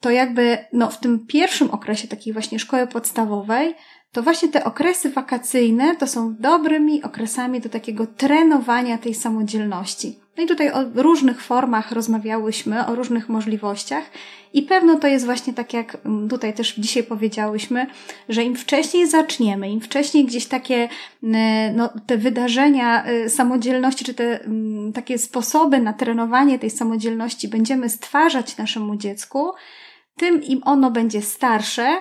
to 0.00 0.10
jakby 0.10 0.58
no, 0.72 0.90
w 0.90 1.00
tym 1.00 1.26
pierwszym 1.26 1.70
okresie 1.70 2.08
takiej 2.08 2.32
właśnie 2.32 2.58
szkoły 2.58 2.86
podstawowej, 2.86 3.74
to 4.12 4.22
właśnie 4.22 4.48
te 4.48 4.64
okresy 4.64 5.10
wakacyjne 5.10 5.96
to 5.96 6.06
są 6.06 6.36
dobrymi 6.38 7.02
okresami 7.02 7.60
do 7.60 7.68
takiego 7.68 8.06
trenowania 8.06 8.98
tej 8.98 9.14
samodzielności. 9.14 10.18
No 10.36 10.44
i 10.44 10.46
tutaj 10.46 10.70
o 10.70 10.84
różnych 10.94 11.42
formach 11.42 11.92
rozmawiałyśmy, 11.92 12.86
o 12.86 12.94
różnych 12.94 13.28
możliwościach 13.28 14.04
i 14.52 14.62
pewno 14.62 14.96
to 14.96 15.06
jest 15.06 15.24
właśnie 15.24 15.52
tak, 15.52 15.72
jak 15.72 15.96
mm, 16.04 16.28
tutaj 16.28 16.54
też 16.54 16.74
dzisiaj 16.74 17.02
powiedziałyśmy, 17.02 17.86
że 18.28 18.44
im 18.44 18.56
wcześniej 18.56 19.08
zaczniemy, 19.08 19.70
im 19.70 19.80
wcześniej 19.80 20.24
gdzieś 20.24 20.46
takie 20.46 20.88
mm, 21.22 21.76
no, 21.76 21.90
te 22.06 22.18
wydarzenia 22.18 23.10
y, 23.10 23.30
samodzielności, 23.30 24.04
czy 24.04 24.14
te 24.14 24.44
mm, 24.44 24.92
takie 24.92 25.18
sposoby 25.18 25.80
na 25.80 25.92
trenowanie 25.92 26.58
tej 26.58 26.70
samodzielności 26.70 27.48
będziemy 27.48 27.88
stwarzać 27.88 28.56
naszemu 28.56 28.96
dziecku, 28.96 29.52
tym 30.20 30.42
im 30.42 30.60
ono 30.64 30.90
będzie 30.90 31.22
starsze, 31.22 31.96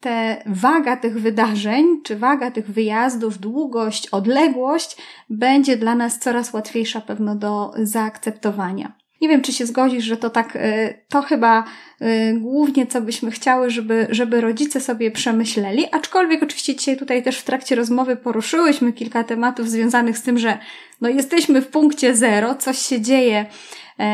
te 0.00 0.42
waga 0.46 0.96
tych 0.96 1.20
wydarzeń, 1.20 2.02
czy 2.04 2.16
waga 2.16 2.50
tych 2.50 2.70
wyjazdów, 2.70 3.38
długość, 3.38 4.08
odległość 4.08 4.96
będzie 5.30 5.76
dla 5.76 5.94
nas 5.94 6.18
coraz 6.18 6.52
łatwiejsza 6.52 7.00
pewno 7.00 7.34
do 7.34 7.72
zaakceptowania. 7.82 8.92
Nie 9.20 9.28
wiem, 9.28 9.42
czy 9.42 9.52
się 9.52 9.66
zgodzisz, 9.66 10.04
że 10.04 10.16
to 10.16 10.30
tak, 10.30 10.56
y, 10.56 11.04
to 11.08 11.22
chyba 11.22 11.64
y, 12.02 12.38
głównie 12.40 12.86
co 12.86 13.00
byśmy 13.00 13.30
chciały, 13.30 13.70
żeby, 13.70 14.06
żeby 14.10 14.40
rodzice 14.40 14.80
sobie 14.80 15.10
przemyśleli, 15.10 15.86
aczkolwiek 15.92 16.42
oczywiście 16.42 16.76
dzisiaj 16.76 16.96
tutaj 16.96 17.22
też 17.22 17.38
w 17.38 17.44
trakcie 17.44 17.74
rozmowy 17.74 18.16
poruszyłyśmy 18.16 18.92
kilka 18.92 19.24
tematów 19.24 19.70
związanych 19.70 20.18
z 20.18 20.22
tym, 20.22 20.38
że 20.38 20.58
no 21.00 21.08
jesteśmy 21.08 21.62
w 21.62 21.68
punkcie 21.68 22.16
zero, 22.16 22.54
coś 22.54 22.78
się 22.78 23.00
dzieje 23.00 23.46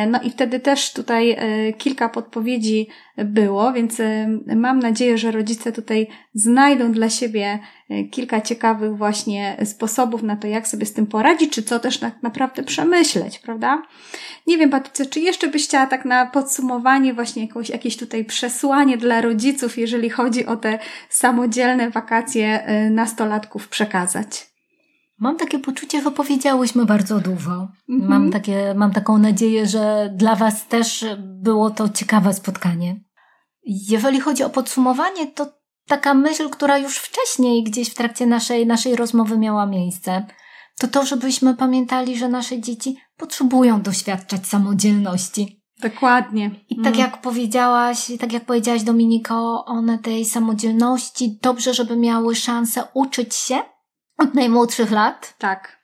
no 0.06 0.20
i 0.22 0.30
wtedy 0.30 0.60
też 0.60 0.92
tutaj 0.92 1.30
e, 1.30 1.72
kilka 1.72 2.08
podpowiedzi 2.08 2.88
było, 3.16 3.72
więc 3.72 4.00
e, 4.00 4.28
mam 4.56 4.78
nadzieję, 4.78 5.18
że 5.18 5.30
rodzice 5.30 5.72
tutaj 5.72 6.08
znajdą 6.34 6.92
dla 6.92 7.10
siebie 7.10 7.58
kilka 8.10 8.40
ciekawych 8.40 8.96
właśnie 8.96 9.56
sposobów 9.64 10.22
na 10.22 10.36
to, 10.36 10.46
jak 10.46 10.68
sobie 10.68 10.86
z 10.86 10.92
tym 10.92 11.06
poradzić, 11.06 11.52
czy 11.52 11.62
co 11.62 11.78
też 11.78 11.98
tak 11.98 12.22
naprawdę 12.22 12.62
przemyśleć, 12.62 13.38
prawda? 13.38 13.82
Nie 14.46 14.58
wiem, 14.58 14.70
Patrycja, 14.70 15.06
czy 15.06 15.20
jeszcze 15.20 15.48
byś 15.48 15.64
chciała 15.64 15.86
tak 15.86 16.04
na 16.04 16.26
podsumowanie 16.26 17.14
właśnie 17.14 17.42
jakąś, 17.42 17.68
jakieś 17.68 17.96
tutaj 17.96 18.24
przesłanie 18.24 18.96
dla 18.96 19.20
rodziców, 19.20 19.78
jeżeli 19.78 20.10
chodzi 20.10 20.46
o 20.46 20.56
te 20.56 20.78
samodzielne 21.08 21.90
wakacje 21.90 22.66
nastolatków 22.90 23.68
przekazać? 23.68 24.55
Mam 25.18 25.36
takie 25.36 25.58
poczucie, 25.58 26.02
że 26.02 26.10
powiedziałyśmy 26.10 26.86
bardzo 26.86 27.20
dużo. 27.20 27.68
Mhm. 27.88 28.10
Mam, 28.10 28.30
takie, 28.30 28.74
mam 28.74 28.92
taką 28.92 29.18
nadzieję, 29.18 29.66
że 29.66 30.10
dla 30.16 30.36
Was 30.36 30.66
też 30.66 31.04
było 31.18 31.70
to 31.70 31.88
ciekawe 31.88 32.34
spotkanie. 32.34 33.00
Jeżeli 33.64 34.20
chodzi 34.20 34.44
o 34.44 34.50
podsumowanie, 34.50 35.26
to 35.26 35.46
taka 35.88 36.14
myśl, 36.14 36.48
która 36.50 36.78
już 36.78 36.98
wcześniej 36.98 37.64
gdzieś 37.64 37.90
w 37.90 37.94
trakcie 37.94 38.26
naszej, 38.26 38.66
naszej 38.66 38.96
rozmowy 38.96 39.38
miała 39.38 39.66
miejsce, 39.66 40.26
to 40.78 40.88
to, 40.88 41.06
żebyśmy 41.06 41.54
pamiętali, 41.54 42.18
że 42.18 42.28
nasze 42.28 42.60
dzieci 42.60 42.96
potrzebują 43.16 43.82
doświadczać 43.82 44.46
samodzielności. 44.46 45.62
Dokładnie. 45.82 46.50
I 46.68 46.76
tak 46.76 46.86
mm. 46.86 46.98
jak 46.98 47.20
powiedziałaś, 47.20 48.12
tak 48.20 48.32
jak 48.32 48.44
powiedziałaś 48.44 48.82
Dominiko, 48.82 49.64
one 49.66 49.98
tej 49.98 50.24
samodzielności 50.24 51.38
dobrze, 51.42 51.74
żeby 51.74 51.96
miały 51.96 52.34
szansę 52.34 52.84
uczyć 52.94 53.34
się 53.34 53.58
od 54.18 54.34
najmłodszych 54.34 54.90
lat. 54.90 55.34
Tak. 55.38 55.76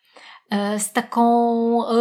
E, 0.50 0.80
z 0.80 0.92
taką 0.92 1.24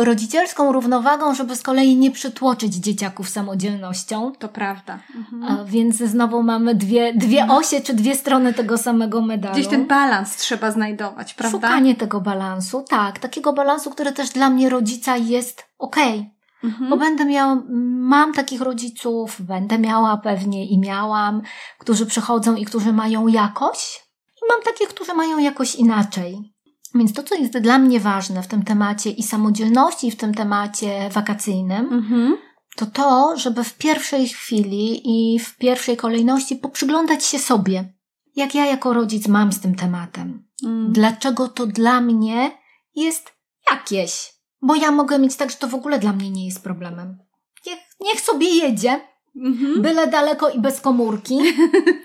rodzicielską 0.04 0.72
równowagą, 0.72 1.36
żeby 1.36 1.56
z 1.56 1.62
kolei 1.62 1.96
nie 1.98 2.12
przytłoczyć 2.12 2.76
dzieciaków 2.76 3.30
samodzielnością. 3.30 4.32
To 4.40 4.50
prawda. 4.50 5.00
Mhm. 5.16 5.66
Więc 5.66 5.98
znowu 5.98 6.44
mamy 6.44 6.76
dwie, 6.76 7.14
dwie 7.14 7.42
mhm. 7.42 7.60
osie 7.60 7.82
czy 7.82 7.94
dwie 7.94 8.16
strony 8.16 8.54
tego 8.54 8.78
samego 8.78 9.22
medalu. 9.22 9.54
Gdzieś 9.54 9.68
ten 9.68 9.88
balans 9.88 10.36
trzeba 10.36 10.72
znajdować, 10.72 11.34
prawda? 11.34 11.58
Szukanie 11.58 11.96
tego 11.96 12.22
balansu, 12.22 12.86
tak. 12.90 13.20
Takiego 13.20 13.54
balansu, 13.54 13.92
który 13.92 14.12
też 14.12 14.30
dla 14.30 14.50
mnie 14.50 14.70
rodzica 14.70 15.18
jest 15.18 15.66
okej. 15.80 16.20
Okay. 16.20 16.42
Mhm. 16.64 16.90
Bo 16.90 16.98
będę 16.98 17.26
miała, 17.26 17.62
mam 18.00 18.34
takich 18.34 18.62
rodziców, 18.62 19.42
będę 19.42 19.80
miała 19.80 20.18
pewnie 20.18 20.66
i 20.66 20.80
miałam, 20.80 21.42
którzy 21.80 22.06
przychodzą 22.06 22.56
i 22.56 22.66
którzy 22.66 22.94
mają 22.94 23.28
jakoś, 23.28 24.11
i 24.44 24.48
mam 24.50 24.62
takich, 24.62 24.88
którzy 24.88 25.14
mają 25.14 25.38
jakoś 25.38 25.76
inaczej. 25.76 26.54
Więc 26.96 27.14
to, 27.14 27.24
co 27.24 27.36
jest 27.36 27.58
dla 27.58 27.80
mnie 27.80 28.00
ważne 28.00 28.44
w 28.44 28.48
tym 28.48 28.64
temacie 28.64 29.10
i 29.10 29.24
samodzielności, 29.24 30.12
w 30.12 30.16
tym 30.16 30.34
temacie 30.34 31.10
wakacyjnym, 31.10 31.94
mhm. 31.94 32.38
to 32.76 32.86
to, 32.86 33.38
żeby 33.38 33.64
w 33.64 33.78
pierwszej 33.78 34.28
chwili 34.30 35.02
i 35.04 35.39
w 35.39 35.58
pierwszej 35.58 35.98
kolejności 35.98 36.56
poprzyglądać 36.56 37.26
się 37.26 37.39
sobie. 37.39 37.94
Jak 38.36 38.56
ja 38.56 38.66
jako 38.66 38.94
rodzic 38.94 39.28
mam 39.28 39.52
z 39.52 39.60
tym 39.60 39.76
tematem. 39.76 40.48
Mm. 40.66 40.92
Dlaczego 40.92 41.48
to 41.48 41.68
dla 41.68 42.02
mnie 42.02 42.52
jest 42.96 43.32
jakieś. 43.72 44.34
Bo 44.62 44.76
ja 44.76 44.92
mogę 44.92 45.20
mieć 45.20 45.36
tak, 45.36 45.52
że 45.52 45.58
to 45.58 45.68
w 45.68 45.76
ogóle 45.76 46.00
dla 46.00 46.14
mnie 46.14 46.30
nie 46.30 46.46
jest 46.46 46.64
problemem. 46.64 47.18
Niech, 47.66 47.80
niech 48.00 48.22
sobie 48.22 48.48
jedzie, 48.50 49.02
mhm. 49.36 49.82
byle 49.82 50.08
daleko 50.08 50.50
i 50.50 50.60
bez 50.60 50.82
komórki. 50.82 51.39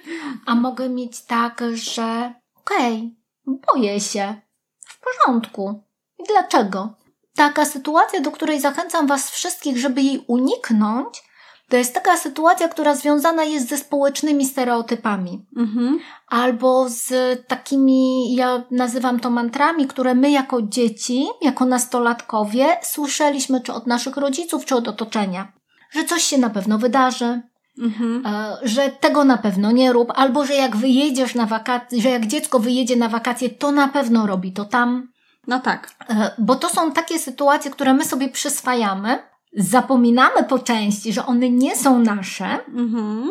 A 0.47 0.55
mogę 0.55 0.89
mieć 0.89 1.25
tak, 1.25 1.63
że 1.75 2.35
okej, 2.55 3.17
okay, 3.47 3.61
boję 3.75 4.01
się. 4.01 4.35
W 4.79 5.01
porządku. 5.01 5.83
I 6.19 6.23
dlaczego? 6.29 6.95
Taka 7.37 7.65
sytuacja, 7.65 8.21
do 8.21 8.31
której 8.31 8.61
zachęcam 8.61 9.07
Was 9.07 9.31
wszystkich, 9.31 9.79
żeby 9.79 10.03
jej 10.03 10.25
uniknąć, 10.27 11.23
to 11.69 11.77
jest 11.77 11.95
taka 11.95 12.17
sytuacja, 12.17 12.69
która 12.69 12.95
związana 12.95 13.45
jest 13.45 13.69
ze 13.69 13.79
społecznymi 13.79 14.47
stereotypami. 14.47 15.47
Mhm. 15.57 15.99
Albo 16.29 16.89
z 16.89 17.11
takimi, 17.49 18.35
ja 18.35 18.63
nazywam 18.71 19.21
to 19.21 19.31
mantrami, 19.31 19.87
które 19.87 20.15
my 20.15 20.31
jako 20.31 20.63
dzieci, 20.63 21.27
jako 21.43 21.65
nastolatkowie 21.65 22.77
słyszeliśmy 22.83 23.61
czy 23.61 23.73
od 23.73 23.87
naszych 23.87 24.17
rodziców, 24.17 24.65
czy 24.65 24.77
od 24.77 24.89
otoczenia. 24.89 25.53
Że 25.91 26.05
coś 26.05 26.23
się 26.23 26.39
na 26.39 26.51
pewno 26.51 26.79
wydarzy, 26.79 27.43
Mhm. 27.79 28.27
E, 28.27 28.57
że 28.63 28.91
tego 28.91 29.25
na 29.25 29.39
pewno 29.39 29.73
nie 29.73 29.93
rób, 29.93 30.13
albo 30.15 30.47
że 30.47 30.55
jak 30.55 30.77
wyjedziesz 30.77 31.35
na 31.35 31.47
wakacje, 31.47 32.03
że 32.03 32.09
jak 32.11 32.27
dziecko 32.27 32.59
wyjedzie 32.61 32.97
na 32.97 33.09
wakacje, 33.09 33.51
to 33.51 33.73
na 33.73 33.89
pewno 33.89 34.27
robi 34.27 34.53
to 34.53 34.65
tam. 34.65 35.09
No 35.47 35.61
tak. 35.61 35.95
E, 36.11 36.31
bo 36.39 36.55
to 36.55 36.69
są 36.69 36.93
takie 36.93 37.19
sytuacje, 37.19 37.71
które 37.71 37.95
my 37.95 38.05
sobie 38.05 38.29
przyswajamy, 38.29 39.19
zapominamy 39.57 40.45
po 40.45 40.59
części, 40.59 41.13
że 41.13 41.27
one 41.27 41.51
nie 41.51 41.77
są 41.77 41.99
nasze. 41.99 42.65
Mhm. 42.69 43.31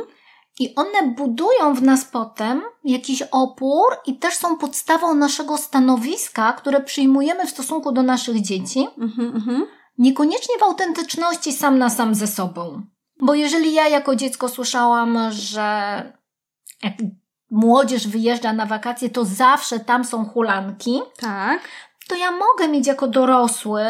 I 0.59 0.75
one 0.75 1.13
budują 1.17 1.73
w 1.73 1.81
nas 1.81 2.05
potem 2.05 2.61
jakiś 2.83 3.21
opór 3.21 3.85
i 4.05 4.17
też 4.17 4.35
są 4.35 4.57
podstawą 4.57 5.15
naszego 5.15 5.57
stanowiska, 5.57 6.53
które 6.53 6.81
przyjmujemy 6.81 7.47
w 7.47 7.49
stosunku 7.49 7.91
do 7.91 8.03
naszych 8.03 8.41
dzieci. 8.41 8.87
Mhm, 8.97 9.35
mhm. 9.35 9.65
Niekoniecznie 9.97 10.57
w 10.59 10.63
autentyczności 10.63 11.53
sam 11.53 11.77
na 11.77 11.89
sam 11.89 12.15
ze 12.15 12.27
sobą. 12.27 12.81
Bo 13.21 13.33
jeżeli 13.33 13.73
ja 13.73 13.87
jako 13.87 14.15
dziecko 14.15 14.49
słyszałam, 14.49 15.17
że 15.31 16.01
jak 16.83 16.93
młodzież 17.51 18.07
wyjeżdża 18.07 18.53
na 18.53 18.65
wakacje, 18.65 19.09
to 19.09 19.25
zawsze 19.25 19.79
tam 19.79 20.05
są 20.05 20.25
hulanki. 20.25 21.01
Tak. 21.17 21.61
To 22.07 22.15
ja 22.15 22.31
mogę 22.31 22.67
mieć 22.67 22.87
jako 22.87 23.07
dorosły 23.07 23.83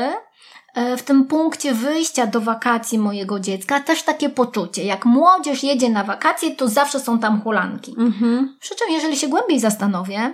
e, 0.73 0.97
w 0.97 1.03
tym 1.03 1.26
punkcie 1.26 1.73
wyjścia 1.73 2.28
do 2.28 2.41
wakacji 2.41 2.99
mojego 2.99 3.39
dziecka 3.39 3.80
też 3.80 4.03
takie 4.03 4.30
poczucie. 4.30 4.84
Jak 4.84 5.05
młodzież 5.05 5.63
jedzie 5.63 5.89
na 5.89 6.03
wakacje, 6.03 6.55
to 6.55 6.67
zawsze 6.67 6.99
są 6.99 7.19
tam 7.19 7.41
hulanki. 7.41 7.95
Mhm. 7.97 8.57
Przy 8.61 8.76
czym, 8.76 8.89
jeżeli 8.89 9.17
się 9.17 9.28
głębiej 9.28 9.59
zastanowię, 9.59 10.34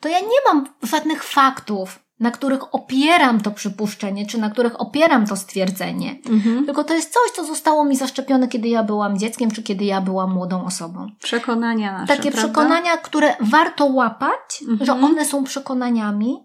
to 0.00 0.08
ja 0.08 0.20
nie 0.20 0.38
mam 0.46 0.66
żadnych 0.82 1.24
faktów, 1.24 2.07
na 2.20 2.30
których 2.30 2.74
opieram 2.74 3.40
to 3.40 3.50
przypuszczenie, 3.50 4.26
czy 4.26 4.38
na 4.38 4.50
których 4.50 4.80
opieram 4.80 5.26
to 5.26 5.36
stwierdzenie. 5.36 6.16
Mhm. 6.30 6.66
Tylko 6.66 6.84
to 6.84 6.94
jest 6.94 7.12
coś, 7.12 7.30
co 7.36 7.44
zostało 7.44 7.84
mi 7.84 7.96
zaszczepione, 7.96 8.48
kiedy 8.48 8.68
ja 8.68 8.82
byłam 8.82 9.18
dzieckiem, 9.18 9.50
czy 9.50 9.62
kiedy 9.62 9.84
ja 9.84 10.00
byłam 10.00 10.32
młodą 10.32 10.64
osobą. 10.64 11.06
Przekonania 11.22 11.92
nasze. 11.92 12.06
Takie 12.06 12.30
prawda? 12.30 12.48
przekonania, 12.48 12.96
które 12.96 13.36
warto 13.40 13.86
łapać, 13.86 14.62
mhm. 14.68 14.86
że 14.86 14.92
one 15.06 15.24
są 15.24 15.44
przekonaniami 15.44 16.36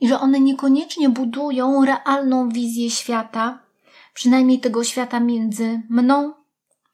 i 0.00 0.08
że 0.08 0.20
one 0.20 0.40
niekoniecznie 0.40 1.08
budują 1.08 1.84
realną 1.84 2.48
wizję 2.48 2.90
świata, 2.90 3.58
przynajmniej 4.14 4.60
tego 4.60 4.84
świata 4.84 5.20
między 5.20 5.82
mną 5.88 6.32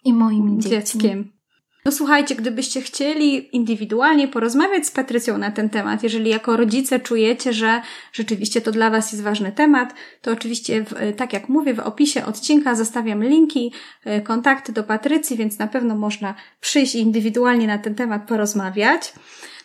i 0.05 0.13
moim 0.13 0.61
dzieckiem. 0.61 1.01
dzieckiem. 1.01 1.38
No 1.85 1.93
słuchajcie, 1.93 2.35
gdybyście 2.35 2.81
chcieli 2.81 3.57
indywidualnie 3.57 4.29
porozmawiać 4.29 4.87
z 4.87 4.91
Patrycją 4.91 5.39
na 5.39 5.51
ten 5.51 5.70
temat, 5.70 6.03
jeżeli 6.03 6.31
jako 6.31 6.57
rodzice 6.57 7.01
czujecie, 7.01 7.53
że 7.53 7.83
rzeczywiście 8.12 8.61
to 8.61 8.72
dla 8.72 8.91
Was 8.91 9.12
jest 9.12 9.24
ważny 9.24 9.53
temat, 9.53 9.95
to 10.22 10.33
oczywiście, 10.33 10.85
w, 10.85 11.16
tak 11.16 11.33
jak 11.33 11.49
mówię, 11.49 11.74
w 11.74 11.81
opisie 11.81 12.24
odcinka 12.24 12.74
zostawiam 12.74 13.24
linki, 13.24 13.72
e, 14.05 14.20
kontakty 14.20 14.72
do 14.72 14.85
Patrycji, 14.85 15.37
więc 15.37 15.59
na 15.59 15.66
pewno 15.66 15.97
można 15.97 16.35
przyjść 16.61 16.95
i 16.95 17.01
indywidualnie 17.01 17.66
na 17.66 17.79
ten 17.79 17.95
temat 17.95 18.29
porozmawiać. 18.29 19.12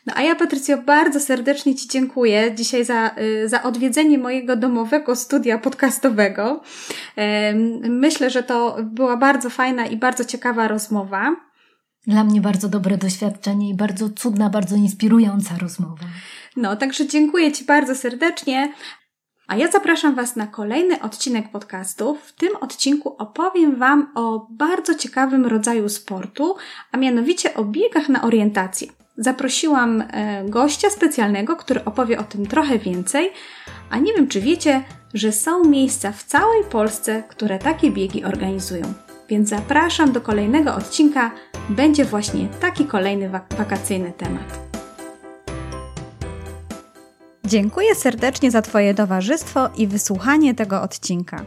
No 0.05 0.13
a 0.15 0.21
ja, 0.21 0.35
Patrycjo, 0.35 0.77
bardzo 0.77 1.19
serdecznie 1.19 1.75
Ci 1.75 1.87
dziękuję 1.87 2.51
dzisiaj 2.55 2.85
za, 2.85 3.09
e, 3.15 3.49
za 3.49 3.63
odwiedzenie 3.63 4.17
mojego 4.17 4.55
domowego 4.55 5.15
studia 5.15 5.57
podcastowego. 5.57 6.61
Myślę, 7.89 8.29
że 8.29 8.43
to 8.43 8.77
była 8.83 9.17
bardzo 9.17 9.49
fajna 9.49 9.85
i 9.85 9.97
bardzo 9.97 10.25
ciekawa 10.25 10.67
rozmowa. 10.67 11.35
Dla 12.07 12.23
mnie 12.23 12.41
bardzo 12.41 12.69
dobre 12.69 12.97
doświadczenie 12.97 13.69
i 13.69 13.73
bardzo 13.73 14.09
cudna, 14.09 14.49
bardzo 14.49 14.75
inspirująca 14.75 15.57
rozmowa. 15.57 16.05
No, 16.55 16.75
także 16.75 17.07
dziękuję 17.07 17.51
Ci 17.51 17.65
bardzo 17.65 17.95
serdecznie. 17.95 18.73
A 19.47 19.55
ja 19.55 19.71
zapraszam 19.71 20.15
Was 20.15 20.35
na 20.35 20.47
kolejny 20.47 21.01
odcinek 21.01 21.51
podcastu. 21.51 22.17
W 22.25 22.33
tym 22.33 22.49
odcinku 22.61 23.15
opowiem 23.17 23.75
Wam 23.75 24.11
o 24.15 24.47
bardzo 24.49 24.95
ciekawym 24.95 25.45
rodzaju 25.45 25.89
sportu, 25.89 26.55
a 26.91 26.97
mianowicie 26.97 27.53
o 27.53 27.63
biegach 27.63 28.09
na 28.09 28.21
orientację. 28.23 28.87
Zaprosiłam 29.17 30.01
e, 30.01 30.43
gościa 30.49 30.89
specjalnego, 30.89 31.55
który 31.55 31.85
opowie 31.85 32.19
o 32.19 32.23
tym 32.23 32.45
trochę 32.45 32.79
więcej, 32.79 33.31
a 33.89 33.97
nie 33.97 34.13
wiem, 34.13 34.27
czy 34.27 34.41
wiecie, 34.41 34.83
że 35.13 35.31
są 35.31 35.63
miejsca 35.63 36.11
w 36.11 36.23
całej 36.23 36.63
Polsce, 36.63 37.23
które 37.29 37.59
takie 37.59 37.91
biegi 37.91 38.23
organizują. 38.23 38.93
Więc 39.29 39.49
zapraszam 39.49 40.11
do 40.11 40.21
kolejnego 40.21 40.75
odcinka. 40.75 41.31
Będzie 41.69 42.05
właśnie 42.05 42.47
taki 42.47 42.85
kolejny 42.85 43.29
wak 43.29 43.45
wakacyjny 43.57 44.13
temat. 44.17 44.59
Dziękuję 47.45 47.95
serdecznie 47.95 48.51
za 48.51 48.61
Twoje 48.61 48.93
towarzystwo 48.93 49.69
i 49.77 49.87
wysłuchanie 49.87 50.55
tego 50.55 50.81
odcinka. 50.81 51.45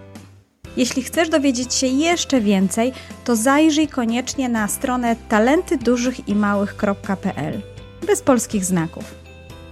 Jeśli 0.76 1.02
chcesz 1.02 1.28
dowiedzieć 1.28 1.74
się 1.74 1.86
jeszcze 1.86 2.40
więcej, 2.40 2.92
to 3.24 3.36
zajrzyj 3.36 3.88
koniecznie 3.88 4.48
na 4.48 4.68
stronę 4.68 5.16
talentydużychimałych.pl 5.28 7.62
bez 8.06 8.22
polskich 8.22 8.64
znaków. 8.64 9.14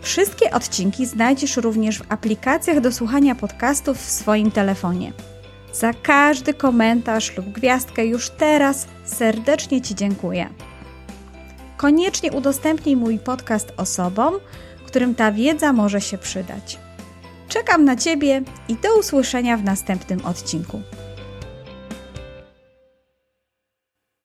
Wszystkie 0.00 0.50
odcinki 0.50 1.06
znajdziesz 1.06 1.56
również 1.56 1.98
w 1.98 2.12
aplikacjach 2.12 2.80
do 2.80 2.92
słuchania 2.92 3.34
podcastów 3.34 3.98
w 3.98 4.10
swoim 4.10 4.50
telefonie. 4.50 5.12
Za 5.74 5.92
każdy 5.92 6.54
komentarz 6.54 7.36
lub 7.36 7.46
gwiazdkę 7.46 8.06
już 8.06 8.30
teraz 8.30 8.86
serdecznie 9.04 9.80
Ci 9.80 9.94
dziękuję. 9.94 10.48
Koniecznie 11.76 12.32
udostępnij 12.32 12.96
mój 12.96 13.18
podcast 13.18 13.72
osobom, 13.76 14.34
którym 14.86 15.14
ta 15.14 15.32
wiedza 15.32 15.72
może 15.72 16.00
się 16.00 16.18
przydać. 16.18 16.78
Czekam 17.48 17.84
na 17.84 17.96
Ciebie 17.96 18.42
i 18.68 18.74
do 18.74 18.98
usłyszenia 18.98 19.56
w 19.56 19.64
następnym 19.64 20.26
odcinku. 20.26 20.82